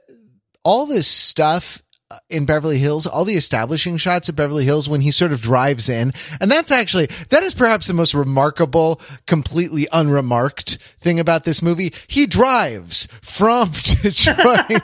all 0.63 0.85
this 0.85 1.07
stuff 1.07 1.81
in 2.29 2.45
Beverly 2.45 2.77
Hills, 2.77 3.05
all 3.05 3.25
the 3.25 3.35
establishing 3.35 3.97
shots 3.97 4.29
of 4.29 4.35
Beverly 4.35 4.65
Hills 4.65 4.87
when 4.87 5.01
he 5.01 5.11
sort 5.11 5.33
of 5.33 5.41
drives 5.41 5.89
in. 5.89 6.13
And 6.39 6.49
that's 6.49 6.71
actually, 6.71 7.07
that 7.29 7.43
is 7.43 7.53
perhaps 7.53 7.87
the 7.87 7.93
most 7.93 8.13
remarkable, 8.13 9.01
completely 9.25 9.87
unremarked 9.91 10.77
thing 10.99 11.19
about 11.19 11.43
this 11.43 11.61
movie. 11.61 11.93
He 12.07 12.25
drives 12.25 13.07
from 13.21 13.71
Detroit. 14.01 14.81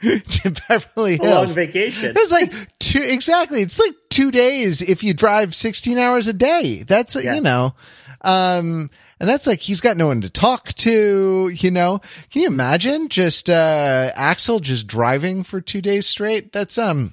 to 0.00 0.54
Beverly 0.68 1.18
Hills. 1.18 1.48
Long 1.48 1.54
vacation. 1.54 2.12
It's 2.16 2.32
like 2.32 2.52
two, 2.78 3.02
exactly. 3.02 3.60
It's 3.60 3.78
like 3.78 3.94
two 4.08 4.30
days 4.30 4.80
if 4.80 5.04
you 5.04 5.12
drive 5.12 5.54
16 5.54 5.98
hours 5.98 6.26
a 6.26 6.32
day. 6.32 6.84
That's, 6.86 7.22
yeah. 7.22 7.34
you 7.34 7.40
know, 7.42 7.74
um, 8.22 8.88
and 9.20 9.28
that's 9.28 9.46
like, 9.46 9.60
he's 9.60 9.82
got 9.82 9.98
no 9.98 10.06
one 10.06 10.22
to 10.22 10.30
talk 10.30 10.72
to, 10.74 11.50
you 11.54 11.70
know? 11.70 12.00
Can 12.30 12.42
you 12.42 12.48
imagine 12.48 13.10
just, 13.10 13.50
uh, 13.50 14.10
Axel 14.14 14.60
just 14.60 14.86
driving 14.86 15.42
for 15.42 15.60
two 15.60 15.82
days 15.82 16.06
straight? 16.06 16.52
That's, 16.52 16.78
um, 16.78 17.12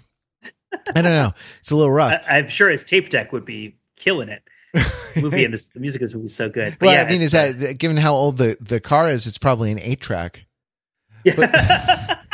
I 0.96 1.02
don't 1.02 1.12
know. 1.12 1.32
It's 1.60 1.72
a 1.72 1.76
little 1.76 1.92
rough. 1.92 2.24
I, 2.30 2.40
am 2.40 2.48
sure 2.48 2.70
his 2.70 2.86
tape 2.86 3.10
deck 3.10 3.34
would 3.34 3.46
be 3.46 3.76
killing 3.98 4.30
it. 4.30 4.42
The 4.74 5.22
movie 5.22 5.44
and 5.44 5.54
this, 5.54 5.68
the 5.68 5.80
music 5.80 6.02
is 6.02 6.16
movie 6.16 6.28
so 6.28 6.50
good. 6.50 6.78
But 6.80 6.86
well, 6.86 6.96
yeah, 6.96 7.04
I 7.04 7.12
mean, 7.12 7.22
is 7.22 7.32
that, 7.34 7.78
given 7.78 7.98
how 7.98 8.14
old 8.14 8.38
the, 8.38 8.56
the 8.62 8.80
car 8.80 9.10
is, 9.10 9.28
it's 9.28 9.38
probably 9.38 9.72
an 9.72 9.80
eight 9.80 10.00
track. 10.00 10.46
Yeah. 11.24 11.34
but 11.36 12.20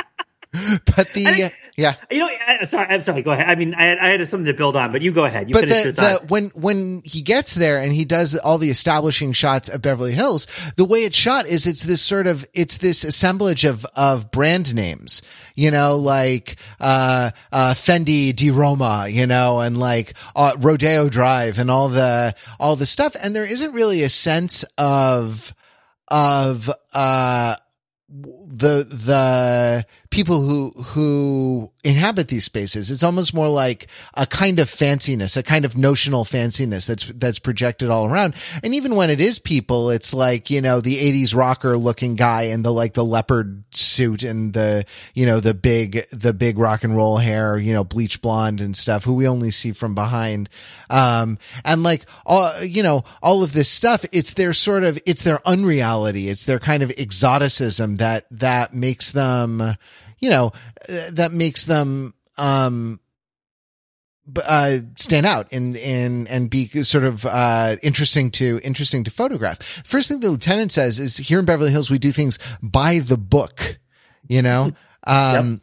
the 0.86 1.04
think, 1.12 1.52
yeah, 1.78 1.96
you 2.12 2.20
know, 2.20 2.30
sorry, 2.66 2.86
I'm 2.88 3.02
sorry. 3.02 3.24
Go 3.24 3.32
ahead. 3.32 3.50
I 3.50 3.56
mean, 3.56 3.74
I, 3.74 3.98
I, 3.98 4.10
had 4.10 4.28
something 4.28 4.46
to 4.46 4.54
build 4.54 4.76
on, 4.76 4.92
but 4.92 5.02
you 5.02 5.12
go 5.12 5.26
ahead. 5.26 5.50
You 5.50 5.54
but 5.54 5.68
the, 5.68 5.92
the, 5.92 6.26
when 6.28 6.50
when 6.50 7.02
he 7.04 7.24
gets 7.24 7.56
there 7.56 7.80
and 7.80 7.92
he 7.92 8.06
does 8.06 8.38
all 8.38 8.60
the 8.60 8.70
establishing 8.70 9.34
shots 9.34 9.68
of 9.68 9.82
Beverly 9.82 10.12
Hills, 10.12 10.46
the 10.76 10.86
way 10.86 11.00
it's 11.00 11.18
shot 11.18 11.48
is 11.48 11.66
it's 11.66 11.84
this 11.84 12.04
sort 12.04 12.28
of 12.28 12.46
it's 12.54 12.78
this 12.78 13.04
assemblage 13.04 13.66
of 13.66 13.84
of 13.96 14.30
brand 14.30 14.76
names, 14.76 15.24
you 15.56 15.72
know, 15.72 15.98
like 15.98 16.58
uh, 16.80 17.32
uh, 17.52 17.74
Fendi 17.74 18.36
di 18.36 18.52
Roma, 18.52 19.08
you 19.10 19.26
know, 19.26 19.60
and 19.60 19.80
like 19.80 20.14
uh, 20.36 20.52
Rodeo 20.60 21.10
Drive 21.10 21.58
and 21.58 21.72
all 21.72 21.90
the 21.90 22.36
all 22.60 22.76
the 22.76 22.86
stuff, 22.86 23.16
and 23.24 23.36
there 23.36 23.52
isn't 23.52 23.74
really 23.74 24.04
a 24.04 24.10
sense 24.10 24.64
of 24.78 25.56
of 26.10 26.70
uh 26.94 27.56
the 28.10 28.84
the 28.84 29.86
people 30.14 30.42
who 30.44 30.70
who 30.84 31.72
inhabit 31.84 32.28
these 32.28 32.46
spaces. 32.46 32.92
It's 32.92 33.02
almost 33.02 33.34
more 33.34 33.50
like 33.50 33.88
a 34.14 34.28
kind 34.28 34.60
of 34.60 34.68
fanciness 34.68 35.36
a 35.36 35.42
kind 35.42 35.66
of 35.66 35.76
notional 35.76 36.24
fanciness 36.24 36.88
that's 36.88 37.08
that's 37.08 37.40
projected 37.40 37.90
all 37.90 38.06
around. 38.06 38.36
And 38.62 38.76
even 38.76 38.96
when 38.96 39.10
it 39.10 39.20
is 39.20 39.40
people 39.40 39.90
it's 39.90 40.14
like 40.14 40.52
you 40.52 40.62
know 40.62 40.82
the 40.82 40.98
80s 40.98 41.36
rocker 41.36 41.76
looking 41.78 42.14
guy 42.14 42.44
in 42.44 42.62
the 42.62 42.72
like 42.72 42.94
the 42.94 43.04
leopard 43.04 43.64
suit 43.72 44.24
and 44.24 44.54
the 44.54 44.86
you 45.16 45.26
know 45.26 45.40
the 45.40 45.56
big 45.56 46.08
the 46.12 46.32
big 46.32 46.60
rock 46.60 46.84
and 46.84 46.96
roll 46.96 47.18
hair 47.18 47.58
you 47.58 47.74
know 47.74 47.84
bleach 47.84 48.22
blonde 48.22 48.62
and 48.62 48.78
stuff 48.78 49.06
who 49.06 49.16
we 49.16 49.28
only 49.28 49.50
see 49.50 49.72
from 49.72 49.96
behind. 49.96 50.48
Um 50.92 51.40
and 51.66 51.82
like 51.82 52.06
all 52.24 52.64
you 52.64 52.84
know 52.84 53.04
all 53.24 53.42
of 53.42 53.54
this 53.54 53.70
stuff 53.70 54.06
it's 54.12 54.36
their 54.36 54.54
sort 54.54 54.84
of 54.84 55.00
it's 55.08 55.24
their 55.24 55.46
unreality. 55.48 56.30
It's 56.30 56.46
their 56.46 56.60
kind 56.60 56.84
of 56.84 56.92
exoticism 57.00 57.96
that 57.96 58.28
that 58.30 58.76
makes 58.76 59.12
them 59.12 59.76
you 60.24 60.30
know, 60.30 60.54
that 61.12 61.34
makes 61.34 61.66
them, 61.66 62.14
um, 62.38 63.02
uh, 64.48 64.78
stand 64.96 65.26
out 65.26 65.52
and, 65.52 65.76
and, 65.76 66.30
and 66.30 66.50
be 66.50 66.66
sort 66.68 67.04
of, 67.04 67.26
uh, 67.26 67.76
interesting 67.84 68.32
to, 68.32 68.62
interesting 68.64 69.04
to 69.04 69.12
photograph. 69.12 69.62
First 69.84 70.08
thing 70.08 70.22
the 70.22 70.32
lieutenant 70.32 70.72
says 70.72 70.98
is 70.98 71.18
here 71.18 71.40
in 71.40 71.46
Beverly 71.46 71.72
Hills, 71.72 71.92
we 71.92 72.00
do 72.00 72.14
things 72.14 72.40
by 72.62 73.00
the 73.00 73.18
book, 73.18 73.80
you 74.28 74.42
know? 74.42 74.72
Um, 75.06 75.50
yep. 75.52 75.60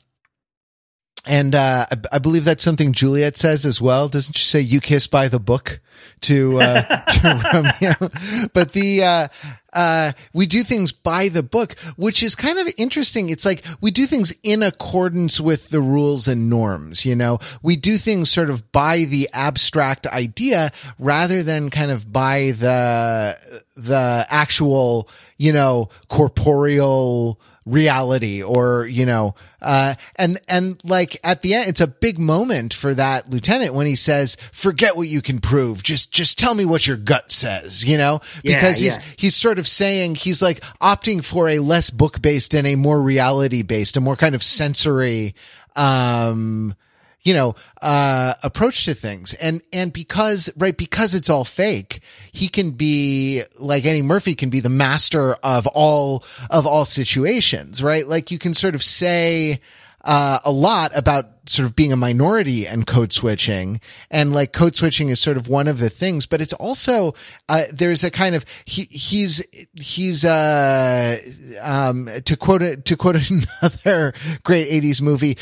And 1.26 1.54
uh, 1.54 1.86
I, 1.90 2.16
I, 2.16 2.18
believe 2.18 2.44
that's 2.44 2.64
something 2.64 2.92
Juliet 2.92 3.36
says 3.36 3.66
as 3.66 3.80
well. 3.80 4.08
Doesn't 4.08 4.36
she 4.38 4.46
say 4.46 4.60
"you 4.60 4.80
kiss 4.80 5.06
by 5.06 5.28
the 5.28 5.38
book" 5.38 5.80
to 6.22 6.60
uh, 6.60 6.82
to 7.04 7.50
Romeo? 7.52 8.48
But 8.54 8.72
the 8.72 9.04
uh, 9.04 9.28
uh, 9.72 10.12
we 10.32 10.46
do 10.46 10.62
things 10.62 10.92
by 10.92 11.28
the 11.28 11.42
book, 11.42 11.78
which 11.96 12.22
is 12.22 12.34
kind 12.34 12.58
of 12.58 12.68
interesting. 12.76 13.28
It's 13.28 13.44
like 13.44 13.62
we 13.80 13.90
do 13.90 14.06
things 14.06 14.34
in 14.42 14.62
accordance 14.62 15.40
with 15.40 15.68
the 15.68 15.82
rules 15.82 16.26
and 16.26 16.48
norms. 16.48 17.04
You 17.04 17.16
know, 17.16 17.38
we 17.62 17.76
do 17.76 17.98
things 17.98 18.30
sort 18.30 18.50
of 18.50 18.72
by 18.72 19.04
the 19.04 19.28
abstract 19.32 20.06
idea 20.06 20.70
rather 20.98 21.42
than 21.42 21.70
kind 21.70 21.90
of 21.90 22.10
by 22.12 22.52
the 22.52 23.36
the 23.76 24.26
actual, 24.30 25.08
you 25.36 25.52
know, 25.52 25.90
corporeal 26.08 27.38
reality 27.66 28.42
or, 28.42 28.86
you 28.86 29.04
know, 29.04 29.34
uh, 29.62 29.94
and, 30.16 30.38
and 30.48 30.82
like 30.84 31.18
at 31.22 31.42
the 31.42 31.54
end, 31.54 31.68
it's 31.68 31.80
a 31.80 31.86
big 31.86 32.18
moment 32.18 32.72
for 32.72 32.94
that 32.94 33.28
lieutenant 33.28 33.74
when 33.74 33.86
he 33.86 33.94
says, 33.94 34.36
forget 34.52 34.96
what 34.96 35.08
you 35.08 35.20
can 35.20 35.40
prove. 35.40 35.82
Just, 35.82 36.12
just 36.12 36.38
tell 36.38 36.54
me 36.54 36.64
what 36.64 36.86
your 36.86 36.96
gut 36.96 37.30
says, 37.30 37.84
you 37.84 37.98
know, 37.98 38.20
because 38.42 38.82
yeah, 38.82 38.84
he's, 38.84 38.96
yeah. 38.96 39.04
he's 39.16 39.36
sort 39.36 39.58
of 39.58 39.68
saying 39.68 40.14
he's 40.14 40.40
like 40.42 40.60
opting 40.80 41.22
for 41.24 41.48
a 41.48 41.58
less 41.58 41.90
book 41.90 42.22
based 42.22 42.54
and 42.54 42.66
a 42.66 42.76
more 42.76 43.00
reality 43.00 43.62
based, 43.62 43.96
a 43.96 44.00
more 44.00 44.16
kind 44.16 44.34
of 44.34 44.42
sensory, 44.42 45.34
um, 45.76 46.74
you 47.22 47.34
know, 47.34 47.54
uh, 47.82 48.34
approach 48.42 48.84
to 48.86 48.94
things. 48.94 49.34
And, 49.34 49.62
and 49.72 49.92
because, 49.92 50.50
right, 50.56 50.76
because 50.76 51.14
it's 51.14 51.28
all 51.28 51.44
fake, 51.44 52.00
he 52.32 52.48
can 52.48 52.72
be 52.72 53.42
like 53.58 53.84
Eddie 53.84 54.02
Murphy 54.02 54.34
can 54.34 54.50
be 54.50 54.60
the 54.60 54.70
master 54.70 55.34
of 55.42 55.66
all, 55.66 56.24
of 56.50 56.66
all 56.66 56.84
situations, 56.84 57.82
right? 57.82 58.06
Like 58.06 58.30
you 58.30 58.38
can 58.38 58.54
sort 58.54 58.74
of 58.74 58.82
say, 58.82 59.60
uh, 60.02 60.38
a 60.44 60.50
lot 60.50 60.96
about 60.96 61.39
sort 61.50 61.66
of 61.66 61.74
being 61.74 61.92
a 61.92 61.96
minority 61.96 62.64
and 62.64 62.86
code 62.86 63.12
switching. 63.12 63.80
And 64.08 64.32
like 64.32 64.52
code 64.52 64.76
switching 64.76 65.08
is 65.08 65.20
sort 65.20 65.36
of 65.36 65.48
one 65.48 65.66
of 65.66 65.78
the 65.78 65.90
things, 65.90 66.26
but 66.26 66.40
it's 66.40 66.52
also, 66.52 67.12
uh, 67.48 67.64
there's 67.72 68.04
a 68.04 68.10
kind 68.10 68.36
of, 68.36 68.44
he, 68.64 68.82
he's, 68.82 69.44
he's, 69.74 70.24
uh, 70.24 71.18
um, 71.60 72.08
to 72.24 72.36
quote 72.36 72.62
it, 72.62 72.84
to 72.84 72.96
quote 72.96 73.16
another 73.62 74.14
great 74.44 74.68
eighties 74.68 75.02
movie, 75.02 75.36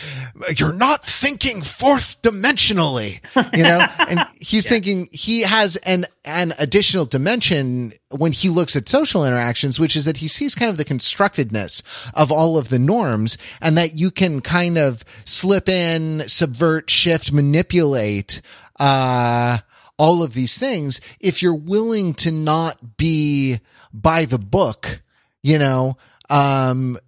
you're 0.56 0.72
not 0.72 1.04
thinking 1.04 1.61
fourth 1.61 2.22
dimensionally, 2.22 3.20
you 3.54 3.62
know, 3.62 3.86
and 4.09 4.20
he's 4.40 4.64
yeah. 4.64 4.70
thinking 4.70 5.09
he 5.12 5.42
has 5.42 5.76
an, 5.76 6.06
an 6.24 6.54
additional 6.59 7.04
dimension 7.04 7.92
when 8.11 8.32
he 8.32 8.48
looks 8.48 8.76
at 8.76 8.88
social 8.88 9.26
interactions, 9.26 9.78
which 9.78 9.94
is 9.94 10.06
that 10.06 10.18
he 10.18 10.28
sees 10.28 10.54
kind 10.54 10.70
of 10.70 10.78
the 10.78 10.84
constructedness 10.84 12.11
of 12.14 12.32
all 12.32 12.56
of 12.56 12.70
the 12.70 12.78
norms 12.78 13.36
and 13.61 13.76
that 13.76 13.94
you 13.94 14.11
can 14.11 14.40
kind 14.40 14.78
of 14.78 15.04
slip 15.24 15.68
in 15.68 15.97
subvert, 16.26 16.90
shift, 16.90 17.32
manipulate, 17.32 18.42
uh, 18.78 19.59
all 19.99 20.22
of 20.22 20.32
these 20.32 20.57
things 20.57 21.01
if 21.20 21.42
you're 21.42 21.55
willing 21.55 22.14
to 22.14 22.30
not 22.30 22.96
be 22.96 23.59
by 23.92 24.24
the 24.24 24.38
book, 24.38 25.03
you 25.42 25.59
know, 25.59 25.96
um, 26.30 26.99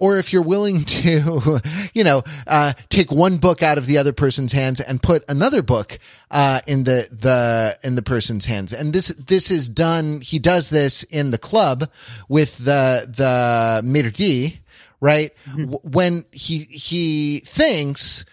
or 0.00 0.18
if 0.18 0.32
you're 0.32 0.42
willing 0.42 0.84
to, 0.84 1.60
you 1.92 2.04
know, 2.04 2.22
uh, 2.46 2.72
take 2.88 3.12
one 3.12 3.36
book 3.36 3.62
out 3.62 3.78
of 3.78 3.86
the 3.86 3.98
other 3.98 4.12
person's 4.12 4.52
hands 4.52 4.80
and 4.80 5.02
put 5.02 5.24
another 5.28 5.62
book, 5.62 5.98
uh, 6.30 6.60
in 6.66 6.84
the, 6.84 7.08
the, 7.10 7.78
in 7.86 7.94
the 7.94 8.02
person's 8.02 8.46
hands. 8.46 8.72
And 8.72 8.92
this, 8.92 9.08
this 9.08 9.50
is 9.50 9.68
done, 9.68 10.20
he 10.20 10.38
does 10.38 10.70
this 10.70 11.02
in 11.04 11.30
the 11.30 11.38
club 11.38 11.90
with 12.28 12.58
the, 12.58 13.06
the 13.06 14.10
d', 14.10 14.60
right? 15.04 15.32
Mm-hmm. 15.50 15.90
When 15.90 16.24
he, 16.32 16.60
he 16.60 17.40
thinks, 17.40 18.24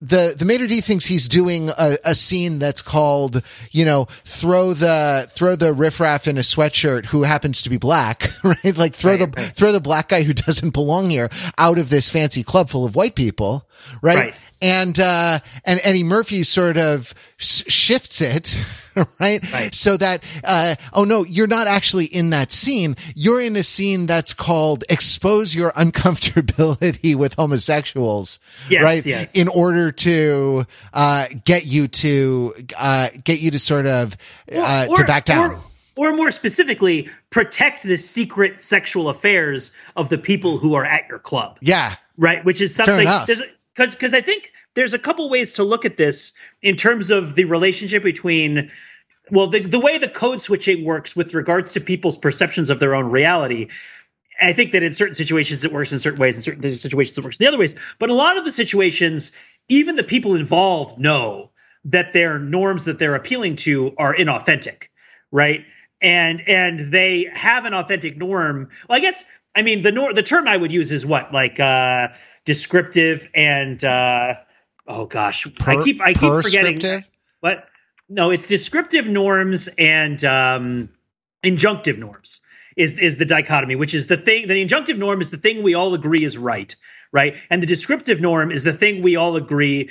the 0.00 0.34
the 0.36 0.44
maitre 0.44 0.66
d 0.66 0.80
thinks 0.80 1.06
he's 1.06 1.28
doing 1.28 1.70
a, 1.78 1.96
a, 2.04 2.14
scene 2.14 2.58
that's 2.58 2.82
called 2.82 3.42
you 3.70 3.86
know 3.86 4.04
throw 4.24 4.74
the 4.74 5.26
throw 5.30 5.56
the 5.56 5.72
riffraff 5.72 6.28
in 6.28 6.36
a 6.36 6.42
sweatshirt 6.42 7.06
who 7.06 7.22
happens 7.22 7.62
to 7.62 7.70
be 7.70 7.78
black 7.78 8.24
right 8.44 8.76
like 8.76 8.94
throw 8.94 9.12
right, 9.12 9.20
the 9.20 9.40
right. 9.40 9.56
throw 9.56 9.72
the 9.72 9.80
black 9.80 10.08
guy 10.08 10.22
who 10.22 10.34
doesn't 10.34 10.74
belong 10.74 11.08
here 11.08 11.30
out 11.56 11.78
of 11.78 11.88
this 11.88 12.10
fancy 12.10 12.42
club 12.42 12.68
full 12.68 12.84
of 12.84 12.94
white 12.94 13.14
people 13.14 13.66
right, 14.02 14.16
right. 14.16 14.34
and 14.60 14.98
uh 14.98 15.38
and 15.64 15.80
Eddie 15.82 16.04
Murphy 16.04 16.42
sort 16.42 16.76
of 16.76 17.14
shifts 17.38 18.20
it 18.20 18.60
right? 19.20 19.52
right? 19.52 19.74
So 19.74 19.96
that, 19.96 20.22
uh, 20.44 20.76
oh 20.92 21.04
no, 21.04 21.24
you're 21.24 21.46
not 21.46 21.66
actually 21.66 22.06
in 22.06 22.30
that 22.30 22.52
scene. 22.52 22.96
You're 23.14 23.40
in 23.40 23.56
a 23.56 23.62
scene 23.62 24.06
that's 24.06 24.34
called 24.34 24.84
expose 24.88 25.54
your 25.54 25.72
uncomfortability 25.72 27.14
with 27.16 27.34
homosexuals, 27.34 28.38
yes, 28.68 28.82
right? 28.82 29.04
Yes. 29.04 29.34
In 29.34 29.48
order 29.48 29.90
to, 29.92 30.64
uh, 30.92 31.26
get 31.44 31.66
you 31.66 31.88
to, 31.88 32.54
uh, 32.78 33.08
get 33.24 33.40
you 33.40 33.50
to 33.50 33.58
sort 33.58 33.86
of, 33.86 34.16
uh, 34.54 34.86
or, 34.88 34.96
to 34.96 35.04
back 35.04 35.24
down. 35.24 35.60
Or, 35.96 36.10
or 36.10 36.16
more 36.16 36.30
specifically, 36.30 37.10
protect 37.30 37.82
the 37.82 37.96
secret 37.96 38.60
sexual 38.60 39.08
affairs 39.08 39.72
of 39.96 40.08
the 40.08 40.18
people 40.18 40.58
who 40.58 40.74
are 40.74 40.84
at 40.84 41.08
your 41.08 41.18
club. 41.18 41.58
Yeah. 41.60 41.94
Right. 42.16 42.44
Which 42.44 42.60
is 42.60 42.74
something 42.74 43.06
because 43.74 43.94
because 43.94 44.14
I 44.14 44.20
think 44.20 44.52
there's 44.74 44.94
a 44.94 44.98
couple 44.98 45.28
ways 45.28 45.54
to 45.54 45.64
look 45.64 45.84
at 45.84 45.96
this 45.96 46.34
in 46.62 46.76
terms 46.76 47.10
of 47.10 47.34
the 47.34 47.44
relationship 47.44 48.02
between 48.02 48.70
well 49.30 49.48
the, 49.48 49.60
the 49.60 49.80
way 49.80 49.98
the 49.98 50.08
code 50.08 50.40
switching 50.40 50.84
works 50.84 51.16
with 51.16 51.34
regards 51.34 51.72
to 51.72 51.80
people's 51.80 52.16
perceptions 52.16 52.70
of 52.70 52.78
their 52.78 52.94
own 52.94 53.10
reality 53.10 53.68
I 54.40 54.52
think 54.52 54.72
that 54.72 54.82
in 54.82 54.92
certain 54.92 55.14
situations 55.14 55.64
it 55.64 55.72
works 55.72 55.92
in 55.92 55.98
certain 55.98 56.18
ways, 56.18 56.36
in 56.36 56.42
certain 56.42 56.62
situations 56.70 57.16
it 57.16 57.24
works 57.24 57.38
in 57.38 57.44
the 57.44 57.48
other 57.48 57.58
ways. 57.58 57.74
But 57.98 58.10
a 58.10 58.14
lot 58.14 58.36
of 58.36 58.44
the 58.44 58.52
situations, 58.52 59.32
even 59.68 59.96
the 59.96 60.04
people 60.04 60.34
involved 60.34 60.98
know 60.98 61.50
that 61.86 62.12
their 62.12 62.38
norms 62.38 62.86
that 62.86 62.98
they're 62.98 63.14
appealing 63.14 63.56
to 63.56 63.94
are 63.96 64.14
inauthentic, 64.14 64.88
right? 65.30 65.64
And 66.00 66.42
and 66.48 66.80
they 66.80 67.30
have 67.32 67.64
an 67.64 67.74
authentic 67.74 68.16
norm. 68.16 68.70
Well, 68.88 68.96
I 68.98 69.00
guess 69.00 69.24
I 69.54 69.62
mean 69.62 69.82
the 69.82 69.92
nor- 69.92 70.14
the 70.14 70.22
term 70.22 70.48
I 70.48 70.56
would 70.56 70.72
use 70.72 70.90
is 70.92 71.06
what 71.06 71.32
like 71.32 71.60
uh, 71.60 72.08
descriptive 72.44 73.28
and 73.34 73.82
uh, 73.84 74.34
oh 74.86 75.06
gosh, 75.06 75.46
per, 75.58 75.72
I 75.72 75.82
keep 75.82 76.00
I 76.00 76.14
keep 76.14 76.42
forgetting. 76.42 77.04
What? 77.40 77.66
No, 78.08 78.30
it's 78.30 78.46
descriptive 78.46 79.06
norms 79.06 79.68
and 79.78 80.22
um, 80.24 80.90
injunctive 81.44 81.98
norms 81.98 82.40
is 82.76 82.98
is 82.98 83.16
the 83.16 83.24
dichotomy, 83.24 83.76
which 83.76 83.94
is 83.94 84.06
the 84.06 84.16
thing. 84.16 84.48
The 84.48 84.66
injunctive 84.66 84.98
norm 84.98 85.20
is 85.20 85.30
the 85.30 85.38
thing 85.38 85.62
we 85.62 85.74
all 85.74 85.94
agree 85.94 86.24
is 86.24 86.36
right, 86.36 86.74
right, 87.12 87.36
and 87.50 87.62
the 87.62 87.66
descriptive 87.66 88.20
norm 88.20 88.50
is 88.50 88.64
the 88.64 88.72
thing 88.72 89.02
we 89.02 89.16
all 89.16 89.36
agree 89.36 89.90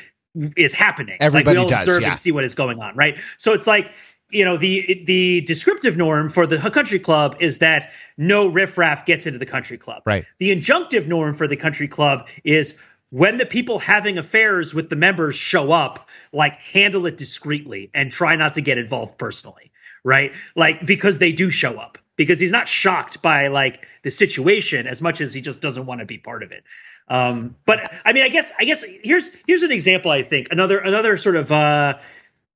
is 0.57 0.73
happening. 0.73 1.17
Everybody 1.19 1.57
like 1.57 1.67
we 1.67 1.73
all 1.73 1.79
does, 1.79 1.87
observe 1.87 2.01
yeah. 2.01 2.09
and 2.09 2.17
see 2.17 2.31
what 2.31 2.43
is 2.43 2.55
going 2.55 2.79
on, 2.79 2.95
right? 2.95 3.19
So 3.37 3.53
it's 3.53 3.67
like 3.67 3.93
you 4.33 4.45
know 4.45 4.57
the 4.57 5.03
the 5.05 5.41
descriptive 5.41 5.97
norm 5.97 6.29
for 6.29 6.47
the 6.47 6.57
country 6.57 6.99
club 6.99 7.37
is 7.39 7.59
that 7.59 7.91
no 8.17 8.47
riffraff 8.47 9.05
gets 9.05 9.27
into 9.27 9.39
the 9.39 9.45
country 9.45 9.77
club. 9.77 10.03
Right. 10.05 10.25
The 10.39 10.55
injunctive 10.55 11.07
norm 11.07 11.35
for 11.35 11.47
the 11.47 11.55
country 11.55 11.87
club 11.87 12.27
is 12.43 12.79
when 13.09 13.37
the 13.37 13.45
people 13.45 13.79
having 13.79 14.17
affairs 14.17 14.73
with 14.73 14.89
the 14.89 14.95
members 14.95 15.35
show 15.35 15.71
up, 15.71 16.09
like 16.31 16.55
handle 16.57 17.05
it 17.05 17.15
discreetly 17.17 17.91
and 17.93 18.11
try 18.11 18.35
not 18.35 18.55
to 18.55 18.61
get 18.61 18.77
involved 18.77 19.17
personally. 19.17 19.71
Right. 20.03 20.33
Like 20.55 20.85
because 20.85 21.19
they 21.19 21.31
do 21.31 21.49
show 21.49 21.77
up 21.77 21.97
because 22.15 22.39
he's 22.39 22.51
not 22.51 22.67
shocked 22.67 23.21
by 23.21 23.47
like 23.47 23.87
the 24.03 24.11
situation 24.11 24.87
as 24.87 25.01
much 25.01 25.21
as 25.21 25.33
he 25.33 25.41
just 25.41 25.61
doesn't 25.61 25.85
want 25.85 25.99
to 25.99 26.05
be 26.05 26.17
part 26.17 26.43
of 26.43 26.51
it. 26.51 26.63
Um, 27.07 27.55
but 27.65 27.93
I 28.05 28.13
mean, 28.13 28.23
I 28.23 28.29
guess 28.29 28.51
I 28.57 28.65
guess 28.65 28.83
here's 29.03 29.29
here's 29.45 29.63
an 29.63 29.71
example. 29.71 30.11
I 30.11 30.23
think 30.23 30.47
another 30.51 30.79
another 30.79 31.17
sort 31.17 31.35
of 31.35 31.51
uh, 31.51 31.99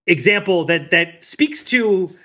example 0.07 0.65
that 0.65 0.91
that 0.91 1.23
speaks 1.23 1.63
to 1.63 2.15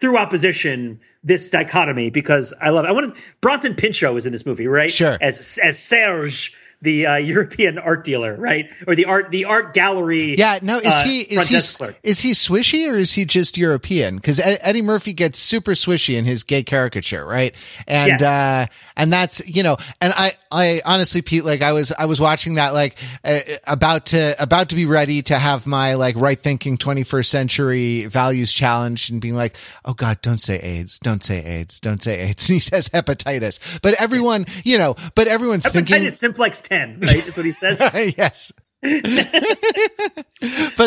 through 0.00 0.18
opposition 0.18 1.00
this 1.22 1.50
dichotomy 1.50 2.10
because 2.10 2.52
I 2.60 2.70
love. 2.70 2.84
It. 2.84 2.88
I 2.88 2.92
want 2.92 3.14
to. 3.14 3.22
Bronson 3.40 3.74
Pinchot 3.74 4.16
is 4.16 4.26
in 4.26 4.32
this 4.32 4.44
movie, 4.44 4.66
right? 4.66 4.90
Sure. 4.90 5.16
As 5.20 5.58
as 5.62 5.78
Serge, 5.78 6.54
the 6.82 7.06
uh, 7.06 7.16
European 7.16 7.78
art 7.78 8.04
dealer, 8.04 8.34
right? 8.36 8.68
Or 8.86 8.94
the 8.94 9.06
art 9.06 9.30
the 9.30 9.46
art 9.46 9.72
gallery. 9.72 10.34
Yeah, 10.36 10.58
no, 10.60 10.78
is 10.78 10.86
uh, 10.86 11.04
he 11.04 11.20
is 11.20 11.48
he 11.48 11.56
is 12.02 12.20
he 12.20 12.32
swishy 12.32 12.90
or 12.90 12.96
is 12.96 13.12
he 13.14 13.24
just 13.24 13.56
European? 13.56 14.16
Because 14.16 14.40
Eddie 14.40 14.82
Murphy 14.82 15.12
gets 15.12 15.38
super 15.38 15.72
swishy 15.72 16.16
in 16.16 16.24
his 16.24 16.42
gay 16.42 16.62
caricature, 16.62 17.24
right? 17.24 17.54
And 17.86 18.20
yes. 18.20 18.22
uh, 18.22 18.66
and 18.96 19.12
that's 19.12 19.48
you 19.48 19.62
know, 19.62 19.76
and 20.00 20.12
I 20.16 20.32
I 20.50 20.82
honestly, 20.84 21.22
Pete, 21.22 21.44
like 21.44 21.62
I 21.62 21.72
was 21.72 21.92
I 21.92 22.06
was 22.06 22.20
watching 22.20 22.56
that 22.56 22.74
like 22.74 22.96
uh, 23.24 23.38
about 23.66 24.06
to 24.06 24.34
about 24.40 24.70
to 24.70 24.74
be 24.74 24.84
ready 24.84 25.22
to 25.22 25.38
have 25.38 25.66
my 25.66 25.94
like 25.94 26.16
right 26.16 26.38
thinking 26.38 26.76
21st 26.76 27.26
century 27.26 28.06
values 28.06 28.52
challenge 28.52 29.08
and 29.08 29.20
being 29.20 29.36
like, 29.36 29.54
oh 29.84 29.94
God, 29.94 30.20
don't 30.22 30.40
say 30.40 30.58
AIDS, 30.58 30.98
don't 30.98 31.22
say 31.22 31.44
AIDS, 31.44 31.78
don't 31.78 32.02
say 32.02 32.18
AIDS, 32.20 32.48
and 32.48 32.54
he 32.54 32.60
says 32.60 32.88
hepatitis, 32.88 33.80
but 33.82 33.94
everyone, 34.00 34.46
you 34.64 34.78
know, 34.78 34.96
but 35.14 35.28
everyone's 35.28 35.66
hepatitis 35.66 35.88
thinking 35.88 36.10
simplex 36.10 36.60
ten, 36.72 37.00
right? 37.00 37.26
Is 37.26 37.36
what 37.36 37.46
he 37.46 37.52
says. 37.52 37.80
yes. 38.16 38.52
but 38.82 38.90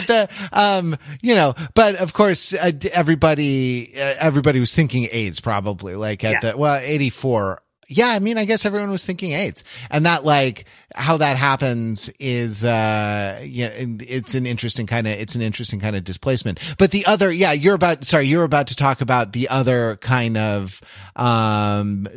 the 0.06 0.30
um 0.52 0.98
you 1.22 1.34
know 1.34 1.54
but 1.76 1.96
of 1.96 2.12
course 2.12 2.54
uh, 2.54 2.70
everybody 2.92 3.94
uh, 3.96 4.16
everybody 4.20 4.60
was 4.60 4.76
thinking 4.76 5.08
AIDS 5.14 5.40
probably 5.40 5.96
like 5.96 6.22
at 6.26 6.44
yeah. 6.44 6.52
the 6.52 6.58
well 6.58 6.78
84 6.84 7.62
yeah, 7.88 8.10
I 8.10 8.20
mean, 8.20 8.38
I 8.38 8.46
guess 8.46 8.66
everyone 8.66 8.92
was 8.92 9.06
thinking 9.06 9.32
AIDS 9.32 9.64
and 9.90 10.06
that 10.06 10.24
like 10.24 10.66
how 10.96 11.18
that 11.18 11.38
happens 11.38 12.10
is, 12.20 12.64
uh, 12.64 13.40
yeah, 13.44 13.70
it's 13.74 14.34
an 14.34 14.46
interesting 14.46 14.88
kind 14.88 15.08
of, 15.08 15.14
it's 15.14 15.36
an 15.36 15.42
interesting 15.42 15.80
kind 15.80 15.96
of 15.96 16.04
displacement. 16.04 16.60
But 16.78 16.92
the 16.92 17.06
other, 17.06 17.32
yeah, 17.32 17.52
you're 17.52 17.76
about, 17.76 18.06
sorry, 18.06 18.28
you're 18.28 18.44
about 18.44 18.68
to 18.68 18.76
talk 18.76 19.02
about 19.02 19.34
the 19.34 19.50
other 19.50 19.98
kind 19.98 20.38
of, 20.38 20.82
um, 21.16 22.08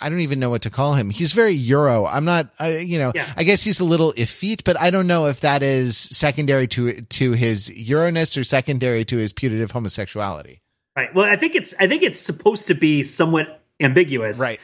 I 0.00 0.08
don't 0.08 0.20
even 0.20 0.40
know 0.40 0.50
what 0.50 0.62
to 0.62 0.70
call 0.70 0.94
him. 0.94 1.10
He's 1.10 1.32
very 1.32 1.52
Euro. 1.52 2.06
I'm 2.06 2.24
not, 2.24 2.50
uh, 2.60 2.66
you 2.66 2.98
know, 2.98 3.12
yeah. 3.14 3.32
I 3.36 3.44
guess 3.44 3.62
he's 3.62 3.80
a 3.80 3.84
little 3.84 4.12
effete, 4.12 4.64
but 4.64 4.80
I 4.80 4.90
don't 4.90 5.06
know 5.06 5.26
if 5.26 5.40
that 5.40 5.62
is 5.62 5.96
secondary 5.96 6.68
to, 6.68 7.00
to 7.00 7.32
his 7.32 7.70
Euroness 7.70 8.38
or 8.38 8.44
secondary 8.44 9.04
to 9.06 9.16
his 9.18 9.32
putative 9.32 9.72
homosexuality. 9.72 10.60
Right. 10.96 11.12
Well, 11.14 11.24
I 11.26 11.36
think 11.36 11.54
it's, 11.54 11.74
I 11.78 11.88
think 11.88 12.02
it's 12.02 12.18
supposed 12.18 12.68
to 12.68 12.74
be 12.74 13.02
somewhat 13.02 13.63
ambiguous. 13.80 14.38
Right. 14.38 14.60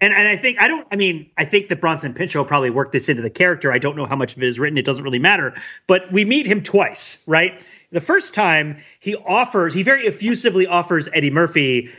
And 0.00 0.12
and 0.12 0.26
I 0.28 0.36
think 0.36 0.60
I 0.60 0.68
don't 0.68 0.86
I 0.90 0.96
mean 0.96 1.30
I 1.36 1.44
think 1.44 1.68
that 1.68 1.80
Bronson 1.80 2.14
Pinchot 2.14 2.46
probably 2.46 2.70
worked 2.70 2.92
this 2.92 3.08
into 3.08 3.22
the 3.22 3.30
character. 3.30 3.72
I 3.72 3.78
don't 3.78 3.96
know 3.96 4.06
how 4.06 4.16
much 4.16 4.36
of 4.36 4.42
it 4.42 4.46
is 4.46 4.58
written. 4.58 4.76
It 4.76 4.84
doesn't 4.84 5.04
really 5.04 5.18
matter. 5.18 5.54
But 5.86 6.12
we 6.12 6.24
meet 6.24 6.46
him 6.46 6.62
twice, 6.62 7.22
right? 7.26 7.62
The 7.90 8.00
first 8.00 8.34
time 8.34 8.78
he 8.98 9.14
offers, 9.14 9.72
he 9.72 9.84
very 9.84 10.02
effusively 10.02 10.66
offers 10.66 11.08
Eddie 11.12 11.30
Murphy 11.30 11.90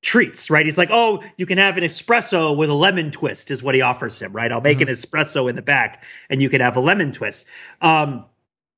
treats, 0.00 0.50
right? 0.50 0.64
He's 0.64 0.78
like, 0.78 0.88
"Oh, 0.90 1.22
you 1.36 1.46
can 1.46 1.58
have 1.58 1.76
an 1.76 1.84
espresso 1.84 2.56
with 2.56 2.70
a 2.70 2.74
lemon 2.74 3.10
twist," 3.10 3.50
is 3.50 3.62
what 3.62 3.74
he 3.74 3.82
offers 3.82 4.20
him, 4.20 4.32
right? 4.32 4.50
I'll 4.50 4.60
make 4.60 4.78
mm-hmm. 4.78 4.88
an 4.88 4.94
espresso 4.94 5.48
in 5.50 5.56
the 5.56 5.62
back, 5.62 6.04
and 6.30 6.42
you 6.42 6.48
can 6.48 6.60
have 6.62 6.76
a 6.76 6.80
lemon 6.80 7.12
twist. 7.12 7.46
Um, 7.80 8.24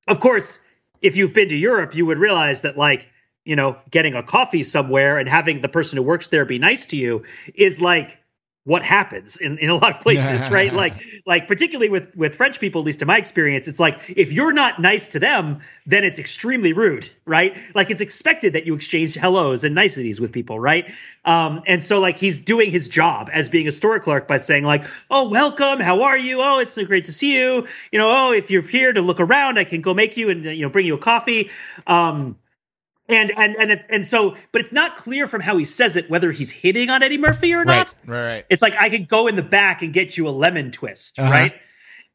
of 0.07 0.21
course, 0.21 0.59
if 1.01 1.17
you've 1.17 1.33
been 1.33 1.49
to 1.49 1.57
Europe, 1.57 1.95
you 1.95 2.07
would 2.07 2.19
realize 2.19 2.63
that 2.63 2.77
like 2.77 3.09
you 3.45 3.57
know, 3.57 3.77
getting 3.91 4.15
a 4.15 4.23
coffee 4.23 4.63
somewhere 4.63 5.19
and 5.19 5.29
having 5.29 5.61
the 5.61 5.69
person 5.69 5.97
who 5.97 6.03
works 6.03 6.29
there 6.29 6.45
be 6.45 6.59
nice 6.59 6.87
to 6.87 6.97
you 6.97 7.25
is 7.55 7.81
like 7.81 8.19
what 8.65 8.83
happens 8.83 9.37
in, 9.37 9.59
in 9.59 9.69
a 9.69 9.75
lot 9.75 9.95
of 9.95 10.01
places, 10.01 10.49
right? 10.51 10.73
Like, 10.73 10.95
like 11.27 11.47
particularly 11.47 11.91
with 11.91 12.17
with 12.17 12.35
French 12.35 12.59
people, 12.59 12.81
at 12.81 12.87
least 12.87 13.03
in 13.03 13.09
my 13.09 13.19
experience, 13.19 13.69
it's 13.69 13.79
like 13.79 14.01
if 14.09 14.33
you're 14.33 14.55
not 14.55 14.81
nice 14.81 15.09
to 15.09 15.19
them, 15.19 15.61
then 15.85 16.03
it's 16.03 16.19
extremely 16.19 16.73
rude, 16.73 17.11
right? 17.27 17.57
Like 17.75 17.91
it's 17.91 18.01
expected 18.01 18.55
that 18.55 18.65
you 18.67 18.75
exchange 18.75 19.15
hellos 19.15 19.65
and 19.65 19.75
niceties 19.75 20.19
with 20.19 20.33
people, 20.33 20.59
right? 20.59 20.91
Um, 21.27 21.63
and 21.67 21.85
so 21.85 22.01
like 22.01 22.17
he's 22.17 22.41
doing 22.41 22.71
his 22.71 22.89
job 22.89 23.29
as 23.31 23.51
being 23.51 23.69
a 23.69 23.73
store 23.73 24.01
clerk 24.01 24.27
by 24.27 24.39
saying 24.39 24.65
like, 24.65 24.87
"Oh, 25.11 25.29
welcome, 25.29 25.81
how 25.81 26.05
are 26.05 26.17
you? 26.17 26.41
Oh, 26.41 26.61
it's 26.61 26.73
so 26.73 26.87
great 26.87 27.05
to 27.05 27.13
see 27.13 27.37
you. 27.39 27.67
You 27.93 27.99
know, 27.99 28.11
oh, 28.11 28.33
if 28.33 28.51
you're 28.51 28.63
here 28.63 28.93
to 28.93 29.03
look 29.03 29.21
around, 29.21 29.59
I 29.59 29.65
can 29.65 29.83
go 29.83 29.93
make 29.93 30.17
you 30.17 30.31
and 30.31 30.45
you 30.47 30.63
know 30.63 30.71
bring 30.71 30.87
you 30.87 30.95
a 30.95 30.99
coffee." 30.99 31.51
Um, 31.87 32.39
and 33.09 33.31
and 33.37 33.57
and 33.57 33.85
and 33.89 34.07
so, 34.07 34.37
but 34.53 34.61
it's 34.61 34.73
not 34.73 34.97
clear 34.97 35.27
from 35.27 35.41
how 35.41 35.57
he 35.57 35.65
says 35.65 35.97
it 35.97 36.09
whether 36.09 36.33
he's 36.33 36.51
hitting 36.51 36.91
on 36.91 37.03
Eddie 37.03 37.19
Murphy 37.19 37.55
or 37.55 37.65
not. 37.65 37.95
Right, 38.07 38.17
right. 38.17 38.27
right. 38.27 38.47
It's 38.49 38.63
like 38.63 38.77
I 38.79 38.89
could 38.89 39.09
go 39.09 39.27
in 39.27 39.37
the 39.37 39.43
back 39.43 39.83
and 39.83 39.93
get 39.93 40.17
you 40.17 40.29
a 40.29 40.31
lemon 40.31 40.71
twist, 40.71 41.19
uh-huh. 41.19 41.31
right? 41.31 41.55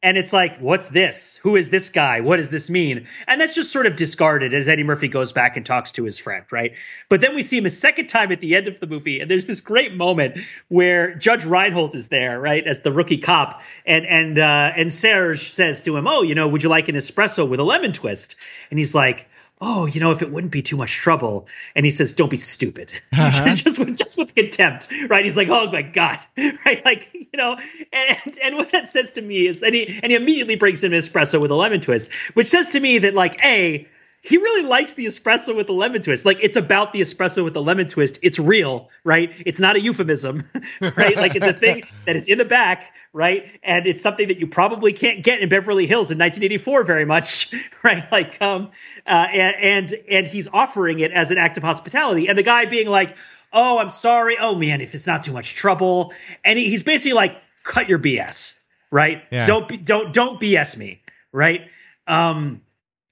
And 0.02 0.16
it's 0.16 0.32
like, 0.32 0.56
what's 0.58 0.88
this? 0.88 1.36
Who 1.42 1.56
is 1.56 1.68
this 1.68 1.90
guy? 1.90 2.20
What 2.20 2.38
does 2.38 2.48
this 2.48 2.70
mean? 2.70 3.06
And 3.26 3.38
that's 3.38 3.54
just 3.54 3.70
sort 3.70 3.84
of 3.84 3.96
discarded 3.96 4.54
as 4.54 4.66
Eddie 4.66 4.82
Murphy 4.82 5.08
goes 5.08 5.32
back 5.32 5.58
and 5.58 5.66
talks 5.66 5.92
to 5.92 6.04
his 6.04 6.16
friend, 6.16 6.46
right? 6.50 6.72
But 7.10 7.20
then 7.20 7.34
we 7.34 7.42
see 7.42 7.58
him 7.58 7.66
a 7.66 7.70
second 7.70 8.06
time 8.06 8.32
at 8.32 8.40
the 8.40 8.56
end 8.56 8.66
of 8.66 8.80
the 8.80 8.86
movie, 8.86 9.20
and 9.20 9.30
there's 9.30 9.44
this 9.44 9.60
great 9.60 9.94
moment 9.94 10.38
where 10.68 11.14
Judge 11.16 11.44
Reinhold 11.44 11.94
is 11.94 12.08
there, 12.08 12.40
right, 12.40 12.66
as 12.66 12.80
the 12.80 12.92
rookie 12.92 13.18
cop, 13.18 13.60
and 13.84 14.06
and 14.06 14.38
uh, 14.38 14.72
and 14.74 14.92
Serge 14.92 15.52
says 15.52 15.84
to 15.84 15.98
him, 15.98 16.06
"Oh, 16.06 16.22
you 16.22 16.34
know, 16.34 16.48
would 16.48 16.62
you 16.62 16.70
like 16.70 16.88
an 16.88 16.94
espresso 16.94 17.46
with 17.46 17.60
a 17.60 17.64
lemon 17.64 17.92
twist?" 17.92 18.36
And 18.70 18.78
he's 18.78 18.94
like, 18.94 19.28
oh, 19.60 19.86
you 19.86 20.00
know, 20.00 20.10
if 20.10 20.22
it 20.22 20.30
wouldn't 20.30 20.52
be 20.52 20.62
too 20.62 20.76
much 20.76 20.92
trouble. 20.92 21.46
And 21.74 21.84
he 21.84 21.90
says, 21.90 22.12
don't 22.12 22.30
be 22.30 22.36
stupid. 22.36 22.90
Uh-huh. 23.12 23.54
just 23.54 23.78
with 23.78 23.96
just 23.96 24.16
with 24.16 24.34
contempt, 24.34 24.88
right? 25.08 25.24
He's 25.24 25.36
like, 25.36 25.48
oh 25.48 25.70
my 25.70 25.82
God. 25.82 26.18
Right. 26.64 26.82
Like, 26.84 27.10
you 27.12 27.26
know, 27.34 27.58
and 27.92 28.38
and 28.42 28.56
what 28.56 28.70
that 28.70 28.88
says 28.88 29.12
to 29.12 29.22
me 29.22 29.46
is 29.46 29.62
and 29.62 29.74
he 29.74 30.00
and 30.02 30.10
he 30.10 30.16
immediately 30.16 30.56
brings 30.56 30.84
in 30.84 30.94
an 30.94 30.98
espresso 30.98 31.40
with 31.40 31.50
a 31.50 31.54
lemon 31.54 31.80
twist, 31.80 32.12
which 32.34 32.46
says 32.46 32.70
to 32.70 32.80
me 32.80 32.98
that 32.98 33.14
like, 33.14 33.44
A, 33.44 33.86
he 34.22 34.36
really 34.36 34.66
likes 34.66 34.94
the 34.94 35.06
espresso 35.06 35.56
with 35.56 35.66
the 35.66 35.72
lemon 35.72 36.02
twist. 36.02 36.26
Like 36.26 36.42
it's 36.42 36.56
about 36.56 36.92
the 36.92 37.00
espresso 37.00 37.42
with 37.42 37.54
the 37.54 37.62
lemon 37.62 37.86
twist. 37.86 38.18
It's 38.22 38.38
real, 38.38 38.90
right? 39.02 39.32
It's 39.46 39.58
not 39.58 39.76
a 39.76 39.80
euphemism, 39.80 40.44
right? 40.80 41.16
like 41.16 41.36
it's 41.36 41.46
a 41.46 41.54
thing 41.54 41.84
that 42.06 42.16
is 42.16 42.28
in 42.28 42.36
the 42.36 42.44
back, 42.44 42.92
right? 43.14 43.50
And 43.62 43.86
it's 43.86 44.02
something 44.02 44.28
that 44.28 44.38
you 44.38 44.46
probably 44.46 44.92
can't 44.92 45.24
get 45.24 45.40
in 45.40 45.48
Beverly 45.48 45.86
Hills 45.86 46.10
in 46.10 46.18
1984 46.18 46.84
very 46.84 47.06
much, 47.06 47.50
right? 47.82 48.10
Like, 48.12 48.40
um, 48.42 48.68
uh, 49.06 49.28
and 49.32 49.56
and 49.56 49.94
and 50.10 50.26
he's 50.26 50.48
offering 50.48 51.00
it 51.00 51.12
as 51.12 51.30
an 51.30 51.38
act 51.38 51.56
of 51.56 51.62
hospitality, 51.62 52.28
and 52.28 52.36
the 52.36 52.42
guy 52.42 52.66
being 52.66 52.88
like, 52.88 53.16
"Oh, 53.54 53.78
I'm 53.78 53.90
sorry. 53.90 54.36
Oh 54.38 54.54
man, 54.54 54.82
if 54.82 54.94
it's 54.94 55.06
not 55.06 55.22
too 55.22 55.32
much 55.32 55.54
trouble," 55.54 56.12
and 56.44 56.58
he, 56.58 56.68
he's 56.68 56.82
basically 56.82 57.14
like, 57.14 57.40
"Cut 57.62 57.88
your 57.88 57.98
BS, 57.98 58.60
right? 58.90 59.22
Yeah. 59.30 59.46
Don't 59.46 59.66
be, 59.66 59.78
don't 59.78 60.12
don't 60.12 60.38
BS 60.38 60.76
me, 60.76 61.00
right?" 61.32 61.62
Um, 62.06 62.60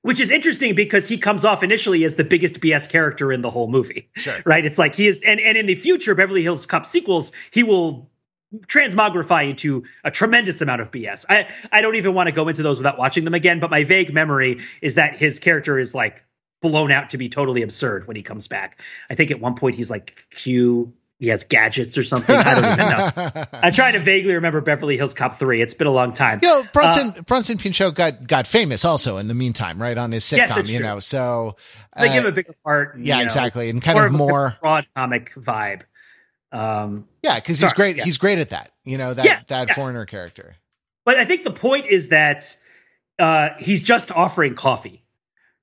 which 0.02 0.20
is 0.20 0.30
interesting 0.30 0.74
because 0.74 1.08
he 1.08 1.18
comes 1.18 1.44
off 1.44 1.62
initially 1.62 2.04
as 2.04 2.14
the 2.14 2.24
biggest 2.24 2.60
BS 2.60 2.88
character 2.88 3.32
in 3.32 3.42
the 3.42 3.50
whole 3.50 3.68
movie. 3.68 4.10
Sure. 4.16 4.36
Right? 4.46 4.64
It's 4.64 4.78
like 4.78 4.94
he 4.94 5.06
is 5.06 5.20
and, 5.24 5.40
and 5.40 5.56
in 5.56 5.66
the 5.66 5.74
future 5.74 6.14
Beverly 6.14 6.42
Hills 6.42 6.66
Cop 6.66 6.86
sequels, 6.86 7.32
he 7.50 7.62
will 7.62 8.10
transmogrify 8.66 9.50
into 9.50 9.84
a 10.04 10.10
tremendous 10.10 10.60
amount 10.62 10.80
of 10.80 10.90
BS. 10.90 11.26
I 11.28 11.48
I 11.70 11.80
don't 11.82 11.96
even 11.96 12.14
want 12.14 12.28
to 12.28 12.32
go 12.32 12.48
into 12.48 12.62
those 12.62 12.78
without 12.78 12.98
watching 12.98 13.24
them 13.24 13.34
again, 13.34 13.60
but 13.60 13.70
my 13.70 13.84
vague 13.84 14.12
memory 14.12 14.60
is 14.80 14.94
that 14.94 15.16
his 15.16 15.38
character 15.40 15.78
is 15.78 15.94
like 15.94 16.24
blown 16.60 16.90
out 16.90 17.10
to 17.10 17.18
be 17.18 17.28
totally 17.28 17.62
absurd 17.62 18.06
when 18.06 18.16
he 18.16 18.22
comes 18.22 18.48
back. 18.48 18.80
I 19.10 19.14
think 19.14 19.30
at 19.30 19.40
one 19.40 19.54
point 19.54 19.74
he's 19.74 19.90
like 19.90 20.26
Q 20.30 20.92
he 21.18 21.28
has 21.28 21.44
gadgets 21.44 21.98
or 21.98 22.04
something. 22.04 22.34
I 22.34 22.54
don't 22.54 22.72
even 22.72 23.34
know. 23.34 23.44
I'm 23.52 23.72
trying 23.72 23.94
to 23.94 23.98
vaguely 23.98 24.34
remember 24.34 24.60
Beverly 24.60 24.96
Hills 24.96 25.14
Cop 25.14 25.38
3. 25.38 25.60
It's 25.60 25.74
been 25.74 25.88
a 25.88 25.92
long 25.92 26.12
time. 26.12 26.38
Yo, 26.42 26.62
Bronson 26.72 27.08
uh, 27.08 27.22
Bronson 27.22 27.58
Pinchot 27.58 27.94
got 27.94 28.26
got 28.26 28.46
famous 28.46 28.84
also 28.84 29.16
in 29.16 29.26
the 29.26 29.34
meantime, 29.34 29.82
right? 29.82 29.98
On 29.98 30.12
his 30.12 30.24
sitcom, 30.24 30.56
yes, 30.56 30.70
you 30.70 30.80
know. 30.80 31.00
So 31.00 31.56
uh, 31.92 32.02
they 32.02 32.12
give 32.12 32.22
him 32.22 32.28
a 32.28 32.32
bigger 32.32 32.54
part. 32.64 32.98
Yeah, 32.98 33.16
know, 33.16 33.24
exactly. 33.24 33.68
And 33.68 33.82
kind 33.82 33.98
of 33.98 34.12
more 34.12 34.56
broad 34.60 34.86
comic 34.94 35.34
vibe. 35.34 35.82
Um 36.52 37.08
Yeah, 37.22 37.34
because 37.34 37.60
he's 37.60 37.72
great. 37.72 37.96
Yeah. 37.96 38.04
He's 38.04 38.16
great 38.16 38.38
at 38.38 38.50
that. 38.50 38.70
You 38.84 38.96
know, 38.96 39.12
that 39.12 39.24
yeah, 39.24 39.40
that 39.48 39.68
yeah. 39.68 39.74
foreigner 39.74 40.06
character. 40.06 40.54
But 41.04 41.16
I 41.16 41.24
think 41.24 41.42
the 41.42 41.50
point 41.50 41.86
is 41.86 42.10
that 42.10 42.56
uh 43.18 43.50
he's 43.58 43.82
just 43.82 44.12
offering 44.12 44.54
coffee 44.54 45.02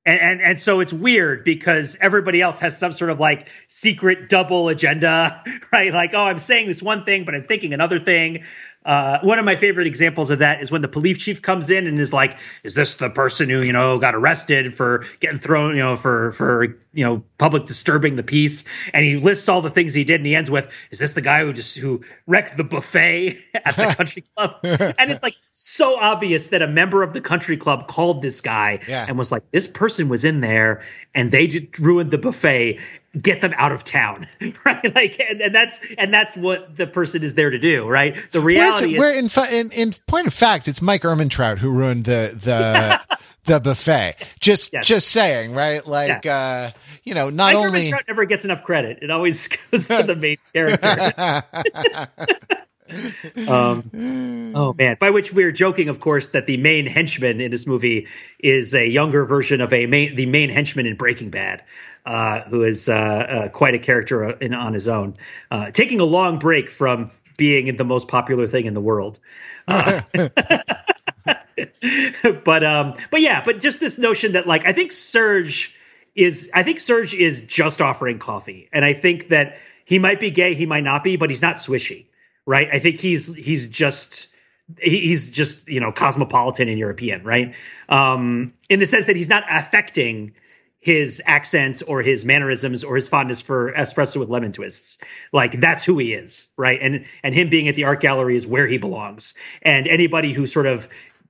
and, 0.05 0.19
and 0.19 0.41
and 0.41 0.59
so 0.59 0.79
it's 0.79 0.93
weird 0.93 1.43
because 1.43 1.97
everybody 1.99 2.41
else 2.41 2.59
has 2.59 2.77
some 2.77 2.91
sort 2.91 3.11
of 3.11 3.19
like 3.19 3.49
secret 3.67 4.29
double 4.29 4.69
agenda 4.69 5.43
right? 5.73 5.93
Like 5.93 6.13
oh 6.13 6.23
i'm 6.23 6.39
saying 6.39 6.67
this 6.67 6.81
one 6.81 7.03
thing 7.05 7.25
but 7.25 7.35
i'm 7.35 7.43
thinking 7.43 7.73
another 7.73 7.99
thing 7.99 8.43
Uh, 8.85 9.19
one 9.21 9.39
of 9.39 9.45
my 9.45 9.55
favorite 9.55 9.87
examples 9.87 10.29
of 10.29 10.39
that 10.39 10.61
is 10.61 10.69
when 10.69 10.81
the 10.81 10.87
police 10.87 11.17
chief 11.17 11.41
comes 11.41 11.71
in 11.71 11.87
and 11.87 11.99
is 11.99 12.13
like, 12.13 12.37
"Is 12.63 12.75
this 12.75 12.95
the 12.95 13.09
person 13.09 13.49
who 13.49 13.61
you 13.63 13.73
know 13.73 13.97
got 13.97 14.13
arrested 14.13 14.75
for 14.75 15.05
getting 15.19 15.39
thrown, 15.39 15.75
you 15.75 15.81
know, 15.81 15.95
for 15.95 16.31
for 16.33 16.77
you 16.93 17.03
know 17.03 17.23
public 17.39 17.65
disturbing 17.65 18.15
the 18.15 18.21
peace?" 18.21 18.63
And 18.93 19.03
he 19.03 19.17
lists 19.17 19.49
all 19.49 19.63
the 19.63 19.71
things 19.71 19.95
he 19.95 20.03
did, 20.03 20.17
and 20.17 20.25
he 20.27 20.35
ends 20.35 20.51
with, 20.51 20.69
"Is 20.91 20.99
this 20.99 21.13
the 21.13 21.21
guy 21.21 21.43
who 21.43 21.51
just 21.51 21.75
who 21.77 22.01
wrecked 22.27 22.57
the 22.57 22.63
buffet 22.63 23.43
at 23.55 23.75
the 23.75 23.85
country 23.97 24.23
club?" 24.35 24.59
and 24.63 25.09
it's 25.09 25.23
like 25.23 25.35
so 25.51 25.99
obvious 25.99 26.49
that 26.49 26.61
a 26.61 26.67
member 26.67 27.01
of 27.01 27.11
the 27.11 27.21
country 27.21 27.57
club 27.57 27.87
called 27.87 28.21
this 28.21 28.41
guy 28.41 28.81
yeah. 28.87 29.05
and 29.07 29.17
was 29.17 29.31
like, 29.31 29.49
"This 29.49 29.65
person 29.65 30.09
was 30.09 30.23
in 30.23 30.41
there, 30.41 30.83
and 31.15 31.31
they 31.31 31.47
just 31.47 31.79
ruined 31.79 32.11
the 32.11 32.19
buffet." 32.19 32.79
Get 33.21 33.41
them 33.41 33.53
out 33.55 33.71
of 33.71 33.83
town 33.83 34.27
right? 34.65 34.95
Like 34.95 35.19
and, 35.19 35.41
and, 35.41 35.55
that's 35.55 35.81
and 35.97 36.13
that's 36.13 36.35
what 36.35 36.75
the 36.75 36.87
person 36.87 37.23
is 37.23 37.33
there 37.35 37.49
to 37.49 37.59
do 37.59 37.87
right? 37.87 38.15
The 38.31 38.41
reality 38.41 38.97
where, 38.97 39.17
in, 39.17 39.29
fa- 39.29 39.47
in, 39.51 39.71
in 39.71 39.93
point 40.07 40.27
of 40.27 40.33
fact 40.33 40.67
it's 40.67 40.81
mike 40.81 41.01
ehrmantraut 41.03 41.57
who 41.57 41.69
ruined 41.69 42.05
the 42.05 42.31
the 42.35 43.17
the 43.45 43.59
buffet. 43.59 44.15
Just 44.39 44.73
yes. 44.73 44.87
just 44.87 45.09
saying 45.09 45.53
right? 45.53 45.85
Like 45.85 46.25
yeah. 46.25 46.37
uh 46.37 46.71
you 47.03 47.13
know 47.13 47.29
not 47.29 47.53
mike 47.53 47.65
only 47.65 47.93
never 48.07 48.25
gets 48.25 48.45
enough 48.45 48.63
credit. 48.63 48.99
It 49.01 49.11
always 49.11 49.47
goes 49.71 49.87
to 49.87 50.03
the 50.03 50.15
main 50.15 50.37
character. 50.53 51.43
Um, 53.47 54.53
oh 54.55 54.73
man! 54.73 54.97
By 54.99 55.09
which 55.09 55.33
we're 55.33 55.51
joking, 55.51 55.89
of 55.89 55.99
course, 55.99 56.29
that 56.29 56.45
the 56.45 56.57
main 56.57 56.85
henchman 56.85 57.41
in 57.41 57.49
this 57.49 57.65
movie 57.65 58.07
is 58.39 58.75
a 58.75 58.87
younger 58.87 59.25
version 59.25 59.59
of 59.61 59.73
a 59.73 59.87
main 59.87 60.15
the 60.15 60.27
main 60.27 60.49
henchman 60.49 60.85
in 60.85 60.95
Breaking 60.95 61.31
Bad, 61.31 61.63
uh, 62.05 62.41
who 62.41 62.63
is 62.63 62.89
uh, 62.89 62.93
uh, 62.93 63.49
quite 63.49 63.73
a 63.73 63.79
character 63.79 64.29
in, 64.29 64.53
on 64.53 64.73
his 64.73 64.87
own, 64.87 65.15
uh, 65.51 65.71
taking 65.71 65.99
a 65.99 66.05
long 66.05 66.39
break 66.39 66.69
from 66.69 67.11
being 67.37 67.75
the 67.75 67.83
most 67.83 68.07
popular 68.07 68.47
thing 68.47 68.65
in 68.65 68.73
the 68.73 68.81
world. 68.81 69.19
Uh, 69.67 70.01
but 72.43 72.63
um, 72.63 72.93
but 73.09 73.21
yeah, 73.21 73.41
but 73.43 73.59
just 73.59 73.79
this 73.79 73.97
notion 73.97 74.33
that 74.33 74.45
like 74.45 74.67
I 74.67 74.73
think 74.73 74.91
Serge 74.91 75.75
is 76.13 76.51
I 76.53 76.61
think 76.61 76.79
Serge 76.79 77.15
is 77.15 77.39
just 77.39 77.81
offering 77.81 78.19
coffee, 78.19 78.69
and 78.71 78.85
I 78.85 78.93
think 78.93 79.29
that 79.29 79.57
he 79.85 79.97
might 79.97 80.19
be 80.19 80.29
gay, 80.29 80.53
he 80.53 80.67
might 80.67 80.83
not 80.83 81.03
be, 81.03 81.17
but 81.17 81.31
he's 81.31 81.41
not 81.41 81.55
swishy, 81.55 82.05
right? 82.45 82.67
I 82.71 82.77
think 82.77 82.99
he's 82.99 83.33
he's 83.35 83.67
just 83.67 84.27
he's 84.79 85.31
just 85.31 85.67
you 85.67 85.79
know 85.79 85.91
cosmopolitan 85.91 86.69
and 86.69 86.77
European, 86.77 87.23
right? 87.23 87.53
Um, 87.89 88.53
in 88.69 88.79
the 88.79 88.85
sense 88.85 89.05
that 89.05 89.15
he's 89.15 89.29
not 89.29 89.45
affecting 89.49 90.33
his 90.85 91.19
accent 91.25 91.81
or 91.87 92.03
his 92.03 92.23
mannerisms 92.23 92.83
or 92.83 92.93
his 92.93 93.09
fondness 93.09 93.41
for 93.41 93.73
espresso 93.73 94.17
with 94.17 94.29
lemon 94.29 94.51
twists. 94.51 94.99
Like 95.33 95.59
that's 95.59 95.83
who 95.83 95.97
he 95.97 96.13
is, 96.13 96.47
right? 96.57 96.79
And 96.79 97.05
and 97.23 97.33
him 97.33 97.49
being 97.49 97.67
at 97.67 97.73
the 97.73 97.85
art 97.85 98.01
gallery 98.01 98.35
is 98.35 98.45
where 98.45 98.67
he 98.67 98.77
belongs. 98.77 99.33
And 99.63 99.87
anybody 99.87 100.31
who 100.31 100.45
sort 100.45 100.67
of 100.67 100.87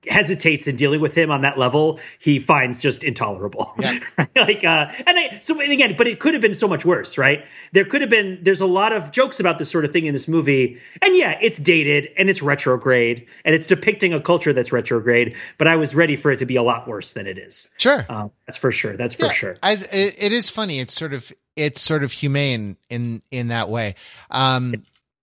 hesitates 0.08 0.66
in 0.66 0.76
dealing 0.76 1.00
with 1.00 1.14
him 1.14 1.30
on 1.30 1.42
that 1.42 1.58
level, 1.58 2.00
he 2.18 2.38
finds 2.38 2.80
just 2.80 3.04
intolerable. 3.04 3.74
Yeah. 3.78 3.98
like, 4.36 4.64
uh, 4.64 4.90
and 5.06 5.18
I, 5.18 5.38
so, 5.42 5.60
and 5.60 5.72
again, 5.72 5.94
but 5.96 6.06
it 6.06 6.20
could 6.20 6.34
have 6.34 6.40
been 6.40 6.54
so 6.54 6.68
much 6.68 6.84
worse, 6.84 7.18
right? 7.18 7.44
There 7.72 7.84
could 7.84 8.00
have 8.00 8.10
been, 8.10 8.38
there's 8.42 8.60
a 8.60 8.66
lot 8.66 8.92
of 8.92 9.10
jokes 9.10 9.40
about 9.40 9.58
this 9.58 9.70
sort 9.70 9.84
of 9.84 9.92
thing 9.92 10.06
in 10.06 10.12
this 10.12 10.28
movie. 10.28 10.80
And 11.02 11.16
yeah, 11.16 11.38
it's 11.40 11.58
dated 11.58 12.08
and 12.16 12.30
it's 12.30 12.42
retrograde 12.42 13.26
and 13.44 13.54
it's 13.54 13.66
depicting 13.66 14.12
a 14.12 14.20
culture 14.20 14.52
that's 14.52 14.72
retrograde, 14.72 15.36
but 15.58 15.68
I 15.68 15.76
was 15.76 15.94
ready 15.94 16.16
for 16.16 16.30
it 16.30 16.38
to 16.38 16.46
be 16.46 16.56
a 16.56 16.62
lot 16.62 16.88
worse 16.88 17.12
than 17.12 17.26
it 17.26 17.38
is. 17.38 17.68
Sure. 17.76 18.06
Um, 18.08 18.30
that's 18.46 18.58
for 18.58 18.70
sure. 18.70 18.96
That's 18.96 19.14
for 19.14 19.26
yeah, 19.26 19.32
sure. 19.32 19.56
I, 19.62 19.72
it 19.92 20.32
is 20.32 20.50
funny. 20.50 20.80
It's 20.80 20.94
sort 20.94 21.12
of, 21.12 21.32
it's 21.56 21.80
sort 21.80 22.04
of 22.04 22.12
humane 22.12 22.76
in, 22.90 23.22
in 23.30 23.48
that 23.48 23.68
way. 23.68 23.96
Um, 24.30 24.74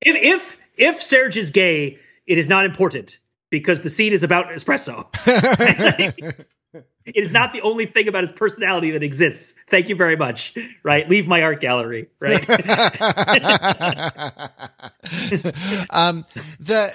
if, 0.01 0.15
if, 0.15 0.57
if 0.75 1.01
Serge 1.01 1.37
is 1.37 1.51
gay, 1.51 1.99
it 2.25 2.37
is 2.37 2.47
not 2.47 2.65
important 2.65 3.19
because 3.53 3.81
the 3.81 3.89
scene 3.91 4.13
is 4.13 4.23
about 4.23 4.47
espresso. 4.47 5.05
it 6.73 6.87
is 7.05 7.31
not 7.31 7.53
the 7.53 7.61
only 7.61 7.85
thing 7.85 8.07
about 8.07 8.23
his 8.23 8.31
personality 8.31 8.89
that 8.89 9.03
exists. 9.03 9.53
Thank 9.67 9.89
you 9.89 9.95
very 9.95 10.15
much. 10.15 10.57
Right? 10.81 11.07
Leave 11.07 11.27
my 11.27 11.43
art 11.43 11.61
gallery. 11.61 12.07
Right? 12.19 12.49
um, 15.91 16.25
the 16.59 16.91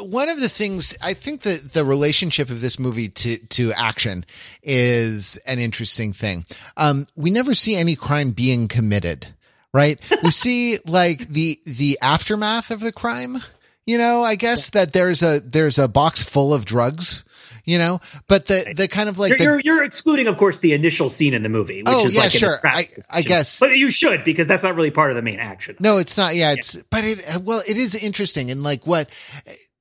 one 0.00 0.28
of 0.28 0.40
the 0.40 0.48
things 0.48 0.96
I 1.00 1.12
think 1.12 1.42
that 1.42 1.72
the 1.72 1.84
relationship 1.84 2.50
of 2.50 2.60
this 2.60 2.80
movie 2.80 3.08
to 3.08 3.38
to 3.38 3.72
action 3.74 4.24
is 4.64 5.36
an 5.46 5.60
interesting 5.60 6.12
thing. 6.12 6.46
Um, 6.76 7.06
we 7.14 7.30
never 7.30 7.54
see 7.54 7.76
any 7.76 7.94
crime 7.94 8.32
being 8.32 8.66
committed. 8.66 9.28
Right? 9.72 10.04
we 10.24 10.32
see 10.32 10.78
like 10.84 11.28
the 11.28 11.60
the 11.64 11.96
aftermath 12.02 12.72
of 12.72 12.80
the 12.80 12.90
crime 12.90 13.40
you 13.86 13.98
know, 13.98 14.22
I 14.22 14.34
guess 14.34 14.70
that 14.70 14.92
there's 14.92 15.22
a 15.22 15.40
there's 15.40 15.78
a 15.78 15.88
box 15.88 16.22
full 16.22 16.52
of 16.52 16.64
drugs 16.64 17.24
you 17.66 17.78
know 17.78 18.00
but 18.28 18.46
the 18.46 18.72
the 18.74 18.88
kind 18.88 19.08
of 19.08 19.18
like 19.18 19.30
you're, 19.30 19.38
the, 19.38 19.44
you're, 19.44 19.60
you're, 19.60 19.84
excluding 19.84 20.28
of 20.28 20.38
course 20.38 20.60
the 20.60 20.72
initial 20.72 21.10
scene 21.10 21.34
in 21.34 21.42
the 21.42 21.48
movie 21.48 21.82
which 21.82 21.92
oh, 21.92 22.06
is 22.06 22.14
yeah, 22.14 22.20
like 22.22 22.30
sure. 22.30 22.60
I, 22.64 22.88
I 23.10 23.22
guess 23.22 23.60
but 23.60 23.76
you 23.76 23.90
should 23.90 24.24
because 24.24 24.46
that's 24.46 24.62
not 24.62 24.76
really 24.76 24.92
part 24.92 25.10
of 25.10 25.16
the 25.16 25.22
main 25.22 25.40
action. 25.40 25.76
No 25.80 25.98
it's 25.98 26.16
not. 26.16 26.34
Yeah 26.34 26.52
it's 26.52 26.76
yeah. 26.76 26.82
but 26.90 27.04
it 27.04 27.42
well 27.42 27.62
it 27.66 27.76
is 27.76 27.94
interesting 27.94 28.50
and 28.50 28.62
like 28.62 28.86
what 28.86 29.10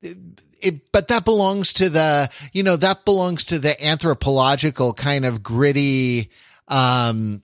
it, 0.01 0.91
but 0.91 1.08
that 1.10 1.24
belongs 1.24 1.74
to 1.74 1.89
the 1.89 2.30
you 2.51 2.64
know 2.64 2.76
that 2.76 3.06
belongs 3.06 3.45
to 3.45 3.60
the 3.60 3.86
anthropological 3.86 4.93
kind 4.93 5.26
of 5.26 5.43
gritty 5.43 6.32
um 6.68 7.43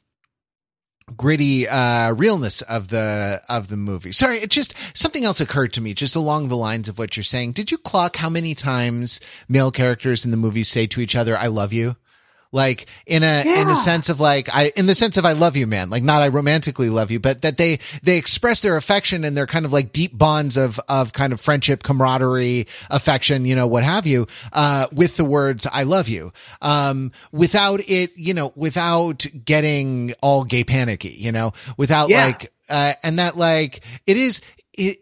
gritty 1.18 1.68
uh 1.68 2.14
realness 2.14 2.62
of 2.64 2.90
the 2.90 3.42
of 3.50 3.68
the 3.68 3.78
movie. 3.78 4.12
Sorry, 4.12 4.38
it 4.38 4.50
just 4.50 4.76
something 4.98 5.26
else 5.26 5.40
occurred 5.40 5.74
to 5.74 5.82
me 5.82 5.94
just 5.94 6.16
along 6.16 6.48
the 6.48 6.58
lines 6.58 6.88
of 6.90 6.98
what 6.98 7.16
you're 7.16 7.24
saying. 7.24 7.54
Did 7.54 7.72
you 7.72 7.78
clock 7.78 8.18
how 8.18 8.30
many 8.30 8.56
times 8.56 9.20
male 9.48 9.72
characters 9.72 10.26
in 10.26 10.32
the 10.32 10.38
movie 10.38 10.64
say 10.64 10.88
to 10.88 11.02
each 11.02 11.16
other 11.16 11.38
I 11.38 11.48
love 11.48 11.74
you? 11.74 11.96
Like 12.52 12.88
in 13.06 13.24
a 13.24 13.44
yeah. 13.46 13.62
in 13.62 13.68
a 13.70 13.76
sense 13.76 14.10
of 14.10 14.20
like 14.20 14.54
I 14.54 14.72
in 14.76 14.86
the 14.86 14.96
sense 14.96 15.18
of 15.18 15.26
I 15.26 15.34
love 15.34 15.56
you, 15.56 15.68
man. 15.68 15.90
Like 15.90 16.04
not 16.04 16.22
I 16.22 16.28
romantically 16.28 16.90
love 16.90 17.12
you, 17.12 17.20
but 17.20 17.42
that 17.44 17.58
they 17.58 17.80
they 18.04 18.18
express 18.18 18.62
their 18.62 18.78
affection 18.78 19.24
and 19.24 19.38
their 19.38 19.48
kind 19.48 19.66
of 19.66 19.74
like 19.74 19.92
deep 19.92 20.18
bonds 20.18 20.58
of 20.58 20.80
of 20.90 21.14
kind 21.14 21.34
of 21.34 21.40
friendship, 21.40 21.84
camaraderie, 21.84 22.68
affection, 22.90 23.46
you 23.46 23.56
know, 23.56 23.68
what 23.68 23.84
have 23.84 24.06
you, 24.06 24.28
uh, 24.54 24.88
with 24.92 25.18
the 25.18 25.26
words 25.26 25.68
I 25.72 25.84
love 25.84 26.10
you. 26.10 26.32
Um, 26.62 27.12
without 27.32 27.80
it, 27.88 28.12
you 28.18 28.34
know, 28.34 28.52
without 28.56 29.26
getting 29.46 30.14
all 30.22 30.44
gay 30.44 30.64
panicky, 30.64 31.16
you 31.18 31.32
know, 31.32 31.54
without 31.78 32.10
yeah. 32.10 32.26
like 32.26 32.52
uh, 32.70 32.94
and 33.04 33.20
that 33.20 33.38
like 33.38 33.82
it 34.06 34.18
is 34.18 34.42
it 34.74 35.01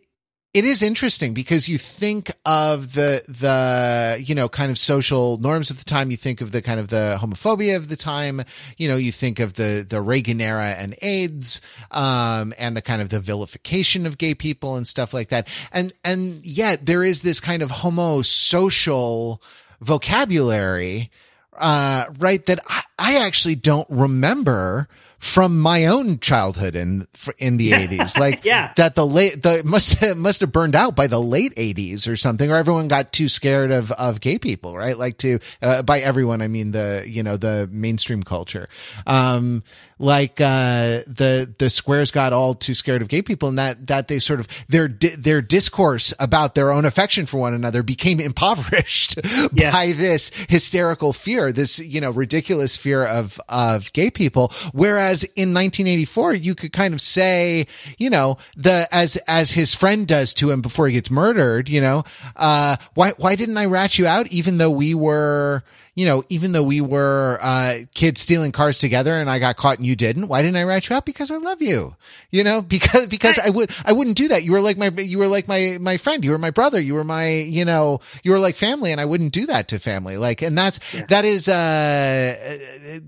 it 0.52 0.66
is 0.66 0.82
interesting 0.82 1.36
because 1.36 1.70
you 1.70 1.78
think 1.78 2.32
of 2.44 2.94
the 2.94 3.24
the 3.28 4.24
you 4.26 4.34
know 4.34 4.50
kind 4.50 4.72
of 4.72 4.80
social 4.80 5.38
norms 5.38 5.70
of 5.70 5.78
the 5.78 5.86
time. 5.86 6.10
You 6.10 6.18
think 6.18 6.42
of 6.42 6.52
the 6.52 6.62
kind 6.62 6.80
of 6.80 6.88
the 6.88 7.20
homophobia 7.22 7.76
of 7.76 7.88
the 7.88 7.96
time. 7.96 8.42
You 8.78 8.88
know 8.88 8.96
you 8.96 9.12
think 9.12 9.40
of 9.40 9.54
the 9.54 9.86
the 9.88 10.02
Reagan 10.02 10.42
era 10.42 10.76
and 10.78 10.96
AIDS 11.04 11.62
um 11.92 12.54
and 12.58 12.76
the 12.76 12.82
kind 12.82 13.02
of 13.02 13.10
the 13.10 13.20
vilification 13.20 14.08
of 14.08 14.18
gay 14.18 14.34
people 14.34 14.76
and 14.76 14.88
stuff 14.88 15.14
like 15.14 15.30
that. 15.30 15.48
And 15.72 15.94
and 16.04 16.44
yet 16.44 16.86
there 16.86 17.04
is 17.04 17.22
this 17.22 17.40
kind 17.40 17.62
of 17.62 17.70
homo 17.70 18.24
social 18.24 19.44
vocabulary 19.82 21.12
uh 21.58 22.06
right 22.18 22.44
that 22.48 22.60
I, 22.68 22.82
I 22.98 23.26
actually 23.26 23.56
don't 23.56 23.88
remember 23.90 24.90
from 25.20 25.60
my 25.60 25.86
own 25.86 26.18
childhood 26.20 26.76
in 26.76 27.06
in 27.38 27.58
the 27.58 27.72
80s 27.74 28.18
like 28.18 28.46
yeah. 28.46 28.72
that 28.78 28.96
the 28.96 29.06
late 29.06 29.44
the 29.44 29.62
must 29.66 30.00
have, 30.00 30.18
must 30.18 30.42
have 30.42 30.52
burned 30.52 30.76
out 30.76 30.96
by 30.96 31.08
the 31.08 31.22
late 31.22 31.54
80s 31.56 32.08
or 32.08 32.16
something 32.16 32.52
or 32.52 32.56
everyone 32.56 32.88
got 32.88 33.12
too 33.12 33.30
scared 33.30 33.72
of 33.72 33.92
of 33.92 34.22
gay 34.22 34.40
people 34.40 34.76
right 34.76 34.98
like 34.98 35.18
to 35.20 35.40
uh, 35.62 35.84
by 35.84 36.00
everyone 36.00 36.42
i 36.42 36.48
mean 36.48 36.72
the 36.72 37.04
you 37.06 37.22
know 37.22 37.38
the 37.38 37.70
mainstream 37.72 38.24
culture 38.24 38.70
um 39.06 39.62
like 40.00 40.40
uh, 40.40 41.04
the 41.08 41.54
the 41.58 41.70
squares 41.70 42.10
got 42.10 42.32
all 42.32 42.54
too 42.54 42.74
scared 42.74 43.02
of 43.02 43.10
gay 43.10 43.22
people, 43.22 43.50
and 43.50 43.60
that 43.60 43.88
that 43.88 44.08
they 44.08 44.20
sort 44.20 44.40
of 44.40 44.48
their 44.68 44.88
their 44.88 45.42
discourse 45.42 46.14
about 46.20 46.56
their 46.56 46.72
own 46.72 46.86
affection 46.86 47.26
for 47.26 47.38
one 47.38 47.54
another 47.54 47.84
became 47.84 48.20
impoverished 48.30 49.20
yeah. 49.54 49.72
by 49.72 49.92
this 49.92 50.32
hysterical 50.48 51.12
fear, 51.12 51.52
this 51.52 51.80
you 51.80 52.00
know 52.00 52.12
ridiculous 52.12 52.78
fear 52.78 53.04
of 53.04 53.40
of 53.50 53.92
gay 53.92 54.10
people. 54.10 54.52
Whereas 54.72 55.09
in 55.36 55.54
1984, 55.54 56.34
you 56.34 56.56
could 56.56 56.74
kind 56.74 56.94
of 56.94 57.02
say, 57.02 57.68
you 57.98 58.10
know, 58.10 58.38
the 58.56 58.88
as 58.92 59.18
as 59.28 59.52
his 59.52 59.74
friend 59.74 60.08
does 60.08 60.34
to 60.36 60.52
him 60.52 60.62
before 60.62 60.88
he 60.88 60.94
gets 60.94 61.12
murdered, 61.12 61.70
you 61.70 61.82
know, 61.82 62.04
uh, 62.36 62.76
why 62.94 63.12
why 63.18 63.36
didn't 63.36 63.58
I 63.58 63.66
rat 63.66 63.98
you 63.98 64.08
out 64.08 64.28
even 64.28 64.58
though 64.58 64.72
we 64.72 64.94
were 64.94 65.64
you 66.00 66.06
know, 66.06 66.24
even 66.30 66.54
though 66.54 66.64
we 66.64 66.80
were 66.80 67.38
uh, 67.42 67.80
kids 67.94 68.22
stealing 68.22 68.54
cars 68.54 68.80
together 68.80 69.16
and 69.16 69.30
I 69.30 69.38
got 69.38 69.58
caught 69.58 69.80
and 69.80 69.86
you 69.86 69.98
didn't, 69.98 70.30
why 70.30 70.42
didn't 70.42 70.56
I 70.56 70.64
rat 70.64 70.88
you 70.88 70.96
out? 70.96 71.06
Because 71.06 71.30
I 71.30 71.36
love 71.36 71.62
you. 71.62 71.94
You 72.32 72.46
know, 72.46 72.62
because 72.68 73.08
because 73.08 73.38
I 73.38 73.50
would 73.50 73.70
I 73.86 73.92
wouldn't 73.92 74.16
do 74.16 74.30
that. 74.30 74.46
You 74.46 74.54
were 74.54 74.62
like 74.62 74.78
my 74.78 74.88
you 74.88 75.18
were 75.18 75.28
like 75.28 75.50
my 75.50 75.78
my 75.82 75.98
friend. 75.98 76.24
You 76.24 76.32
were 76.32 76.38
my 76.38 76.52
brother. 76.52 76.80
You 76.80 76.94
were 76.94 77.04
my 77.04 77.28
you 77.28 77.66
know 77.66 78.00
you 78.24 78.32
were 78.32 78.40
like 78.40 78.56
family, 78.56 78.94
and 78.94 79.02
I 79.02 79.06
wouldn't 79.06 79.34
do 79.34 79.46
that 79.48 79.68
to 79.70 79.80
family. 79.80 80.16
Like, 80.16 80.42
and 80.42 80.58
that's 80.58 80.80
yeah. 80.94 81.04
that 81.10 81.26
is 81.26 81.50
uh 81.50 82.58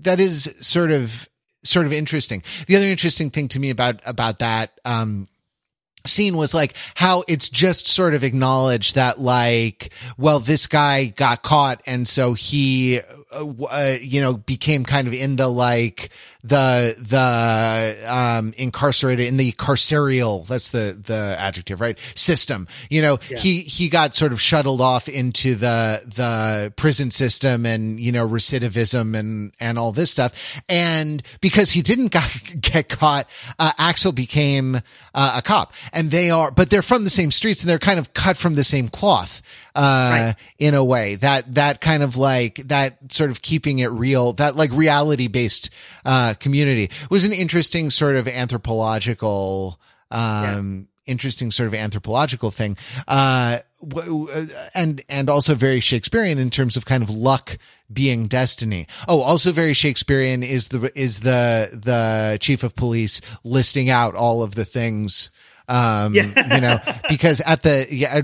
that 0.02 0.20
is 0.20 0.54
sort 0.60 0.90
of 0.90 1.30
sort 1.64 1.86
of 1.86 1.92
interesting. 1.92 2.42
The 2.66 2.76
other 2.76 2.86
interesting 2.86 3.30
thing 3.30 3.48
to 3.48 3.60
me 3.60 3.70
about 3.70 4.00
about 4.06 4.40
that 4.40 4.72
um 4.84 5.28
scene 6.04 6.36
was 6.36 6.52
like 6.52 6.74
how 6.96 7.22
it's 7.28 7.48
just 7.48 7.86
sort 7.86 8.14
of 8.14 8.24
acknowledged 8.24 8.96
that 8.96 9.20
like 9.20 9.92
well 10.18 10.40
this 10.40 10.66
guy 10.66 11.06
got 11.06 11.42
caught 11.42 11.80
and 11.86 12.08
so 12.08 12.32
he 12.32 12.98
uh, 13.34 13.64
uh, 13.70 13.96
you 14.00 14.20
know 14.20 14.34
became 14.34 14.84
kind 14.84 15.08
of 15.08 15.14
in 15.14 15.36
the 15.36 15.48
like 15.48 16.10
the 16.44 16.94
the 16.98 18.12
um 18.12 18.52
incarcerated 18.56 19.26
in 19.26 19.36
the 19.36 19.52
carceral 19.52 20.46
that's 20.46 20.70
the 20.70 20.98
the 21.04 21.36
adjective 21.38 21.80
right 21.80 21.98
system. 22.14 22.66
You 22.90 23.02
know 23.02 23.18
yeah. 23.28 23.38
he 23.38 23.60
he 23.60 23.88
got 23.88 24.14
sort 24.14 24.32
of 24.32 24.40
shuttled 24.40 24.80
off 24.80 25.08
into 25.08 25.54
the 25.54 26.02
the 26.04 26.72
prison 26.76 27.10
system 27.10 27.66
and 27.66 28.00
you 28.00 28.12
know 28.12 28.26
recidivism 28.26 29.16
and 29.16 29.52
and 29.60 29.78
all 29.78 29.92
this 29.92 30.10
stuff. 30.10 30.62
And 30.68 31.22
because 31.40 31.72
he 31.72 31.82
didn't 31.82 32.08
got, 32.12 32.30
get 32.60 32.88
caught 32.88 33.28
uh, 33.58 33.72
Axel 33.78 34.12
became 34.12 34.76
uh, 35.14 35.34
a 35.36 35.42
cop. 35.42 35.72
And 35.92 36.10
they 36.10 36.30
are 36.30 36.50
but 36.50 36.70
they're 36.70 36.82
from 36.82 37.04
the 37.04 37.10
same 37.10 37.30
streets 37.30 37.62
and 37.62 37.70
they're 37.70 37.78
kind 37.78 37.98
of 37.98 38.14
cut 38.14 38.36
from 38.36 38.54
the 38.54 38.64
same 38.64 38.88
cloth 38.88 39.42
uh, 39.74 39.80
right. 39.80 40.34
in 40.58 40.74
a 40.74 40.84
way 40.84 41.14
that, 41.16 41.54
that 41.54 41.80
kind 41.80 42.02
of 42.02 42.16
like 42.16 42.56
that 42.56 43.12
sort 43.12 43.30
of 43.30 43.42
keeping 43.42 43.78
it 43.78 43.88
real, 43.88 44.32
that 44.34 44.56
like 44.56 44.72
reality 44.72 45.28
based, 45.28 45.70
uh, 46.04 46.34
community 46.38 46.90
was 47.10 47.24
an 47.24 47.32
interesting 47.32 47.90
sort 47.90 48.16
of 48.16 48.28
anthropological, 48.28 49.80
um, 50.10 50.88
yeah. 51.06 51.12
interesting 51.12 51.50
sort 51.50 51.66
of 51.66 51.74
anthropological 51.74 52.50
thing. 52.50 52.76
Uh, 53.08 53.58
and 54.74 55.02
and 55.08 55.28
also 55.28 55.54
very 55.54 55.80
Shakespearean 55.80 56.38
in 56.38 56.50
terms 56.50 56.76
of 56.76 56.84
kind 56.84 57.02
of 57.02 57.10
luck 57.10 57.58
being 57.92 58.26
destiny. 58.28 58.86
Oh, 59.08 59.20
also 59.22 59.50
very 59.52 59.72
Shakespearean 59.72 60.42
is 60.42 60.68
the 60.68 60.92
is 60.94 61.20
the 61.20 61.68
the 61.72 62.38
chief 62.40 62.62
of 62.62 62.76
police 62.76 63.20
listing 63.42 63.90
out 63.90 64.14
all 64.14 64.42
of 64.42 64.54
the 64.54 64.64
things 64.64 65.30
um, 65.72 66.14
yeah. 66.14 66.54
you 66.54 66.60
know, 66.60 66.78
because 67.08 67.40
at 67.40 67.62
the, 67.62 67.86
yeah, 67.90 68.20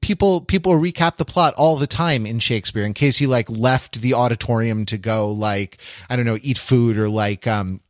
people, 0.00 0.42
people 0.42 0.72
recap 0.72 1.16
the 1.16 1.24
plot 1.24 1.54
all 1.56 1.76
the 1.76 1.86
time 1.86 2.26
in 2.26 2.38
Shakespeare 2.38 2.84
in 2.84 2.92
case 2.92 3.20
you 3.20 3.28
like 3.28 3.48
left 3.48 4.02
the 4.02 4.14
auditorium 4.14 4.84
to 4.86 4.98
go 4.98 5.30
like, 5.30 5.78
I 6.10 6.16
don't 6.16 6.26
know, 6.26 6.38
eat 6.42 6.58
food 6.58 6.98
or 6.98 7.08
like, 7.08 7.46
um, 7.46 7.80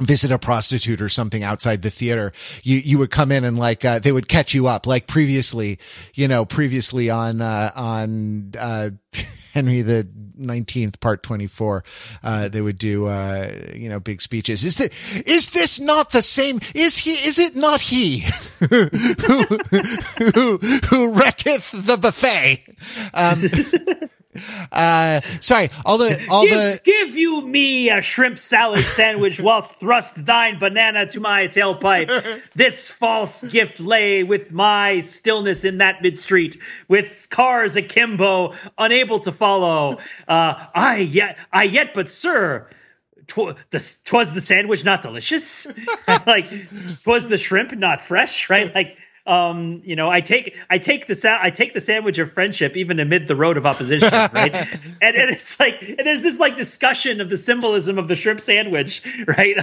visit 0.00 0.30
a 0.30 0.38
prostitute 0.38 1.00
or 1.00 1.08
something 1.08 1.42
outside 1.42 1.82
the 1.82 1.90
theater 1.90 2.32
you 2.62 2.78
you 2.78 2.98
would 2.98 3.10
come 3.10 3.30
in 3.30 3.44
and 3.44 3.58
like 3.58 3.84
uh, 3.84 3.98
they 3.98 4.12
would 4.12 4.28
catch 4.28 4.54
you 4.54 4.66
up 4.66 4.86
like 4.86 5.06
previously 5.06 5.78
you 6.14 6.26
know 6.26 6.44
previously 6.44 7.10
on 7.10 7.40
uh 7.40 7.70
on 7.76 8.50
uh 8.58 8.90
henry 9.52 9.82
the 9.82 10.06
19th 10.38 11.00
part 11.00 11.22
24 11.22 11.84
uh 12.22 12.48
they 12.48 12.60
would 12.60 12.78
do 12.78 13.06
uh 13.06 13.50
you 13.74 13.88
know 13.88 14.00
big 14.00 14.20
speeches. 14.20 14.64
Is 14.64 14.76
that 14.78 14.92
is 15.26 15.50
this 15.50 15.80
not 15.80 16.10
the 16.10 16.22
same? 16.22 16.60
Is 16.74 16.98
he 16.98 17.12
is 17.12 17.38
it 17.38 17.54
not 17.56 17.80
he 17.80 18.20
who 18.70 18.84
who 20.34 20.56
who 20.88 21.12
wrecketh 21.12 21.72
the 21.72 21.96
buffet? 21.96 22.64
Um 23.14 24.08
uh, 24.70 25.20
sorry, 25.40 25.68
all 25.84 25.98
the 25.98 26.26
all 26.30 26.44
give, 26.44 26.54
the 26.54 26.80
give 26.84 27.16
you 27.16 27.42
me 27.42 27.90
a 27.90 28.00
shrimp 28.00 28.38
salad 28.38 28.84
sandwich 28.84 29.40
whilst 29.42 29.74
thrust 29.80 30.24
thine 30.24 30.58
banana 30.58 31.06
to 31.06 31.20
my 31.20 31.48
tailpipe. 31.48 32.40
this 32.54 32.90
false 32.90 33.42
gift 33.44 33.80
lay 33.80 34.22
with 34.22 34.52
my 34.52 35.00
stillness 35.00 35.64
in 35.64 35.78
that 35.78 36.00
mid 36.02 36.16
street, 36.16 36.58
with 36.86 37.28
cars 37.30 37.74
akimbo, 37.76 38.54
unable 38.78 39.18
to 39.18 39.32
follow. 39.32 39.98
Uh, 40.28 40.66
I 40.74 40.98
yet, 40.98 41.38
I 41.52 41.64
yet, 41.64 41.94
but 41.94 42.08
sir. 42.08 42.68
Tw- 43.26 43.54
the, 43.70 43.98
twas 44.04 44.32
the 44.32 44.40
sandwich 44.40 44.84
not 44.84 45.02
delicious 45.02 45.68
like 46.26 46.46
twas 47.04 47.28
the 47.28 47.38
shrimp 47.38 47.70
not 47.70 48.00
fresh 48.00 48.50
right 48.50 48.74
like 48.74 48.96
um, 49.26 49.82
you 49.84 49.96
know, 49.96 50.10
I 50.10 50.20
take 50.20 50.58
I 50.70 50.78
take 50.78 51.06
the 51.06 51.14
sa- 51.14 51.38
I 51.40 51.50
take 51.50 51.72
the 51.72 51.80
sandwich 51.80 52.18
of 52.18 52.32
friendship 52.32 52.76
even 52.76 52.98
amid 52.98 53.28
the 53.28 53.36
road 53.36 53.56
of 53.56 53.66
opposition, 53.66 54.08
right? 54.32 54.54
and, 55.02 55.16
and 55.16 55.30
it's 55.30 55.60
like 55.60 55.82
and 55.82 56.00
there's 56.00 56.22
this 56.22 56.38
like 56.38 56.56
discussion 56.56 57.20
of 57.20 57.28
the 57.28 57.36
symbolism 57.36 57.98
of 57.98 58.08
the 58.08 58.14
shrimp 58.14 58.40
sandwich, 58.40 59.02
right? 59.26 59.56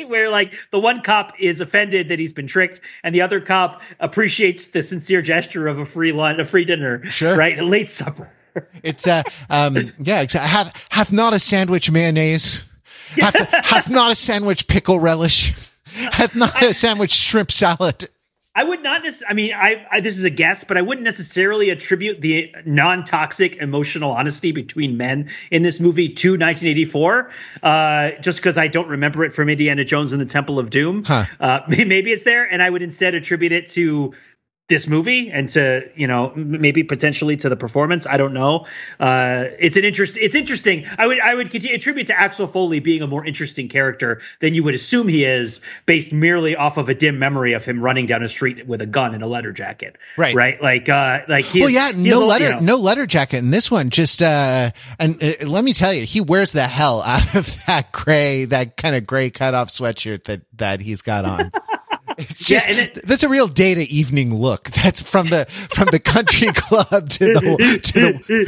Where 0.08 0.30
like 0.30 0.54
the 0.70 0.80
one 0.80 1.02
cop 1.02 1.32
is 1.38 1.60
offended 1.60 2.08
that 2.08 2.18
he's 2.18 2.32
been 2.32 2.46
tricked, 2.46 2.80
and 3.02 3.14
the 3.14 3.22
other 3.22 3.40
cop 3.40 3.82
appreciates 4.00 4.68
the 4.68 4.82
sincere 4.82 5.22
gesture 5.22 5.68
of 5.68 5.78
a 5.78 5.84
free 5.84 6.12
lunch, 6.12 6.38
a 6.38 6.44
free 6.44 6.64
dinner, 6.64 7.08
sure. 7.10 7.36
right? 7.36 7.58
A 7.58 7.64
late 7.64 7.88
supper. 7.88 8.32
it's 8.82 9.06
uh 9.06 9.22
um 9.50 9.76
yeah, 9.98 10.24
have 10.32 10.72
have 10.90 11.12
not 11.12 11.34
a 11.34 11.38
sandwich 11.38 11.90
mayonnaise. 11.90 12.64
Have, 13.20 13.34
have 13.34 13.90
not 13.90 14.12
a 14.12 14.14
sandwich 14.14 14.66
pickle 14.66 15.00
relish. 15.00 15.54
Have 16.12 16.36
not 16.36 16.62
a 16.62 16.74
sandwich 16.74 17.12
shrimp 17.12 17.50
salad. 17.50 18.08
I 18.58 18.64
would 18.64 18.82
not 18.82 19.04
necessarily. 19.04 19.30
I 19.30 19.34
mean, 19.34 19.54
I, 19.54 19.86
I, 19.88 20.00
this 20.00 20.18
is 20.18 20.24
a 20.24 20.30
guess, 20.30 20.64
but 20.64 20.76
I 20.76 20.82
wouldn't 20.82 21.04
necessarily 21.04 21.70
attribute 21.70 22.20
the 22.20 22.52
non-toxic 22.64 23.54
emotional 23.58 24.10
honesty 24.10 24.50
between 24.50 24.96
men 24.96 25.30
in 25.52 25.62
this 25.62 25.78
movie 25.78 26.08
to 26.08 26.30
1984, 26.30 27.30
uh, 27.62 28.10
just 28.20 28.40
because 28.40 28.58
I 28.58 28.66
don't 28.66 28.88
remember 28.88 29.24
it 29.24 29.32
from 29.32 29.48
Indiana 29.48 29.84
Jones 29.84 30.12
and 30.12 30.20
the 30.20 30.26
Temple 30.26 30.58
of 30.58 30.70
Doom. 30.70 31.04
Huh. 31.04 31.26
Uh, 31.38 31.60
maybe 31.68 32.10
it's 32.10 32.24
there, 32.24 32.52
and 32.52 32.60
I 32.60 32.68
would 32.68 32.82
instead 32.82 33.14
attribute 33.14 33.52
it 33.52 33.68
to 33.70 34.14
this 34.68 34.86
movie 34.86 35.30
and 35.30 35.48
to 35.48 35.88
you 35.94 36.06
know 36.06 36.32
maybe 36.36 36.84
potentially 36.84 37.36
to 37.36 37.48
the 37.48 37.56
performance 37.56 38.06
i 38.06 38.16
don't 38.16 38.34
know. 38.34 38.66
Uh, 39.00 39.46
it's 39.58 39.76
an 39.76 39.84
interest 39.84 40.16
it's 40.16 40.34
interesting. 40.34 40.86
I 40.98 41.06
would 41.06 41.20
i 41.20 41.34
would 41.34 41.50
continue, 41.50 41.76
attribute 41.76 42.08
to 42.08 42.18
axel 42.18 42.46
foley 42.46 42.80
being 42.80 43.02
a 43.02 43.06
more 43.06 43.24
interesting 43.24 43.68
character 43.68 44.20
than 44.40 44.54
you 44.54 44.62
would 44.64 44.74
assume 44.74 45.08
he 45.08 45.24
is 45.24 45.62
based 45.86 46.12
merely 46.12 46.56
off 46.56 46.76
of 46.76 46.88
a 46.88 46.94
dim 46.94 47.18
memory 47.18 47.54
of 47.54 47.64
him 47.64 47.80
running 47.82 48.06
down 48.06 48.22
a 48.22 48.28
street 48.28 48.66
with 48.66 48.82
a 48.82 48.86
gun 48.86 49.14
and 49.14 49.22
a 49.22 49.26
letter 49.26 49.52
jacket. 49.52 49.96
Right. 50.16 50.34
Right? 50.34 50.60
Like 50.62 50.88
uh 50.88 51.20
like 51.28 51.44
he 51.44 51.60
well 51.60 51.70
yeah 51.70 51.92
no 51.96 52.26
letter 52.26 52.44
you 52.44 52.52
know, 52.52 52.60
no 52.60 52.76
letter 52.76 53.06
jacket 53.06 53.38
in 53.38 53.50
this 53.50 53.70
one 53.70 53.90
just 53.90 54.22
uh 54.22 54.70
and 54.98 55.22
uh, 55.22 55.46
let 55.46 55.64
me 55.64 55.72
tell 55.72 55.92
you 55.92 56.04
he 56.04 56.20
wears 56.20 56.52
the 56.52 56.66
hell 56.66 57.02
out 57.02 57.34
of 57.34 57.64
that 57.66 57.92
gray 57.92 58.44
that 58.46 58.76
kind 58.76 58.94
of 58.96 59.06
gray 59.06 59.30
cutoff 59.30 59.68
sweatshirt 59.68 60.24
that 60.24 60.42
that 60.56 60.80
he's 60.80 61.02
got 61.02 61.24
on 61.24 61.50
It's 62.18 62.44
just 62.44 62.68
yeah, 62.68 62.82
it, 62.82 63.06
that's 63.06 63.22
a 63.22 63.28
real 63.28 63.46
day 63.46 63.74
to 63.74 63.82
evening 63.82 64.34
look. 64.34 64.70
That's 64.70 65.00
from 65.00 65.26
the 65.26 65.44
from 65.46 65.86
the 65.92 66.00
country 66.00 66.48
club 66.54 67.08
to 67.10 67.24
the 67.24 67.80
to 67.82 68.12
the 68.18 68.38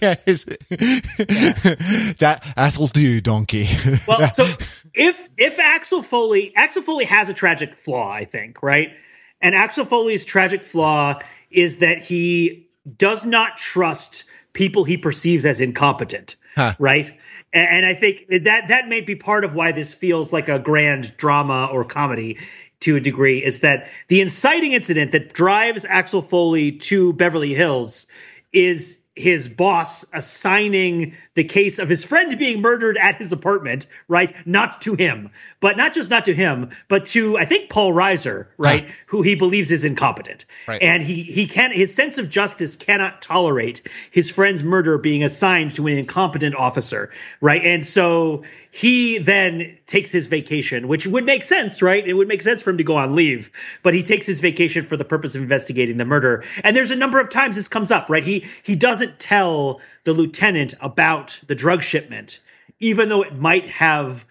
yeah, 0.00 0.14
that 2.18 2.42
that'll 2.56 2.86
do, 2.86 3.20
donkey. 3.20 3.68
well, 4.08 4.26
so 4.28 4.46
if 4.94 5.28
if 5.36 5.58
Axel 5.58 6.02
Foley 6.02 6.54
Axel 6.56 6.80
Foley 6.82 7.04
has 7.04 7.28
a 7.28 7.34
tragic 7.34 7.76
flaw, 7.76 8.10
I 8.10 8.24
think, 8.24 8.62
right? 8.62 8.96
And 9.40 9.54
Axel 9.54 9.84
Foley's 9.84 10.24
tragic 10.24 10.64
flaw 10.64 11.18
is 11.50 11.76
that 11.78 12.02
he 12.02 12.68
does 12.96 13.26
not 13.26 13.58
trust 13.58 14.24
people 14.54 14.84
he 14.84 14.96
perceives 14.96 15.44
as 15.44 15.60
incompetent, 15.60 16.36
huh. 16.56 16.72
right? 16.78 17.10
And, 17.54 17.68
and 17.68 17.86
I 17.86 17.94
think 17.94 18.26
that 18.28 18.68
that 18.68 18.88
may 18.88 19.00
be 19.00 19.14
part 19.14 19.44
of 19.44 19.54
why 19.54 19.72
this 19.72 19.94
feels 19.94 20.32
like 20.32 20.48
a 20.48 20.58
grand 20.58 21.16
drama 21.16 21.70
or 21.72 21.84
comedy 21.84 22.38
to 22.80 22.96
a 22.96 23.00
degree 23.00 23.42
is 23.42 23.60
that 23.60 23.88
the 24.08 24.20
inciting 24.20 24.72
incident 24.72 25.12
that 25.12 25.32
drives 25.32 25.86
Axel 25.86 26.20
Foley 26.20 26.72
to 26.72 27.14
Beverly 27.14 27.54
Hills 27.54 28.08
is 28.52 28.98
his 29.16 29.48
boss 29.48 30.04
assigning 30.12 31.14
the 31.34 31.44
case 31.44 31.78
of 31.78 31.88
his 31.88 32.04
friend 32.04 32.36
being 32.36 32.60
murdered 32.60 32.98
at 32.98 33.16
his 33.16 33.32
apartment, 33.32 33.86
right? 34.08 34.34
Not 34.44 34.82
to 34.82 34.94
him, 34.94 35.30
but 35.60 35.76
not 35.76 35.94
just 35.94 36.10
not 36.10 36.24
to 36.24 36.34
him, 36.34 36.70
but 36.88 37.06
to 37.06 37.36
I 37.36 37.44
think 37.44 37.70
Paul 37.70 37.92
Reiser, 37.92 38.46
right, 38.58 38.86
huh. 38.86 38.92
who 39.06 39.22
he 39.22 39.36
believes 39.36 39.70
is 39.70 39.84
incompetent, 39.84 40.46
right. 40.66 40.82
and 40.82 41.02
he 41.02 41.22
he 41.22 41.46
can 41.46 41.70
his 41.70 41.94
sense 41.94 42.18
of 42.18 42.28
justice 42.28 42.74
cannot 42.74 43.22
tolerate 43.22 43.82
his 44.10 44.30
friend's 44.30 44.64
murder 44.64 44.98
being 44.98 45.22
assigned 45.22 45.74
to 45.76 45.86
an 45.86 45.96
incompetent 45.96 46.56
officer, 46.56 47.10
right? 47.40 47.64
And 47.64 47.84
so 47.84 48.42
he 48.72 49.18
then 49.18 49.76
takes 49.86 50.10
his 50.10 50.26
vacation, 50.26 50.88
which 50.88 51.06
would 51.06 51.24
make 51.24 51.44
sense, 51.44 51.82
right? 51.82 52.06
It 52.06 52.14
would 52.14 52.26
make 52.26 52.42
sense 52.42 52.62
for 52.62 52.70
him 52.70 52.78
to 52.78 52.84
go 52.84 52.96
on 52.96 53.14
leave, 53.14 53.52
but 53.84 53.94
he 53.94 54.02
takes 54.02 54.26
his 54.26 54.40
vacation 54.40 54.84
for 54.84 54.96
the 54.96 55.04
purpose 55.04 55.36
of 55.36 55.42
investigating 55.42 55.98
the 55.98 56.04
murder. 56.04 56.42
And 56.64 56.76
there's 56.76 56.90
a 56.90 56.96
number 56.96 57.20
of 57.20 57.30
times 57.30 57.54
this 57.54 57.68
comes 57.68 57.92
up, 57.92 58.08
right? 58.08 58.24
He 58.24 58.46
he 58.64 58.74
doesn't 58.74 59.03
tell 59.06 59.80
the 60.04 60.12
lieutenant 60.12 60.74
about 60.80 61.40
the 61.46 61.54
drug 61.54 61.82
shipment, 61.82 62.40
even 62.80 63.08
though 63.08 63.22
it 63.22 63.34
might 63.34 63.66
have 63.66 64.24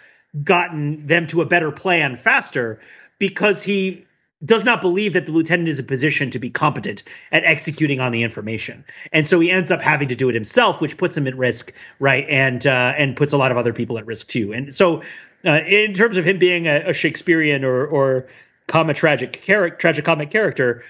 gotten 0.43 1.05
them 1.05 1.27
to 1.27 1.41
a 1.41 1.45
better 1.45 1.71
plan 1.71 2.15
faster 2.15 2.79
because 3.19 3.63
he 3.63 4.05
does 4.45 4.65
not 4.65 4.81
believe 4.81 5.13
that 5.13 5.25
the 5.25 5.31
lieutenant 5.31 5.69
is 5.69 5.79
in 5.79 5.85
a 5.85 5.87
position 5.87 6.29
to 6.31 6.39
be 6.39 6.49
competent 6.49 7.03
at 7.31 7.43
executing 7.45 7.99
on 7.99 8.11
the 8.11 8.23
information, 8.23 8.83
and 9.11 9.25
so 9.25 9.39
he 9.39 9.49
ends 9.49 9.71
up 9.71 9.81
having 9.81 10.07
to 10.09 10.15
do 10.15 10.27
it 10.29 10.35
himself, 10.35 10.81
which 10.81 10.97
puts 10.97 11.15
him 11.15 11.27
at 11.27 11.37
risk, 11.37 11.73
right? 11.99 12.25
And 12.29 12.65
uh, 12.67 12.93
and 12.97 13.15
puts 13.15 13.31
a 13.31 13.37
lot 13.37 13.51
of 13.51 13.57
other 13.57 13.73
people 13.73 13.97
at 13.97 14.05
risk 14.05 14.27
too. 14.27 14.51
And 14.51 14.75
so, 14.75 15.01
uh, 15.45 15.61
in 15.65 15.93
terms 15.93 16.17
of 16.17 16.25
him 16.25 16.39
being 16.39 16.67
a, 16.67 16.89
a 16.89 16.93
Shakespearean 16.93 17.63
or 17.63 17.85
or 17.85 18.27
comic 18.67 18.97
tragic 18.97 19.33
character, 19.33 19.77
tragic 19.77 20.05
comic 20.05 20.29
character, 20.29 20.83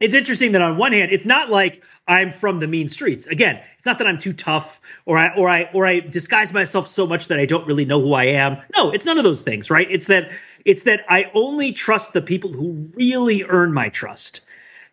it's 0.00 0.14
interesting 0.14 0.52
that 0.52 0.62
on 0.62 0.76
one 0.76 0.92
hand, 0.92 1.12
it's 1.12 1.24
not 1.24 1.50
like 1.50 1.82
I'm 2.06 2.32
from 2.32 2.60
the 2.60 2.68
mean 2.68 2.88
streets. 2.88 3.26
Again, 3.26 3.60
it's 3.76 3.86
not 3.86 3.98
that 3.98 4.06
I'm 4.06 4.18
too 4.18 4.32
tough 4.32 4.80
or 5.06 5.16
I 5.16 5.34
or 5.36 5.48
I 5.48 5.70
or 5.72 5.86
I 5.86 6.00
disguise 6.00 6.52
myself 6.52 6.86
so 6.88 7.06
much 7.06 7.28
that 7.28 7.38
I 7.38 7.46
don't 7.46 7.66
really 7.66 7.84
know 7.84 8.00
who 8.00 8.12
I 8.12 8.24
am. 8.24 8.58
No, 8.76 8.90
it's 8.90 9.04
none 9.04 9.18
of 9.18 9.24
those 9.24 9.42
things, 9.42 9.70
right? 9.70 9.86
It's 9.88 10.06
that 10.06 10.32
it's 10.64 10.82
that 10.84 11.04
I 11.08 11.30
only 11.34 11.72
trust 11.72 12.12
the 12.12 12.22
people 12.22 12.52
who 12.52 12.90
really 12.94 13.44
earn 13.44 13.72
my 13.72 13.88
trust. 13.88 14.40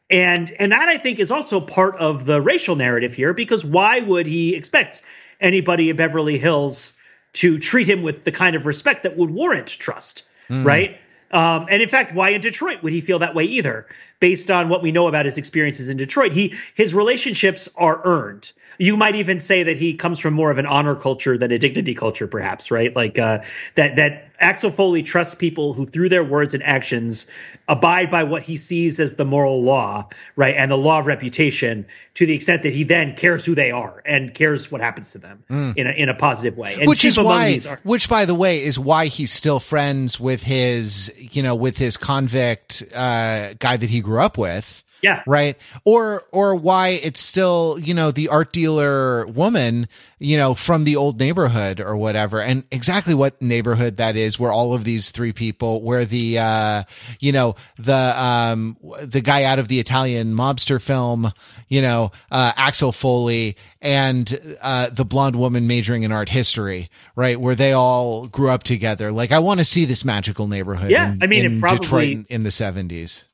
And 0.09 0.51
and 0.59 0.71
that 0.71 0.87
I 0.87 0.97
think 0.97 1.19
is 1.19 1.31
also 1.31 1.59
part 1.59 1.95
of 1.97 2.25
the 2.25 2.41
racial 2.41 2.75
narrative 2.75 3.13
here 3.13 3.33
because 3.33 3.65
why 3.65 3.99
would 3.99 4.27
he 4.27 4.55
expect 4.55 5.01
anybody 5.39 5.89
in 5.89 5.95
Beverly 5.95 6.37
Hills 6.37 6.93
to 7.33 7.57
treat 7.57 7.89
him 7.89 8.03
with 8.03 8.23
the 8.23 8.31
kind 8.31 8.55
of 8.55 8.65
respect 8.65 9.03
that 9.03 9.17
would 9.17 9.31
warrant 9.31 9.67
trust, 9.67 10.23
mm. 10.49 10.65
right? 10.65 10.99
Um, 11.31 11.67
and 11.69 11.81
in 11.81 11.89
fact, 11.89 12.13
why 12.13 12.29
in 12.29 12.41
Detroit 12.41 12.83
would 12.83 12.93
he 12.93 13.01
feel 13.01 13.19
that 13.19 13.35
way 13.35 13.45
either? 13.45 13.87
Based 14.19 14.51
on 14.51 14.69
what 14.69 14.81
we 14.81 14.91
know 14.91 15.07
about 15.07 15.25
his 15.25 15.37
experiences 15.37 15.89
in 15.89 15.97
Detroit, 15.97 16.33
he 16.33 16.55
his 16.75 16.93
relationships 16.93 17.69
are 17.77 18.01
earned 18.03 18.51
you 18.77 18.97
might 18.97 19.15
even 19.15 19.39
say 19.39 19.63
that 19.63 19.77
he 19.77 19.93
comes 19.93 20.19
from 20.19 20.33
more 20.33 20.51
of 20.51 20.57
an 20.57 20.65
honor 20.65 20.95
culture 20.95 21.37
than 21.37 21.51
a 21.51 21.57
dignity 21.57 21.93
culture, 21.93 22.27
perhaps, 22.27 22.71
right? 22.71 22.95
Like 22.95 23.19
uh, 23.19 23.39
that 23.75 23.95
that 23.97 24.31
Axel 24.39 24.71
Foley 24.71 25.03
trusts 25.03 25.35
people 25.35 25.73
who, 25.73 25.85
through 25.85 26.09
their 26.09 26.23
words 26.23 26.53
and 26.53 26.63
actions, 26.63 27.27
abide 27.67 28.09
by 28.09 28.23
what 28.23 28.41
he 28.41 28.57
sees 28.57 28.99
as 28.99 29.15
the 29.15 29.25
moral 29.25 29.61
law, 29.61 30.09
right, 30.35 30.55
and 30.57 30.71
the 30.71 30.77
law 30.77 30.99
of 30.99 31.05
reputation, 31.05 31.85
to 32.15 32.25
the 32.25 32.33
extent 32.33 32.63
that 32.63 32.73
he 32.73 32.83
then 32.83 33.15
cares 33.15 33.45
who 33.45 33.53
they 33.53 33.71
are 33.71 34.01
and 34.05 34.33
cares 34.33 34.71
what 34.71 34.81
happens 34.81 35.11
to 35.11 35.19
them 35.19 35.43
mm. 35.49 35.77
in 35.77 35.87
a 35.87 35.91
in 35.91 36.09
a 36.09 36.15
positive 36.15 36.57
way. 36.57 36.75
And 36.79 36.87
which 36.87 37.05
is 37.05 37.19
why, 37.19 37.59
are- 37.67 37.79
which 37.83 38.09
by 38.09 38.25
the 38.25 38.35
way, 38.35 38.63
is 38.63 38.79
why 38.79 39.05
he's 39.05 39.31
still 39.31 39.59
friends 39.59 40.19
with 40.19 40.43
his, 40.43 41.13
you 41.17 41.43
know, 41.43 41.55
with 41.55 41.77
his 41.77 41.97
convict 41.97 42.83
uh, 42.95 43.53
guy 43.59 43.77
that 43.77 43.89
he 43.89 44.01
grew 44.01 44.19
up 44.19 44.37
with 44.37 44.83
yeah. 45.01 45.23
Right. 45.25 45.57
Or, 45.85 46.23
or 46.31 46.55
why 46.55 46.89
it's 46.89 47.19
still, 47.19 47.77
you 47.79 47.93
know, 47.93 48.11
the 48.11 48.29
art 48.29 48.53
dealer 48.53 49.25
woman, 49.27 49.87
you 50.19 50.37
know, 50.37 50.53
from 50.53 50.83
the 50.83 50.95
old 50.95 51.19
neighborhood 51.19 51.79
or 51.79 51.95
whatever. 51.97 52.41
And 52.41 52.63
exactly 52.71 53.13
what 53.13 53.41
neighborhood 53.41 53.97
that 53.97 54.15
is 54.15 54.39
where 54.39 54.51
all 54.51 54.73
of 54.73 54.83
these 54.83 55.11
three 55.11 55.33
people, 55.33 55.81
where 55.81 56.05
the, 56.05 56.39
uh, 56.39 56.83
you 57.19 57.31
know, 57.31 57.55
the, 57.77 58.13
um, 58.21 58.77
the 59.03 59.21
guy 59.21 59.43
out 59.43 59.59
of 59.59 59.67
the 59.67 59.79
Italian 59.79 60.35
mobster 60.35 60.81
film, 60.81 61.31
you 61.67 61.81
know, 61.81 62.11
uh, 62.31 62.51
Axel 62.55 62.91
Foley 62.91 63.57
and, 63.81 64.39
uh, 64.61 64.89
the 64.91 65.05
blonde 65.05 65.35
woman 65.35 65.65
majoring 65.65 66.03
in 66.03 66.11
art 66.11 66.29
history, 66.29 66.89
right? 67.15 67.39
Where 67.39 67.55
they 67.55 67.73
all 67.73 68.27
grew 68.27 68.49
up 68.49 68.63
together. 68.63 69.11
Like, 69.11 69.31
I 69.31 69.39
want 69.39 69.59
to 69.59 69.65
see 69.65 69.85
this 69.85 70.05
magical 70.05 70.47
neighborhood. 70.47 70.91
Yeah. 70.91 71.13
In, 71.13 71.23
I 71.23 71.27
mean, 71.27 71.45
in 71.45 71.59
probably, 71.59 71.79
Detroit 71.79 72.11
in, 72.11 72.25
in 72.29 72.43
the 72.43 72.51
seventies. 72.51 73.25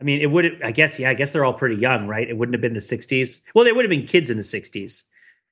I 0.00 0.04
mean, 0.04 0.20
it 0.20 0.30
would. 0.30 0.62
I 0.62 0.72
guess. 0.72 0.98
Yeah. 0.98 1.10
I 1.10 1.14
guess 1.14 1.32
they're 1.32 1.44
all 1.44 1.54
pretty 1.54 1.76
young, 1.76 2.06
right? 2.06 2.28
It 2.28 2.36
wouldn't 2.36 2.54
have 2.54 2.60
been 2.60 2.74
the 2.74 2.80
'60s. 2.80 3.42
Well, 3.54 3.64
they 3.64 3.72
would 3.72 3.84
have 3.84 3.90
been 3.90 4.06
kids 4.06 4.30
in 4.30 4.36
the 4.36 4.42
'60s, 4.42 5.04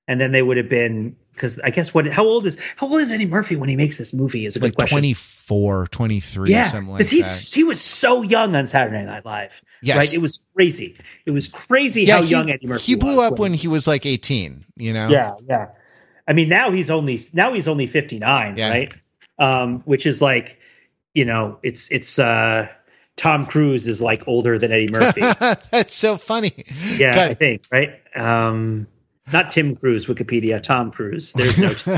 and 0.08 0.20
then 0.20 0.32
they 0.32 0.42
would 0.42 0.56
have 0.56 0.68
been 0.68 1.16
because 1.32 1.58
I 1.58 1.70
guess 1.70 1.92
what? 1.92 2.06
How 2.06 2.24
old 2.24 2.46
is 2.46 2.58
how 2.76 2.88
old 2.88 3.00
is 3.00 3.12
Eddie 3.12 3.26
Murphy 3.26 3.56
when 3.56 3.68
he 3.68 3.76
makes 3.76 3.98
this 3.98 4.14
movie? 4.14 4.46
Is 4.46 4.56
a 4.56 4.60
good 4.60 4.66
like 4.66 4.76
question. 4.76 4.96
24, 4.96 5.88
23, 5.88 6.50
yeah, 6.50 6.62
something 6.62 6.92
like 6.92 7.04
that. 7.04 7.50
He 7.54 7.64
was 7.64 7.80
so 7.80 8.22
young 8.22 8.54
on 8.54 8.66
Saturday 8.66 9.04
Night 9.04 9.24
Live. 9.24 9.60
Yes. 9.82 9.96
Right. 9.96 10.14
It 10.14 10.22
was 10.22 10.46
crazy. 10.54 10.96
It 11.26 11.32
was 11.32 11.48
crazy 11.48 12.04
yeah, 12.04 12.16
how 12.16 12.22
he, 12.22 12.30
young 12.30 12.50
Eddie 12.50 12.66
Murphy. 12.66 12.78
Was. 12.78 12.86
He 12.86 12.94
blew 12.94 13.20
up 13.20 13.38
when 13.38 13.52
he 13.52 13.68
was 13.68 13.86
like 13.86 14.06
18. 14.06 14.64
You 14.76 14.92
know. 14.92 15.08
Yeah. 15.08 15.32
Yeah. 15.48 15.68
I 16.28 16.32
mean, 16.32 16.48
now 16.48 16.70
he's 16.70 16.90
only 16.90 17.18
now 17.34 17.52
he's 17.52 17.68
only 17.68 17.86
59, 17.86 18.56
yeah. 18.56 18.68
right? 18.68 18.94
Um, 19.38 19.80
which 19.80 20.06
is 20.06 20.22
like, 20.22 20.58
you 21.14 21.24
know, 21.24 21.58
it's 21.62 21.90
it's 21.90 22.18
uh 22.18 22.68
Tom 23.16 23.46
Cruise 23.46 23.86
is 23.86 24.02
like 24.02 24.28
older 24.28 24.58
than 24.58 24.72
Eddie 24.72 24.88
Murphy. 24.88 25.20
That's 25.70 25.94
so 25.94 26.16
funny. 26.16 26.52
Yeah, 26.96 27.14
God. 27.14 27.30
I 27.30 27.34
think 27.34 27.64
right. 27.70 28.00
Um, 28.14 28.86
not 29.32 29.50
Tim 29.50 29.74
Cruise, 29.74 30.06
Wikipedia. 30.06 30.62
Tom 30.62 30.90
Cruise. 30.90 31.32
There's 31.32 31.58
no. 31.58 31.68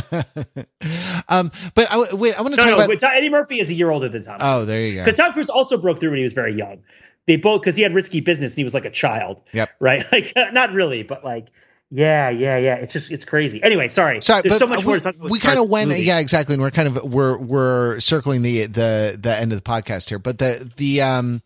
um, 1.29 1.51
but 1.75 1.89
I, 1.91 2.15
wait, 2.15 2.39
I 2.39 2.43
want 2.43 2.55
to 2.55 2.57
no, 2.57 2.65
talk 2.65 2.67
no, 2.67 2.75
about 2.77 2.89
wait, 2.89 3.03
Eddie 3.03 3.29
Murphy 3.29 3.61
is 3.61 3.71
a 3.71 3.75
year 3.75 3.91
older 3.91 4.09
than 4.09 4.23
Tom. 4.23 4.39
Oh, 4.41 4.65
there 4.65 4.81
you 4.81 4.95
go. 4.95 5.05
Because 5.05 5.19
Tom 5.19 5.33
Cruise 5.33 5.51
also 5.51 5.77
broke 5.77 6.01
through 6.01 6.11
when 6.11 6.19
he 6.19 6.23
was 6.23 6.33
very 6.33 6.55
young. 6.55 6.79
They 7.27 7.37
both 7.37 7.61
because 7.61 7.77
he 7.77 7.83
had 7.83 7.95
risky 7.95 8.21
business 8.21 8.53
and 8.53 8.59
he 8.59 8.65
was 8.65 8.73
like 8.73 8.87
a 8.87 8.91
child. 8.91 9.43
Yep. 9.53 9.71
Right. 9.81 10.05
Like 10.13 10.33
not 10.53 10.73
really, 10.73 11.03
but 11.03 11.25
like 11.25 11.49
yeah, 11.91 12.29
yeah, 12.29 12.59
yeah. 12.59 12.75
It's 12.77 12.93
just 12.93 13.11
it's 13.11 13.25
crazy. 13.25 13.63
Anyway, 13.63 13.89
sorry. 13.89 14.21
Sorry, 14.21 14.43
There's 14.43 14.59
so 14.59 14.67
much 14.67 14.81
we, 14.81 14.85
more 14.85 14.97
to 14.97 15.01
talk 15.01 15.15
about. 15.15 15.31
We 15.31 15.39
kind 15.39 15.59
of 15.59 15.69
went, 15.69 15.89
movie. 15.89 16.03
yeah, 16.03 16.19
exactly. 16.19 16.55
And 16.55 16.63
we're 16.63 16.71
kind 16.71 16.89
of 16.89 17.13
we're 17.13 17.39
we're 17.39 18.01
circling 18.01 18.43
the 18.43 18.67
the 18.67 19.19
the 19.21 19.35
end 19.35 19.53
of 19.53 19.63
the 19.63 19.69
podcast 19.69 20.11
here, 20.11 20.19
but 20.19 20.39
the 20.39 20.71
the 20.77 21.01
um, 21.01 21.43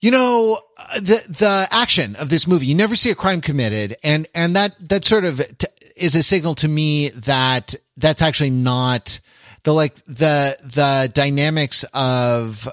you 0.00 0.12
know 0.12 0.58
the 0.96 1.22
the 1.28 1.66
action 1.72 2.14
of 2.16 2.30
this 2.30 2.46
movie. 2.46 2.66
You 2.66 2.76
never 2.76 2.94
see 2.94 3.10
a 3.10 3.16
crime 3.16 3.40
committed, 3.40 3.96
and 4.04 4.28
and 4.34 4.54
that 4.54 4.76
that 4.88 5.04
sort 5.04 5.24
of 5.24 5.42
t- 5.58 5.66
is 5.96 6.14
a 6.14 6.22
signal 6.22 6.54
to 6.56 6.68
me 6.68 7.08
that 7.08 7.74
that's 7.96 8.22
actually 8.22 8.50
not 8.50 9.18
the 9.64 9.72
like 9.72 9.96
the 10.04 10.56
the 10.62 11.10
dynamics 11.12 11.84
of 11.92 12.68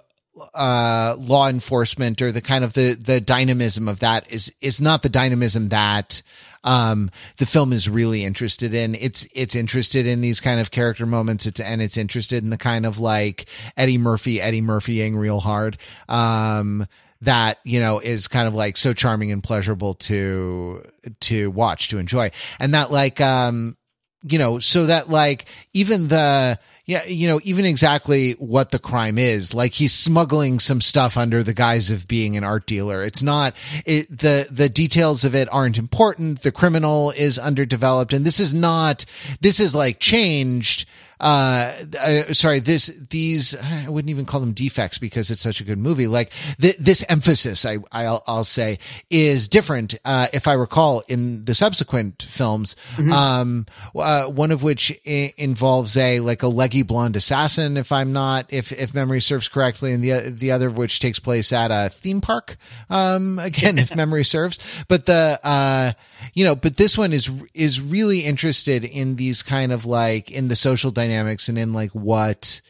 uh, 0.54 1.16
law 1.20 1.50
enforcement 1.50 2.22
or 2.22 2.32
the 2.32 2.42
kind 2.42 2.64
of 2.64 2.74
the, 2.74 2.94
the 2.94 3.22
dynamism 3.22 3.88
of 3.88 4.00
that 4.00 4.32
is, 4.32 4.54
is 4.62 4.82
not 4.82 5.04
the 5.04 5.10
dynamism 5.10 5.70
that, 5.70 6.22
um, 6.66 7.12
the 7.38 7.46
film 7.46 7.74
is 7.74 7.90
really 7.90 8.24
interested 8.24 8.74
in. 8.74 8.96
It's, 8.96 9.28
it's 9.34 9.56
interested 9.56 10.08
in 10.08 10.22
these 10.22 10.40
kind 10.40 10.62
of 10.62 10.72
character 10.72 11.06
moments. 11.06 11.46
It's, 11.46 11.60
and 11.60 11.82
it's 11.82 11.98
interested 11.98 12.42
in 12.42 12.52
the 12.52 12.58
kind 12.58 12.86
of 12.86 13.00
like 13.00 13.48
Eddie 13.76 13.98
Murphy, 13.98 14.42
Eddie 14.42 14.62
Murphying 14.62 15.18
real 15.18 15.42
hard. 15.42 15.78
Um, 16.08 16.88
that 17.24 17.60
you 17.64 17.80
know 17.80 18.00
is 18.00 18.28
kind 18.28 18.48
of 18.48 18.54
like 18.54 18.76
so 18.78 18.94
charming 18.94 19.32
and 19.32 19.44
pleasurable 19.44 19.94
to 19.94 20.84
to 21.22 21.50
watch 21.52 21.88
to 21.88 21.98
enjoy 21.98 22.30
and 22.60 22.74
that 22.74 22.92
like 22.92 23.22
um 23.22 23.78
you 24.24 24.38
know 24.38 24.60
so 24.60 24.86
that 24.88 25.10
like 25.10 25.46
even 25.74 26.10
the 26.10 26.60
yeah, 26.86 27.06
you 27.06 27.30
know, 27.30 27.40
even 27.44 27.64
exactly 27.64 28.34
what 28.34 28.72
the 28.72 28.80
crime 28.80 29.18
is. 29.18 29.54
Like 29.54 29.74
he's 29.74 29.94
smuggling 29.94 30.60
some 30.60 30.82
stuff 30.82 31.16
under 31.18 31.42
the 31.42 31.54
guise 31.54 31.90
of 31.90 32.10
being 32.10 32.36
an 32.36 32.44
art 32.44 32.66
dealer. 32.66 33.04
It's 33.04 33.24
not 33.24 33.56
it, 33.86 34.10
the 34.10 34.48
the 34.52 34.68
details 34.68 35.24
of 35.24 35.34
it 35.34 35.48
aren't 35.52 35.78
important. 35.78 36.42
The 36.42 36.52
criminal 36.52 37.12
is 37.12 37.40
underdeveloped, 37.40 38.12
and 38.12 38.26
this 38.26 38.40
is 38.40 38.54
not. 38.54 39.06
This 39.40 39.62
is 39.62 39.74
like 39.74 40.00
changed 40.00 40.86
uh, 41.24 41.72
uh, 42.02 42.34
sorry, 42.34 42.60
this, 42.60 42.88
these, 43.10 43.56
I 43.56 43.88
wouldn't 43.88 44.10
even 44.10 44.26
call 44.26 44.42
them 44.42 44.52
defects 44.52 44.98
because 44.98 45.32
it's 45.32 45.42
such 45.42 45.62
a 45.62 45.64
good 45.64 45.78
movie. 45.78 46.06
Like 46.06 46.34
th- 46.60 46.76
this 46.76 47.06
emphasis, 47.08 47.66
I, 47.66 47.78
I'll, 47.94 48.22
I'll 48.28 48.44
say 48.44 48.78
is 49.10 49.48
different. 49.48 49.96
Uh, 50.04 50.28
if 50.34 50.50
I 50.50 50.54
recall 50.54 51.02
in 51.08 51.46
the 51.46 51.56
subsequent 51.56 52.24
films, 52.24 52.76
mm-hmm. 52.98 53.14
um, 53.14 53.66
uh, 53.96 54.26
one 54.26 54.52
of 54.52 54.64
which 54.64 54.92
I- 55.08 55.34
involves 55.38 55.96
a, 55.96 56.20
like 56.20 56.44
a 56.44 56.48
leggy 56.48 56.84
blonde 56.84 57.16
assassin, 57.16 57.78
if 57.78 57.94
I'm 57.94 58.12
not, 58.12 58.52
if, 58.52 58.74
if 58.74 58.94
memory 58.94 59.22
serves 59.22 59.48
correctly, 59.48 59.94
and 59.94 60.04
the, 60.04 60.30
the 60.30 60.52
other 60.52 60.68
of 60.68 60.78
which 60.78 61.00
takes 61.00 61.20
place 61.20 61.54
at 61.54 61.72
a 61.72 61.90
theme 61.90 62.20
park. 62.20 62.58
Um, 62.90 63.40
again, 63.42 63.80
if 63.80 63.96
memory 63.96 64.26
serves, 64.26 64.60
but 64.90 65.06
the, 65.06 65.40
uh, 65.42 65.94
you 66.34 66.44
know, 66.44 66.56
but 66.56 66.78
this 66.78 66.98
one 66.98 67.14
is, 67.14 67.30
is 67.54 67.82
really 67.82 68.22
interested 68.22 68.84
in 68.84 69.16
these 69.16 69.44
kind 69.44 69.72
of 69.72 69.86
like 69.86 70.32
in 70.32 70.48
the 70.48 70.56
social 70.56 70.92
dynamics 70.92 71.50
and 71.50 71.58
in 71.58 71.74
like 71.74 71.92
what 71.92 72.62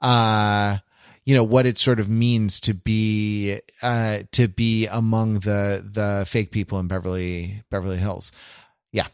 uh 0.00 0.78
you 1.24 1.34
know 1.34 1.44
what 1.44 1.66
it 1.66 1.78
sort 1.78 2.00
of 2.00 2.08
means 2.08 2.60
to 2.60 2.74
be 2.74 3.60
uh 3.82 4.18
to 4.32 4.48
be 4.48 4.86
among 4.86 5.40
the 5.40 5.86
the 5.92 6.24
fake 6.26 6.50
people 6.50 6.78
in 6.78 6.88
Beverly 6.88 7.62
Beverly 7.70 7.98
Hills. 7.98 8.32
Yeah. 8.92 9.06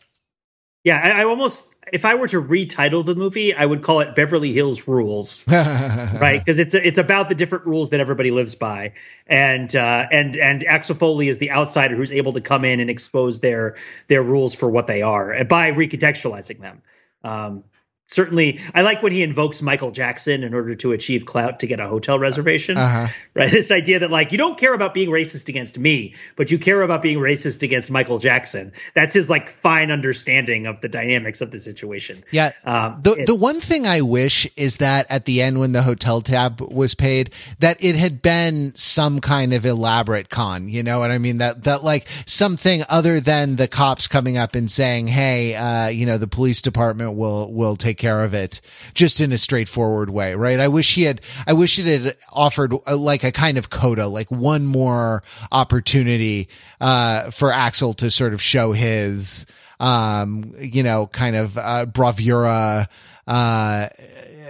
Yeah, 0.85 1.01
I, 1.03 1.23
I 1.23 1.25
almost 1.25 1.76
if 1.93 2.05
I 2.05 2.17
were 2.17 2.27
to 2.29 2.43
retitle 2.43 3.05
the 3.05 3.15
movie, 3.15 3.55
I 3.55 3.65
would 3.65 3.83
call 3.83 4.01
it 4.01 4.15
Beverly 4.15 4.53
Hills 4.53 4.89
Rules, 4.89 5.45
right? 5.51 6.39
Because 6.39 6.59
it's 6.59 6.75
it's 6.75 6.99
about 6.99 7.29
the 7.29 7.35
different 7.35 7.67
rules 7.67 7.91
that 7.91 8.01
everybody 8.01 8.31
lives 8.31 8.55
by, 8.55 8.95
and 9.27 9.75
uh, 9.75 10.07
and 10.11 10.37
and 10.37 10.65
Axel 10.65 10.97
Foley 10.97 11.29
is 11.29 11.39
the 11.39 11.53
outsider 11.53 11.95
who's 11.95 12.13
able 12.13 12.33
to 12.33 12.41
come 12.41 12.65
in 12.65 12.81
and 12.81 12.91
expose 12.91 13.41
their 13.41 13.77
their 14.09 14.23
rules 14.23 14.55
for 14.55 14.69
what 14.69 14.87
they 14.87 15.03
are 15.03 15.45
by 15.45 15.71
recontextualizing 15.73 16.61
them. 16.61 16.83
Um, 17.23 17.65
certainly 18.07 18.61
i 18.75 18.83
like 18.83 19.03
when 19.03 19.13
he 19.13 19.23
invokes 19.23 19.61
michael 19.61 19.91
jackson 19.91 20.45
in 20.45 20.55
order 20.55 20.75
to 20.75 20.93
achieve 20.93 21.27
clout 21.27 21.61
to 21.61 21.67
get 21.67 21.81
a 21.81 21.87
hotel 21.87 22.19
reservation. 22.19 22.79
Uh-huh. 22.79 23.09
right? 23.35 23.51
This 23.51 23.71
idea 23.71 23.99
that 24.01 24.11
like 24.11 24.33
you 24.33 24.39
don't 24.39 24.59
care 24.59 24.75
about 24.75 24.95
being 24.95 25.11
racist 25.11 25.49
against 25.49 25.79
me 25.79 26.15
but 26.37 26.51
you 26.51 26.59
care 26.59 26.83
about 26.83 27.03
being 27.03 27.19
racist 27.19 27.63
against 27.63 27.91
michael 27.91 28.19
jackson. 28.19 28.73
That's 28.95 29.15
his 29.15 29.29
like 29.29 29.49
fine 29.49 29.91
understanding 29.91 30.67
of 30.67 30.81
the 30.81 30.89
dynamics 30.89 31.41
of 31.41 31.51
the 31.51 31.59
situation. 31.59 32.25
Yeah. 32.31 32.53
Um, 32.65 33.01
the, 33.03 33.25
the 33.27 33.35
one 33.35 33.61
thing 33.61 33.87
i 33.87 34.01
wish 34.01 34.47
is 34.57 34.77
that 34.79 35.07
at 35.11 35.25
the 35.25 35.43
end 35.43 35.59
when 35.59 35.73
the 35.73 35.83
hotel 35.83 36.21
tab 36.21 36.61
was 36.61 36.95
paid 36.95 37.33
that 37.59 37.83
it 37.83 37.97
had 37.97 38.23
been 38.23 38.75
some 38.77 39.21
kind 39.21 39.53
of 39.53 39.65
elaborate 39.65 40.29
con 40.29 40.69
you 40.69 40.83
know 40.83 41.01
what 41.01 41.11
i 41.11 41.19
mean? 41.19 41.39
That 41.39 41.65
that 41.65 41.83
like 41.83 42.07
something 42.25 42.83
other 42.89 43.21
than 43.21 43.57
the 43.57 43.69
cops 43.69 44.07
coming 44.07 44.37
up 44.37 44.55
and 44.55 44.71
saying 44.71 45.09
hey 45.09 45.55
uh 45.55 45.89
you 45.89 46.07
know 46.07 46.19
the 46.19 46.29
police 46.29 46.63
department 46.63 47.17
will 47.17 47.53
will 47.53 47.75
take 47.77 47.96
take 47.97 48.01
care 48.03 48.23
of 48.23 48.35
it 48.35 48.61
just 48.95 49.21
in 49.21 49.33
a 49.33 49.39
straightforward 49.39 50.11
way, 50.11 50.35
right? 50.35 50.61
I 50.61 50.69
wish 50.69 50.95
he 50.95 51.05
had, 51.05 51.21
I 51.47 51.53
wish 51.55 51.79
it 51.79 51.87
had 51.87 52.17
offered 52.33 52.73
a, 52.73 52.93
uh, 52.93 52.97
like 52.97 53.25
a 53.25 53.33
kind 53.33 53.59
of 53.59 53.71
coda, 53.71 54.07
like 54.07 54.31
one 54.31 54.67
more 54.67 55.23
opportunity, 55.51 56.49
uh, 56.81 57.31
for 57.31 57.53
Axel 57.53 57.95
to 57.95 58.11
sort 58.11 58.35
of 58.35 58.43
show 58.43 58.73
his, 58.73 59.47
um, 59.81 60.53
you 60.59 60.83
know, 60.83 61.07
kind 61.07 61.37
of, 61.37 61.57
uh, 61.59 61.87
bravura, 61.87 62.89
uh, 63.27 63.89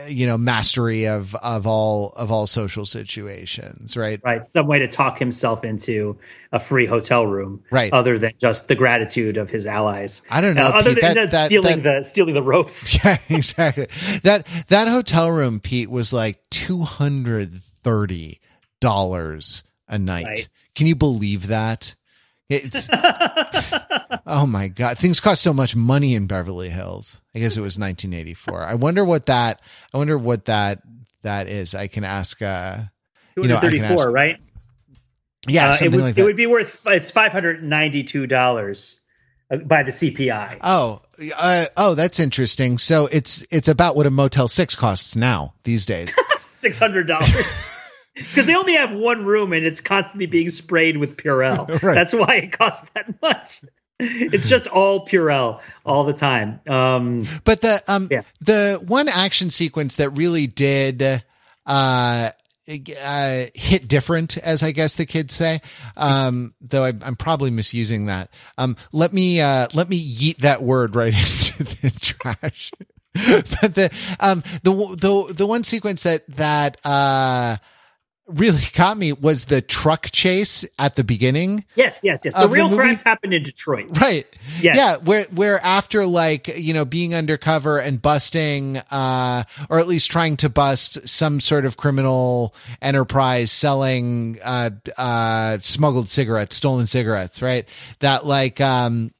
you 0.08 0.26
know 0.26 0.36
mastery 0.38 1.06
of 1.06 1.34
of 1.36 1.66
all 1.66 2.12
of 2.16 2.30
all 2.30 2.46
social 2.46 2.86
situations 2.86 3.96
right? 3.96 4.20
Right. 4.22 4.46
Some 4.46 4.66
way 4.66 4.80
to 4.80 4.88
talk 4.88 5.18
himself 5.18 5.64
into 5.64 6.18
a 6.52 6.60
free 6.60 6.86
hotel 6.86 7.26
room 7.26 7.64
right. 7.70 7.92
other 7.92 8.18
than 8.18 8.32
just 8.38 8.68
the 8.68 8.74
gratitude 8.74 9.36
of 9.36 9.50
his 9.50 9.66
allies. 9.66 10.22
I 10.30 10.40
don't 10.40 10.54
know 10.54 10.66
uh, 10.66 10.70
other 10.70 10.94
Pete, 10.94 11.02
than 11.02 11.14
that, 11.16 11.30
that, 11.32 11.46
stealing 11.46 11.82
that, 11.82 12.00
the 12.00 12.04
stealing 12.04 12.34
the 12.34 12.42
ropes. 12.42 12.96
Yeah 13.04 13.18
exactly. 13.28 13.86
That 14.22 14.46
that 14.68 14.88
hotel 14.88 15.30
room 15.30 15.60
pete 15.60 15.90
was 15.90 16.12
like 16.12 16.42
230 16.50 18.40
dollars 18.80 19.64
a 19.88 19.98
night. 19.98 20.26
Right. 20.26 20.48
can 20.74 20.86
you 20.86 20.96
believe 20.96 21.48
that 21.48 21.94
it's 22.48 22.88
oh 24.26 24.46
my 24.46 24.68
god, 24.68 24.98
things 24.98 25.20
cost 25.20 25.42
so 25.42 25.52
much 25.52 25.74
money 25.74 26.14
in 26.14 26.26
Beverly 26.26 26.70
Hills. 26.70 27.22
I 27.34 27.40
guess 27.40 27.56
it 27.56 27.60
was 27.60 27.78
1984. 27.78 28.62
I 28.62 28.74
wonder 28.74 29.04
what 29.04 29.26
that. 29.26 29.60
I 29.92 29.98
wonder 29.98 30.16
what 30.16 30.46
that 30.46 30.82
that 31.22 31.48
is. 31.48 31.74
I 31.74 31.86
can 31.86 32.04
ask. 32.04 32.40
uh 32.42 32.84
you 33.36 33.48
know, 33.48 33.60
34, 33.60 34.10
right? 34.10 34.38
Yeah, 35.48 35.68
uh, 35.68 35.72
something 35.72 35.92
it 35.92 35.96
would, 35.96 36.02
like 36.02 36.14
that. 36.14 36.22
It 36.22 36.24
would 36.24 36.36
be 36.36 36.46
worth 36.46 36.86
it's 36.86 37.10
five 37.10 37.32
hundred 37.32 37.62
ninety 37.62 38.02
two 38.02 38.26
dollars 38.26 39.00
uh, 39.50 39.58
by 39.58 39.82
the 39.82 39.92
CPI. 39.92 40.58
Oh, 40.62 41.02
uh, 41.38 41.66
oh, 41.76 41.94
that's 41.94 42.18
interesting. 42.18 42.78
So 42.78 43.06
it's 43.12 43.46
it's 43.50 43.68
about 43.68 43.94
what 43.94 44.06
a 44.06 44.10
Motel 44.10 44.48
Six 44.48 44.74
costs 44.74 45.14
now 45.14 45.54
these 45.64 45.86
days. 45.86 46.16
Six 46.52 46.78
hundred 46.78 47.06
dollars. 47.06 47.68
because 48.16 48.46
they 48.46 48.54
only 48.54 48.74
have 48.74 48.92
one 48.92 49.24
room 49.24 49.52
and 49.52 49.64
it's 49.64 49.80
constantly 49.80 50.26
being 50.26 50.50
sprayed 50.50 50.96
with 50.96 51.16
Purell. 51.16 51.68
right. 51.82 51.94
That's 51.94 52.14
why 52.14 52.36
it 52.36 52.52
costs 52.52 52.88
that 52.94 53.20
much. 53.22 53.60
It's 53.98 54.48
just 54.48 54.66
all 54.66 55.06
Purell 55.06 55.60
all 55.84 56.04
the 56.04 56.12
time. 56.12 56.60
Um, 56.66 57.26
but 57.44 57.60
the 57.60 57.82
um 57.88 58.08
yeah. 58.10 58.22
the 58.40 58.82
one 58.86 59.08
action 59.08 59.50
sequence 59.50 59.96
that 59.96 60.10
really 60.10 60.46
did 60.46 61.02
uh, 61.64 62.30
uh, 63.02 63.44
hit 63.54 63.88
different, 63.88 64.36
as 64.38 64.62
I 64.62 64.72
guess 64.72 64.94
the 64.94 65.06
kids 65.06 65.34
say. 65.34 65.60
Um, 65.96 66.54
though 66.60 66.84
I, 66.84 66.88
am 66.88 67.16
probably 67.16 67.50
misusing 67.50 68.06
that. 68.06 68.30
Um, 68.58 68.76
let 68.92 69.12
me 69.12 69.40
uh, 69.40 69.68
let 69.72 69.88
me 69.88 69.98
yeet 69.98 70.38
that 70.38 70.62
word 70.62 70.96
right 70.96 71.14
into 71.14 71.64
the 71.64 71.98
trash. 72.00 72.72
but 73.60 73.74
the 73.74 73.90
um 74.20 74.42
the 74.62 74.72
the 74.72 75.32
the 75.32 75.46
one 75.46 75.64
sequence 75.64 76.02
that 76.02 76.26
that 76.28 76.76
uh 76.84 77.56
really 78.26 78.62
caught 78.74 78.98
me 78.98 79.12
was 79.12 79.46
the 79.46 79.62
truck 79.62 80.10
chase 80.10 80.64
at 80.78 80.96
the 80.96 81.04
beginning. 81.04 81.64
Yes, 81.74 82.00
yes, 82.02 82.24
yes. 82.24 82.34
The 82.34 82.48
real 82.48 82.68
the 82.68 82.76
crimes 82.76 83.02
happened 83.02 83.32
in 83.32 83.42
Detroit. 83.42 83.86
Right. 84.00 84.26
Yes. 84.60 84.76
Yeah, 84.76 84.96
where 84.96 85.24
where 85.24 85.60
after 85.64 86.06
like, 86.06 86.48
you 86.58 86.74
know, 86.74 86.84
being 86.84 87.14
undercover 87.14 87.78
and 87.78 88.00
busting 88.00 88.78
uh 88.90 89.44
or 89.70 89.78
at 89.78 89.86
least 89.86 90.10
trying 90.10 90.36
to 90.38 90.48
bust 90.48 91.08
some 91.08 91.40
sort 91.40 91.64
of 91.64 91.76
criminal 91.76 92.54
enterprise 92.82 93.52
selling 93.52 94.38
uh 94.44 94.70
uh 94.98 95.58
smuggled 95.62 96.08
cigarettes, 96.08 96.56
stolen 96.56 96.86
cigarettes, 96.86 97.42
right? 97.42 97.68
That 98.00 98.26
like 98.26 98.60
um 98.60 99.12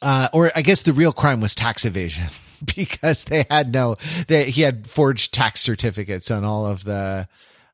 uh 0.00 0.28
or 0.32 0.52
I 0.54 0.62
guess 0.62 0.82
the 0.82 0.92
real 0.92 1.12
crime 1.12 1.40
was 1.40 1.54
tax 1.54 1.84
evasion. 1.84 2.28
because 2.76 3.24
they 3.24 3.46
had 3.50 3.72
no 3.72 3.96
they 4.28 4.50
he 4.50 4.60
had 4.60 4.86
forged 4.86 5.32
tax 5.32 5.62
certificates 5.62 6.30
on 6.30 6.44
all 6.44 6.66
of 6.66 6.84
the 6.84 7.26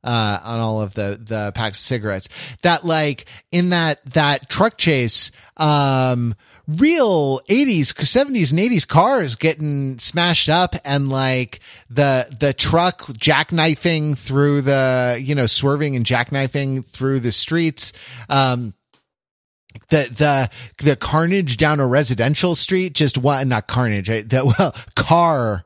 uh, 0.06 0.38
on 0.44 0.60
all 0.60 0.80
of 0.80 0.94
the 0.94 1.20
the 1.22 1.52
packs 1.54 1.78
of 1.78 1.84
cigarettes. 1.84 2.28
That 2.62 2.84
like 2.84 3.26
in 3.50 3.70
that 3.70 4.04
that 4.12 4.48
truck 4.48 4.78
chase, 4.78 5.30
um, 5.56 6.34
real 6.68 7.40
80s 7.48 7.94
70s 7.94 8.50
and 8.50 8.60
80s 8.60 8.88
cars 8.88 9.36
getting 9.36 9.98
smashed 9.98 10.48
up 10.48 10.74
and 10.84 11.08
like 11.08 11.60
the 11.88 12.26
the 12.40 12.52
truck 12.52 13.02
jackknifing 13.02 14.18
through 14.18 14.62
the 14.62 15.16
you 15.22 15.34
know 15.34 15.46
swerving 15.46 15.94
and 15.94 16.04
jackknifing 16.04 16.84
through 16.84 17.20
the 17.20 17.30
streets 17.30 17.92
um 18.28 18.74
the 19.90 20.08
the 20.10 20.84
the 20.84 20.96
carnage 20.96 21.56
down 21.56 21.78
a 21.78 21.86
residential 21.86 22.56
street 22.56 22.94
just 22.94 23.16
what 23.16 23.46
not 23.46 23.68
carnage 23.68 24.08
the 24.08 24.52
well 24.58 24.74
car 24.96 25.64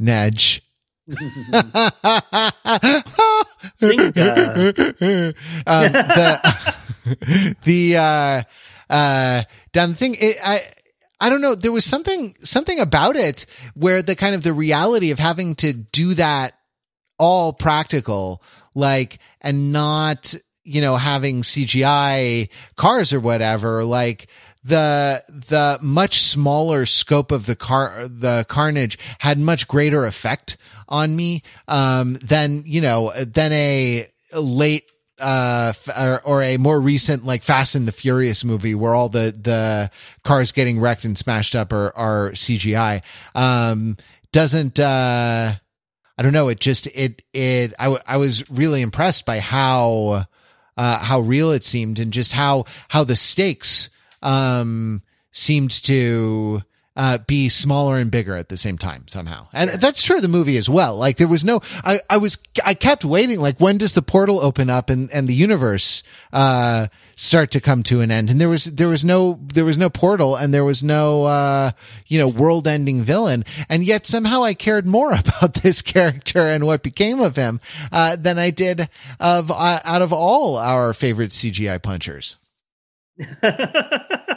nedge 0.00 0.58
um, 0.58 0.71
the 3.80 5.32
the 7.64 7.96
uh, 7.96 8.42
uh, 8.88 9.42
down 9.72 9.90
the 9.90 9.94
thing. 9.94 10.16
It, 10.18 10.36
I 10.42 10.60
I 11.20 11.28
don't 11.28 11.40
know. 11.40 11.54
There 11.54 11.72
was 11.72 11.84
something 11.84 12.34
something 12.42 12.80
about 12.80 13.16
it 13.16 13.46
where 13.74 14.02
the 14.02 14.16
kind 14.16 14.34
of 14.34 14.42
the 14.42 14.54
reality 14.54 15.10
of 15.10 15.18
having 15.18 15.54
to 15.56 15.72
do 15.72 16.14
that 16.14 16.54
all 17.18 17.52
practical, 17.52 18.42
like, 18.74 19.18
and 19.40 19.72
not 19.72 20.34
you 20.64 20.80
know 20.80 20.96
having 20.96 21.42
CGI 21.42 22.48
cars 22.76 23.12
or 23.12 23.20
whatever, 23.20 23.84
like 23.84 24.28
the 24.64 25.22
the 25.28 25.78
much 25.82 26.20
smaller 26.20 26.86
scope 26.86 27.32
of 27.32 27.46
the 27.46 27.56
car 27.56 28.06
the 28.06 28.46
carnage 28.48 28.96
had 29.18 29.38
much 29.38 29.66
greater 29.66 30.06
effect 30.06 30.56
on 30.88 31.14
me 31.14 31.42
um 31.68 32.14
than 32.22 32.62
you 32.66 32.80
know 32.80 33.12
than 33.16 33.52
a 33.52 34.06
late 34.34 34.84
uh 35.20 35.72
or, 35.98 36.20
or, 36.24 36.42
a 36.42 36.56
more 36.56 36.80
recent 36.80 37.24
like 37.24 37.42
Fast 37.42 37.74
and 37.74 37.86
the 37.86 37.92
Furious 37.92 38.44
movie 38.44 38.74
where 38.74 38.94
all 38.94 39.08
the 39.08 39.36
the 39.38 39.90
cars 40.24 40.52
getting 40.52 40.80
wrecked 40.80 41.04
and 41.04 41.16
smashed 41.16 41.54
up 41.54 41.72
are 41.72 41.96
are 41.96 42.30
CGI 42.32 43.02
um 43.34 43.96
doesn't 44.32 44.80
uh 44.80 45.54
I 46.18 46.22
don't 46.22 46.32
know. 46.32 46.48
It 46.48 46.60
just 46.60 46.86
it 46.88 47.22
it 47.32 47.72
I, 47.78 47.84
w- 47.84 48.02
I 48.06 48.16
was 48.18 48.48
really 48.50 48.82
impressed 48.82 49.24
by 49.26 49.40
how 49.40 50.26
uh 50.76 50.98
how 50.98 51.20
real 51.20 51.52
it 51.52 51.64
seemed 51.64 52.00
and 52.00 52.12
just 52.12 52.32
how 52.32 52.64
how 52.88 53.04
the 53.04 53.16
stakes 53.16 53.90
um, 54.22 55.02
seemed 55.32 55.70
to 55.84 56.62
uh, 56.94 57.18
be 57.26 57.48
smaller 57.48 57.98
and 57.98 58.10
bigger 58.10 58.36
at 58.36 58.48
the 58.48 58.56
same 58.56 58.76
time 58.76 59.08
somehow. 59.08 59.48
And 59.52 59.70
that's 59.70 60.02
true 60.02 60.16
of 60.16 60.22
the 60.22 60.28
movie 60.28 60.58
as 60.58 60.68
well. 60.68 60.96
Like 60.96 61.16
there 61.16 61.28
was 61.28 61.44
no, 61.44 61.60
I, 61.84 62.00
I 62.10 62.18
was, 62.18 62.38
I 62.64 62.74
kept 62.74 63.04
waiting, 63.04 63.40
like 63.40 63.58
when 63.58 63.78
does 63.78 63.94
the 63.94 64.02
portal 64.02 64.40
open 64.40 64.68
up 64.68 64.90
and, 64.90 65.10
and 65.10 65.26
the 65.26 65.34
universe, 65.34 66.02
uh, 66.32 66.88
start 67.16 67.50
to 67.52 67.60
come 67.60 67.82
to 67.84 68.02
an 68.02 68.10
end? 68.10 68.28
And 68.30 68.40
there 68.40 68.48
was, 68.48 68.64
there 68.64 68.88
was 68.88 69.04
no, 69.04 69.38
there 69.42 69.64
was 69.64 69.78
no 69.78 69.88
portal 69.88 70.36
and 70.36 70.52
there 70.52 70.64
was 70.64 70.84
no, 70.84 71.24
uh, 71.24 71.70
you 72.06 72.18
know, 72.18 72.28
world 72.28 72.68
ending 72.68 73.00
villain. 73.02 73.44
And 73.70 73.84
yet 73.84 74.04
somehow 74.04 74.42
I 74.42 74.52
cared 74.52 74.86
more 74.86 75.12
about 75.18 75.54
this 75.54 75.80
character 75.80 76.40
and 76.40 76.66
what 76.66 76.82
became 76.82 77.20
of 77.20 77.36
him, 77.36 77.60
uh, 77.90 78.16
than 78.16 78.38
I 78.38 78.50
did 78.50 78.90
of, 79.18 79.50
uh, 79.50 79.80
out 79.84 80.02
of 80.02 80.12
all 80.12 80.58
our 80.58 80.92
favorite 80.92 81.30
CGI 81.30 81.82
punchers. 81.82 82.36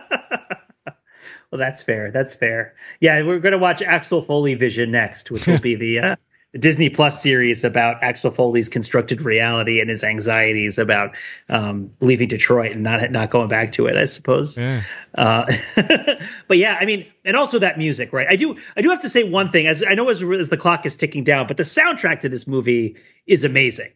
well, 1.56 1.66
that's 1.66 1.84
fair. 1.84 2.12
That's 2.12 2.36
fair. 2.36 2.74
Yeah, 3.00 3.22
we're 3.24 3.40
going 3.40 3.54
to 3.54 3.58
watch 3.58 3.82
Axel 3.82 4.22
Foley 4.22 4.56
Vision 4.56 4.92
next, 4.92 5.32
which 5.32 5.48
will 5.48 5.60
be 5.60 5.76
the, 5.76 6.00
uh, 6.00 6.16
the 6.52 6.60
Disney 6.60 6.90
Plus 6.90 7.24
series 7.24 7.64
about 7.64 8.04
Axel 8.04 8.30
Foley's 8.30 8.68
constructed 8.68 9.22
reality 9.22 9.80
and 9.80 9.90
his 9.90 10.04
anxieties 10.04 10.78
about 10.78 11.16
um, 11.48 11.92
leaving 12.02 12.28
Detroit 12.28 12.74
and 12.74 12.84
not 12.84 13.10
not 13.10 13.30
going 13.30 13.48
back 13.48 13.72
to 13.74 13.86
it. 13.86 13.96
I 13.96 14.04
suppose. 14.04 14.58
Yeah. 14.58 14.84
Uh, 15.18 15.46
but 16.50 16.58
yeah, 16.58 16.78
I 16.78 16.84
mean, 16.84 17.06
and 17.24 17.38
also 17.38 17.60
that 17.60 17.78
music, 17.78 18.12
right? 18.12 18.28
I 18.30 18.36
do 18.36 18.58
I 18.76 18.82
do 18.82 18.90
have 18.90 19.04
to 19.04 19.10
say 19.10 19.24
one 19.24 19.50
thing. 19.50 19.66
As 19.66 19.82
I 19.88 19.94
know 19.94 20.10
as, 20.10 20.22
as 20.22 20.50
the 20.50 20.58
clock 20.58 20.86
is 20.86 20.98
ticking 20.98 21.24
down, 21.24 21.48
but 21.48 21.56
the 21.56 21.64
soundtrack 21.64 22.22
to 22.22 22.30
this 22.30 22.48
movie 22.48 22.98
is 23.26 23.46
amazing. 23.46 23.94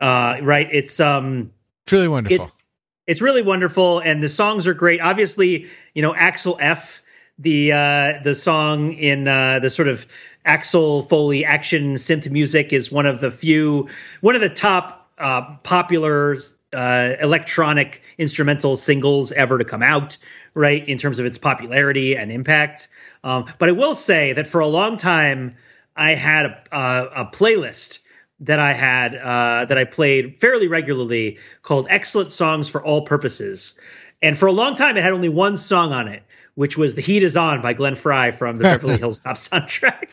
Uh, 0.00 0.38
right? 0.42 0.68
It's 0.72 0.98
um, 0.98 1.52
truly 1.86 2.08
wonderful. 2.08 2.44
It's 2.44 2.60
it's 3.08 3.22
really 3.22 3.42
wonderful, 3.42 4.00
and 4.00 4.22
the 4.22 4.28
songs 4.28 4.66
are 4.66 4.74
great. 4.74 5.00
Obviously, 5.00 5.66
you 5.94 6.02
know 6.02 6.14
Axel 6.14 6.58
F, 6.60 7.02
the 7.38 7.72
uh, 7.72 8.12
the 8.22 8.34
song 8.34 8.92
in 8.92 9.26
uh, 9.26 9.58
the 9.60 9.70
sort 9.70 9.88
of 9.88 10.06
Axel 10.44 11.02
Foley 11.04 11.44
action 11.44 11.94
synth 11.94 12.30
music 12.30 12.72
is 12.72 12.92
one 12.92 13.06
of 13.06 13.20
the 13.20 13.30
few, 13.30 13.88
one 14.20 14.34
of 14.34 14.42
the 14.42 14.50
top 14.50 15.10
uh, 15.16 15.56
popular 15.62 16.36
uh, 16.74 17.14
electronic 17.18 18.02
instrumental 18.18 18.76
singles 18.76 19.32
ever 19.32 19.56
to 19.56 19.64
come 19.64 19.82
out. 19.82 20.18
Right 20.54 20.88
in 20.88 20.98
terms 20.98 21.20
of 21.20 21.26
its 21.26 21.38
popularity 21.38 22.16
and 22.16 22.32
impact. 22.32 22.88
Um, 23.22 23.46
but 23.58 23.68
I 23.68 23.72
will 23.72 23.94
say 23.94 24.32
that 24.32 24.48
for 24.48 24.60
a 24.60 24.66
long 24.66 24.96
time, 24.96 25.54
I 25.94 26.14
had 26.14 26.46
a, 26.46 26.62
a, 26.72 27.08
a 27.22 27.26
playlist 27.26 28.00
that 28.40 28.58
I 28.58 28.72
had 28.72 29.14
uh, 29.14 29.64
that 29.64 29.78
I 29.78 29.84
played 29.84 30.40
fairly 30.40 30.68
regularly 30.68 31.38
called 31.62 31.86
"Excellent 31.90 32.32
Songs 32.32 32.68
for 32.68 32.82
All 32.82 33.02
Purposes," 33.02 33.78
and 34.22 34.38
for 34.38 34.46
a 34.46 34.52
long 34.52 34.74
time 34.74 34.96
it 34.96 35.02
had 35.02 35.12
only 35.12 35.28
one 35.28 35.56
song 35.56 35.92
on 35.92 36.08
it, 36.08 36.22
which 36.54 36.76
was 36.76 36.94
"The 36.94 37.02
Heat 37.02 37.22
Is 37.22 37.36
On" 37.36 37.62
by 37.62 37.72
Glenn 37.72 37.94
Frey 37.94 38.30
from 38.30 38.58
the 38.58 38.64
Beverly 38.64 38.98
Hills 38.98 39.20
Cop 39.20 39.36
soundtrack. 39.36 40.10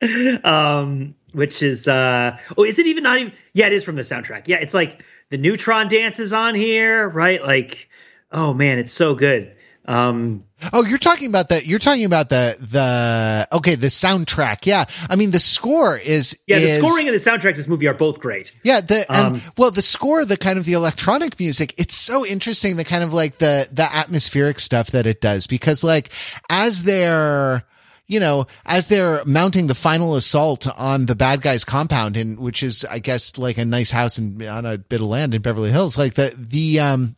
um, 0.44 1.14
which 1.32 1.62
is 1.62 1.86
uh 1.86 2.38
oh, 2.56 2.64
is 2.64 2.78
it 2.78 2.86
even 2.86 3.04
not 3.04 3.18
even? 3.18 3.32
Yeah, 3.52 3.66
it 3.66 3.72
is 3.72 3.84
from 3.84 3.96
the 3.96 4.02
soundtrack. 4.02 4.48
Yeah, 4.48 4.56
it's 4.56 4.74
like 4.74 5.02
the 5.30 5.38
Neutron 5.38 5.88
dance 5.88 6.18
is 6.18 6.32
on 6.32 6.54
here, 6.54 7.08
right? 7.08 7.42
Like, 7.42 7.88
oh 8.32 8.54
man, 8.54 8.78
it's 8.78 8.92
so 8.92 9.14
good. 9.14 9.54
Um, 9.88 10.44
oh, 10.74 10.84
you're 10.84 10.98
talking 10.98 11.28
about 11.28 11.48
the 11.48 11.64
you're 11.64 11.78
talking 11.78 12.04
about 12.04 12.28
the 12.28 12.58
the 12.60 13.48
okay 13.56 13.74
the 13.74 13.86
soundtrack. 13.86 14.66
Yeah, 14.66 14.84
I 15.08 15.16
mean 15.16 15.30
the 15.30 15.40
score 15.40 15.96
is 15.96 16.38
yeah 16.46 16.58
is, 16.58 16.78
the 16.78 16.86
scoring 16.86 17.08
and 17.08 17.14
the 17.14 17.18
soundtrack 17.18 17.52
of 17.52 17.56
this 17.56 17.68
movie 17.68 17.88
are 17.88 17.94
both 17.94 18.20
great. 18.20 18.52
Yeah, 18.62 18.82
the 18.82 19.10
and 19.10 19.36
um, 19.36 19.42
well 19.56 19.70
the 19.70 19.80
score, 19.80 20.26
the 20.26 20.36
kind 20.36 20.58
of 20.58 20.66
the 20.66 20.74
electronic 20.74 21.40
music, 21.40 21.72
it's 21.78 21.94
so 21.94 22.26
interesting. 22.26 22.76
The 22.76 22.84
kind 22.84 23.02
of 23.02 23.14
like 23.14 23.38
the 23.38 23.66
the 23.72 23.88
atmospheric 23.90 24.60
stuff 24.60 24.88
that 24.88 25.06
it 25.06 25.22
does 25.22 25.46
because 25.46 25.82
like 25.82 26.10
as 26.50 26.82
they're 26.82 27.64
you 28.06 28.20
know, 28.20 28.46
as 28.66 28.88
they're 28.88 29.22
mounting 29.24 29.68
the 29.68 29.74
final 29.74 30.16
assault 30.16 30.66
on 30.78 31.06
the 31.06 31.14
bad 31.14 31.42
guy's 31.42 31.64
compound, 31.64 32.16
and 32.16 32.38
which 32.38 32.62
is, 32.62 32.86
I 32.86 33.00
guess, 33.00 33.36
like 33.36 33.58
a 33.58 33.66
nice 33.66 33.90
house 33.90 34.18
in, 34.18 34.42
on 34.48 34.64
a 34.64 34.78
bit 34.78 35.02
of 35.02 35.06
land 35.06 35.34
in 35.34 35.42
Beverly 35.42 35.70
Hills, 35.70 35.98
like 35.98 36.14
the, 36.14 36.34
the, 36.34 36.80
um, 36.80 37.16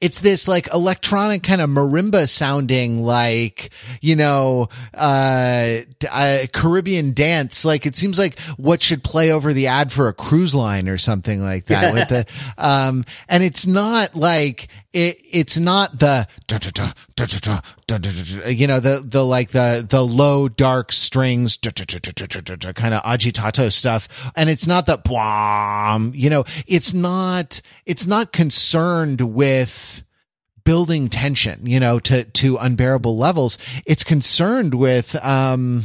it's 0.00 0.20
this 0.20 0.48
like 0.48 0.72
electronic 0.72 1.42
kind 1.42 1.60
of 1.60 1.70
marimba 1.70 2.28
sounding 2.28 3.02
like 3.02 3.70
you 4.00 4.16
know 4.16 4.68
uh, 4.94 5.78
uh, 6.10 6.38
caribbean 6.52 7.12
dance. 7.12 7.64
Like 7.64 7.86
it 7.86 7.96
seems 7.96 8.18
like 8.18 8.38
what 8.56 8.82
should 8.82 9.02
play 9.02 9.32
over 9.32 9.52
the 9.52 9.66
ad 9.66 9.92
for 9.92 10.08
a 10.08 10.12
cruise 10.12 10.54
line 10.54 10.88
or 10.88 10.98
something 10.98 11.42
like 11.42 11.66
that 11.66 11.92
with 11.92 12.08
the 12.08 12.26
um 12.58 13.04
and 13.28 13.42
it's 13.42 13.66
not 13.66 14.14
like 14.14 14.68
it, 14.96 15.20
it's 15.30 15.58
not 15.58 15.98
the 15.98 16.26
you 18.50 18.66
know 18.66 18.80
the 18.80 19.04
the 19.04 19.22
like 19.22 19.50
the 19.50 19.86
the 19.86 20.02
low 20.02 20.48
dark 20.48 20.90
strings 20.90 21.58
kind 21.58 22.94
of 22.94 23.02
agitato 23.02 23.70
stuff 23.70 24.32
and 24.34 24.48
it's 24.48 24.66
not 24.66 24.86
the 24.86 24.96
you 26.14 26.30
know 26.30 26.44
it's 26.66 26.94
not 26.94 27.60
it's 27.84 28.06
not 28.06 28.32
concerned 28.32 29.20
with 29.20 30.02
building 30.64 31.10
tension 31.10 31.66
you 31.66 31.78
know 31.78 31.98
to 31.98 32.24
to 32.24 32.56
unbearable 32.56 33.18
levels 33.18 33.58
it's 33.84 34.02
concerned 34.02 34.72
with 34.74 35.14
um 35.22 35.84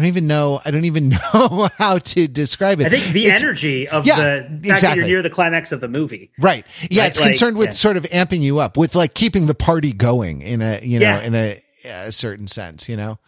I 0.00 0.02
don't 0.02 0.08
even 0.08 0.26
know. 0.26 0.60
I 0.64 0.70
don't 0.70 0.86
even 0.86 1.08
know 1.34 1.68
how 1.76 1.98
to 1.98 2.26
describe 2.26 2.80
it. 2.80 2.86
I 2.86 2.88
think 2.88 3.12
the 3.12 3.26
it's, 3.26 3.42
energy 3.42 3.86
of 3.86 4.06
yeah, 4.06 4.16
the 4.16 4.22
fact 4.22 4.52
exactly. 4.52 4.88
that 4.88 4.96
you're 4.96 5.06
near 5.16 5.22
the 5.22 5.30
climax 5.30 5.72
of 5.72 5.80
the 5.80 5.88
movie. 5.88 6.30
Right. 6.38 6.64
Yeah. 6.90 7.06
It's 7.06 7.20
like, 7.20 7.30
concerned 7.30 7.58
with 7.58 7.68
yeah. 7.68 7.72
sort 7.72 7.96
of 7.98 8.04
amping 8.04 8.40
you 8.40 8.60
up 8.60 8.78
with 8.78 8.94
like 8.94 9.12
keeping 9.12 9.44
the 9.44 9.54
party 9.54 9.92
going 9.92 10.40
in 10.40 10.62
a, 10.62 10.80
you 10.82 11.00
know, 11.00 11.06
yeah. 11.06 11.20
in 11.20 11.34
a, 11.34 11.62
a, 11.84 12.12
certain 12.12 12.46
sense, 12.46 12.88
you 12.88 12.96
know? 12.96 13.18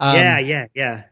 Um, 0.00 0.16
yeah. 0.16 0.38
Yeah. 0.40 0.66
Yeah. 0.74 1.02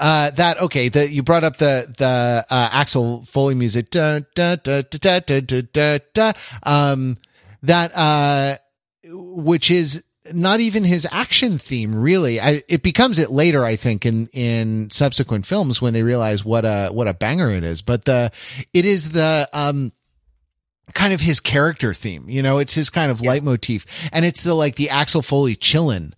Uh, 0.00 0.30
that 0.30 0.58
okay. 0.62 0.88
The 0.88 1.10
you 1.10 1.22
brought 1.22 1.44
up 1.44 1.58
the 1.58 1.92
the 1.98 2.46
uh, 2.48 2.68
Axel 2.72 3.26
Foley 3.26 3.54
music. 3.54 3.90
Da, 3.90 4.20
da, 4.34 4.56
da, 4.56 4.80
da, 4.80 5.20
da, 5.20 5.40
da, 5.40 5.60
da, 5.60 5.98
da, 6.14 6.32
um, 6.62 7.18
that 7.62 7.92
uh, 7.94 8.56
which 9.04 9.70
is 9.70 10.02
not 10.32 10.60
even 10.60 10.84
his 10.84 11.06
action 11.10 11.58
theme 11.58 11.94
really. 11.94 12.40
I, 12.40 12.62
it 12.68 12.82
becomes 12.82 13.18
it 13.18 13.30
later 13.30 13.64
i 13.64 13.76
think 13.76 14.06
in 14.06 14.26
in 14.28 14.90
subsequent 14.90 15.46
films 15.46 15.80
when 15.80 15.92
they 15.92 16.02
realize 16.02 16.44
what 16.44 16.64
a 16.64 16.88
what 16.88 17.08
a 17.08 17.14
banger 17.14 17.50
it 17.50 17.64
is. 17.64 17.82
But 17.82 18.04
the 18.04 18.32
it 18.72 18.84
is 18.84 19.10
the 19.10 19.48
um 19.52 19.92
kind 20.94 21.12
of 21.12 21.20
his 21.20 21.40
character 21.40 21.92
theme 21.94 22.24
you 22.28 22.42
know? 22.42 22.58
It's 22.58 22.74
his 22.74 22.90
kind 22.90 23.10
of 23.10 23.20
yeah. 23.20 23.30
leitmotif. 23.30 23.86
And 24.12 24.24
it's 24.24 24.42
the 24.42 24.54
like 24.54 24.76
the 24.76 24.90
axel 24.90 25.22
foley 25.22 25.56
chillin' 25.56 26.14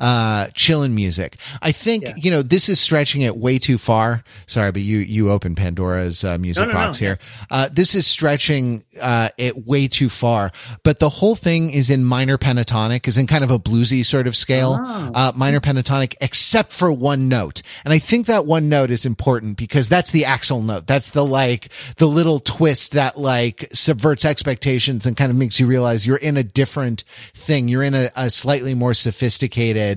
uh, 0.00 0.46
chillin' 0.54 0.92
music. 0.92 1.36
I 1.62 1.72
think, 1.72 2.04
yeah. 2.04 2.14
you 2.16 2.30
know, 2.30 2.42
this 2.42 2.68
is 2.68 2.80
stretching 2.80 3.20
it 3.20 3.36
way 3.36 3.58
too 3.58 3.78
far. 3.78 4.24
Sorry, 4.46 4.72
but 4.72 4.82
you, 4.82 4.98
you 4.98 5.30
open 5.30 5.54
Pandora's 5.54 6.24
uh, 6.24 6.38
music 6.38 6.66
no, 6.66 6.72
no, 6.72 6.74
box 6.74 7.00
no, 7.00 7.06
here. 7.06 7.18
Uh, 7.50 7.68
this 7.70 7.94
is 7.94 8.06
stretching, 8.06 8.82
uh, 9.00 9.28
it 9.36 9.66
way 9.66 9.86
too 9.86 10.08
far, 10.08 10.50
but 10.82 10.98
the 10.98 11.10
whole 11.10 11.36
thing 11.36 11.70
is 11.70 11.90
in 11.90 12.04
minor 12.04 12.38
pentatonic, 12.38 13.06
is 13.06 13.18
in 13.18 13.26
kind 13.26 13.44
of 13.44 13.50
a 13.50 13.58
bluesy 13.58 14.04
sort 14.04 14.26
of 14.26 14.34
scale, 14.34 14.78
oh. 14.80 15.10
uh, 15.14 15.32
minor 15.36 15.60
pentatonic, 15.60 16.14
except 16.20 16.72
for 16.72 16.90
one 16.90 17.28
note. 17.28 17.62
And 17.84 17.92
I 17.92 17.98
think 17.98 18.26
that 18.26 18.46
one 18.46 18.68
note 18.68 18.90
is 18.90 19.04
important 19.04 19.58
because 19.58 19.88
that's 19.88 20.12
the 20.12 20.24
Axel 20.24 20.62
note. 20.62 20.86
That's 20.86 21.10
the 21.10 21.24
like, 21.24 21.68
the 21.96 22.08
little 22.08 22.40
twist 22.40 22.92
that 22.92 23.18
like 23.18 23.68
subverts 23.72 24.24
expectations 24.24 25.04
and 25.04 25.16
kind 25.16 25.30
of 25.30 25.36
makes 25.36 25.60
you 25.60 25.66
realize 25.66 26.06
you're 26.06 26.16
in 26.16 26.38
a 26.38 26.42
different 26.42 27.02
thing. 27.34 27.68
You're 27.68 27.82
in 27.82 27.94
a, 27.94 28.10
a 28.16 28.30
slightly 28.30 28.74
more 28.74 28.94
sophisticated 28.94 29.89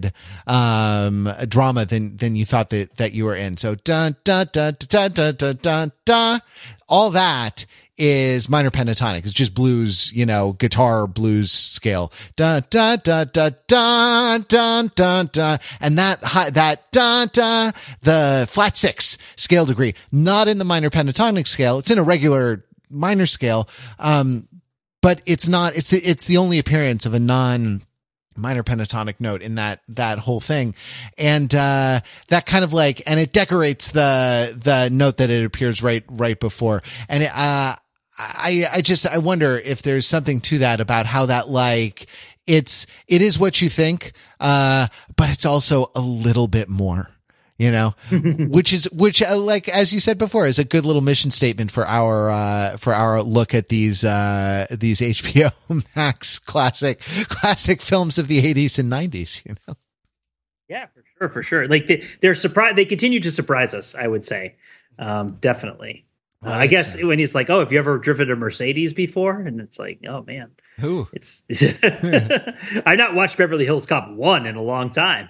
um, 0.48 1.30
drama 1.48 1.86
than 1.86 2.18
than 2.18 2.36
you 2.36 2.46
thought 2.46 2.70
that 2.70 2.96
that 2.98 3.14
you 3.14 3.26
were 3.26 3.36
in. 3.36 3.58
So 3.58 3.76
dun 3.76 4.16
dun 4.24 4.48
dun 4.52 4.76
dun 4.80 5.12
dun 5.12 5.36
dun 5.36 5.58
dun, 5.62 5.92
dun. 6.06 6.40
all 6.88 7.10
that 7.12 7.66
is 7.98 8.50
minor 8.50 8.72
pentatonic. 8.72 9.20
It's 9.20 9.32
just 9.32 9.54
blues, 9.54 10.12
you 10.14 10.26
know, 10.26 10.54
guitar 10.54 11.08
blues 11.08 11.52
scale. 11.52 12.12
Dun 12.36 12.64
dun 12.70 13.00
dun 13.04 13.28
dun 13.32 13.56
dun 13.68 14.46
dun 14.48 14.90
dun 14.96 15.30
dun, 15.32 15.60
and 15.80 15.98
that 15.98 16.24
high, 16.24 16.50
that 16.52 16.92
dun 16.92 17.30
dun 17.32 17.74
the 18.02 18.48
flat 18.50 18.78
six 18.78 19.18
scale 19.36 19.66
degree, 19.66 19.94
not 20.12 20.48
in 20.48 20.58
the 20.58 20.66
minor 20.66 20.90
pentatonic 20.90 21.48
scale. 21.48 21.80
It's 21.80 21.92
in 21.92 22.00
a 22.00 22.04
regular 22.04 22.66
minor 22.90 23.26
scale, 23.26 23.70
um, 24.00 24.48
but 25.02 25.22
it's 25.26 25.48
not. 25.48 25.76
It's 25.76 25.92
the, 25.92 26.00
it's 26.00 26.26
the 26.26 26.38
only 26.38 26.60
appearance 26.60 27.06
of 27.06 27.14
a 27.14 27.20
non 27.20 27.82
minor 28.36 28.64
pentatonic 28.64 29.20
note 29.20 29.42
in 29.42 29.56
that 29.56 29.82
that 29.90 30.20
whole 30.20 30.40
thing. 30.40 30.76
And 31.18 31.54
uh 31.54 32.02
that 32.30 32.46
kind 32.46 32.64
of 32.64 32.74
like 32.74 33.02
and 33.08 33.20
it 33.20 33.34
decorates 33.34 33.92
the 33.92 34.58
the 34.62 34.90
note 34.90 35.18
that 35.18 35.30
it 35.30 35.46
appears 35.46 35.82
right 35.82 36.04
right 36.10 36.40
before. 36.40 36.82
And 37.10 37.24
it, 37.24 37.32
uh 37.34 37.76
I 38.18 38.66
I 38.72 38.82
just 38.82 39.08
I 39.08 39.18
wonder 39.18 39.58
if 39.58 39.82
there's 39.82 40.08
something 40.08 40.42
to 40.42 40.60
that 40.60 40.80
about 40.80 41.06
how 41.06 41.26
that 41.28 41.50
like 41.50 42.08
it's 42.46 42.86
it 43.08 43.22
is 43.22 43.40
what 43.40 43.62
you 43.62 43.70
think 43.70 44.12
uh 44.40 44.88
but 45.16 45.30
it's 45.30 45.46
also 45.46 45.88
a 45.96 46.02
little 46.02 46.48
bit 46.48 46.70
more 46.70 47.10
you 47.64 47.72
know, 47.72 47.96
which 48.12 48.74
is, 48.74 48.92
which, 48.92 49.24
uh, 49.24 49.38
like, 49.38 49.70
as 49.70 49.94
you 49.94 50.02
said 50.02 50.18
before, 50.18 50.46
is 50.46 50.60
a 50.60 50.66
good 50.66 50.86
little 50.86 51.02
mission 51.02 51.32
statement 51.32 51.72
for 51.72 51.88
our, 51.88 52.30
uh, 52.30 52.76
for 52.78 52.94
our 52.94 53.24
look 53.24 53.54
at 53.54 53.70
these, 53.70 54.04
uh, 54.04 54.68
these 54.70 55.00
HBO 55.00 55.52
Max 55.96 56.40
classic, 56.40 57.00
classic 57.30 57.82
films 57.82 58.18
of 58.18 58.28
the 58.28 58.42
80s 58.42 58.80
and 58.80 58.92
90s, 58.92 59.46
you 59.46 59.56
know? 59.66 59.76
Yeah, 60.68 60.88
for 60.88 61.04
sure, 61.18 61.30
for 61.30 61.44
sure. 61.44 61.68
Like, 61.70 61.88
they, 61.88 62.04
they're 62.20 62.34
surprised, 62.34 62.76
they 62.76 62.86
continue 62.86 63.22
to 63.22 63.32
surprise 63.32 63.74
us, 63.74 63.96
I 63.96 64.08
would 64.08 64.26
say. 64.26 64.56
Um, 65.00 65.38
definitely. 65.40 66.06
Uh, 66.46 66.50
I 66.50 66.68
guess 66.68 67.02
when 67.02 67.20
he's 67.20 67.34
like, 67.34 67.50
"Oh, 67.50 67.60
have 67.60 67.72
you 67.72 67.80
ever 67.80 67.98
driven 68.00 68.30
a 68.30 68.36
Mercedes 68.36 68.92
before?" 68.94 69.40
and 69.40 69.62
it's 69.62 69.80
like, 69.80 70.02
"Oh 70.06 70.24
man, 70.24 70.52
who?" 70.78 71.08
It's, 71.14 71.44
I've 72.86 72.98
not 72.98 73.16
watched 73.16 73.38
Beverly 73.38 73.64
Hills 73.64 73.86
Cop 73.86 74.12
one 74.12 74.46
in 74.46 74.58
a 74.58 74.62
long 74.62 74.90
time. 74.90 75.30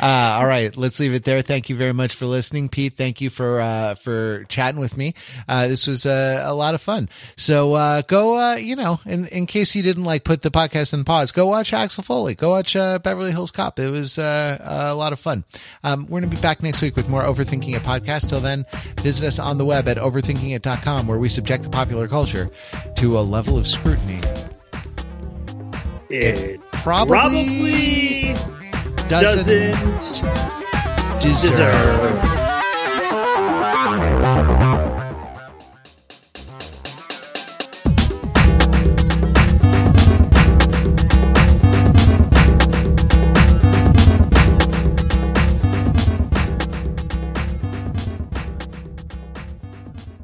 Uh, 0.00 0.38
all 0.40 0.46
right, 0.46 0.76
let's 0.76 1.00
leave 1.00 1.14
it 1.14 1.24
there. 1.24 1.42
Thank 1.42 1.68
you 1.68 1.76
very 1.76 1.92
much 1.94 2.14
for 2.14 2.26
listening, 2.26 2.68
Pete. 2.68 2.94
Thank 2.96 3.20
you 3.20 3.30
for 3.30 3.60
uh, 3.60 3.94
for 3.94 4.44
chatting 4.44 4.80
with 4.80 4.96
me. 4.96 5.14
Uh, 5.48 5.68
this 5.68 5.86
was 5.86 6.06
uh, 6.06 6.42
a 6.44 6.54
lot 6.54 6.74
of 6.74 6.82
fun. 6.82 7.08
So 7.36 7.74
uh, 7.74 8.02
go, 8.02 8.36
uh, 8.36 8.56
you 8.56 8.76
know, 8.76 9.00
in 9.06 9.26
in 9.28 9.46
case 9.46 9.74
you 9.74 9.82
didn't 9.82 10.04
like 10.04 10.24
put 10.24 10.42
the 10.42 10.50
podcast 10.50 10.94
in 10.94 11.04
pause, 11.04 11.32
go 11.32 11.46
watch 11.46 11.72
Axel 11.72 12.04
Foley. 12.04 12.34
Go 12.34 12.50
watch 12.50 12.74
Beverly 12.74 13.30
Hills 13.30 13.50
Cop. 13.50 13.78
It 13.78 13.90
was 13.90 14.18
a 14.18 14.94
lot 14.96 15.12
of 15.12 15.20
fun. 15.20 15.44
Um, 15.84 16.02
we're 16.04 16.20
going 16.20 16.30
to 16.30 16.36
be 16.36 16.42
back 16.42 16.62
next 16.62 16.82
week 16.82 16.96
with 16.96 17.08
more 17.08 17.22
Overthinking 17.22 17.74
It 17.74 17.82
podcast. 17.82 18.28
Till 18.28 18.40
then, 18.40 18.64
visit 19.00 19.26
us 19.26 19.38
on 19.38 19.58
the 19.58 19.64
web 19.64 19.88
at 19.88 19.96
overthinkingit.com, 19.96 21.06
where 21.06 21.18
we 21.18 21.28
subject 21.28 21.64
the 21.64 21.70
popular 21.70 22.08
culture 22.08 22.50
to 22.96 23.18
a 23.18 23.20
level 23.20 23.56
of 23.56 23.66
scrutiny. 23.66 24.20
It, 26.08 26.38
it 26.38 26.60
probably, 26.70 27.10
probably 27.10 28.65
doesn't, 29.08 29.72
doesn't 29.72 31.20
deserve. 31.20 31.40
deserve. 31.40 32.36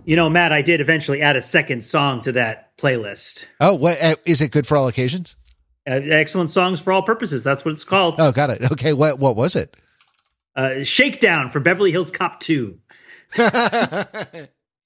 You 0.04 0.16
know, 0.16 0.28
Matt, 0.28 0.52
I 0.52 0.62
did 0.62 0.80
eventually 0.80 1.22
add 1.22 1.36
a 1.36 1.40
second 1.40 1.84
song 1.84 2.22
to 2.22 2.32
that 2.32 2.76
playlist. 2.76 3.46
Oh, 3.60 3.76
what 3.76 4.02
uh, 4.02 4.16
is 4.26 4.42
it 4.42 4.50
good 4.50 4.66
for 4.66 4.76
all 4.76 4.88
occasions? 4.88 5.36
Uh, 5.84 5.94
excellent 5.94 6.50
songs 6.50 6.80
for 6.80 6.92
all 6.92 7.02
purposes. 7.02 7.42
That's 7.42 7.64
what 7.64 7.72
it's 7.72 7.84
called. 7.84 8.16
Oh, 8.18 8.30
got 8.30 8.50
it. 8.50 8.70
Okay, 8.72 8.92
what 8.92 9.18
what 9.18 9.34
was 9.34 9.56
it? 9.56 9.76
Uh, 10.54 10.84
Shakedown 10.84 11.50
for 11.50 11.60
Beverly 11.60 11.90
Hills 11.90 12.10
Cop 12.10 12.38
Two. 12.38 12.78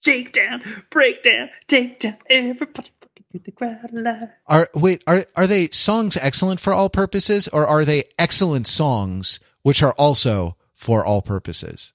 Shakedown, 0.04 0.62
breakdown, 0.90 1.50
take 1.66 2.00
down 2.00 2.16
everybody. 2.30 2.90
Get 3.32 3.44
the 3.44 3.52
crowd 3.52 3.92
alive. 3.92 4.28
Are 4.46 4.68
wait 4.74 5.02
are 5.06 5.24
are 5.34 5.46
they 5.46 5.68
songs 5.68 6.16
excellent 6.16 6.60
for 6.60 6.72
all 6.72 6.88
purposes, 6.88 7.48
or 7.48 7.66
are 7.66 7.84
they 7.84 8.04
excellent 8.18 8.66
songs 8.66 9.40
which 9.62 9.82
are 9.82 9.94
also 9.98 10.56
for 10.74 11.04
all 11.04 11.20
purposes? 11.20 11.92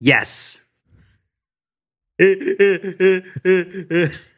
Yes. 0.00 0.62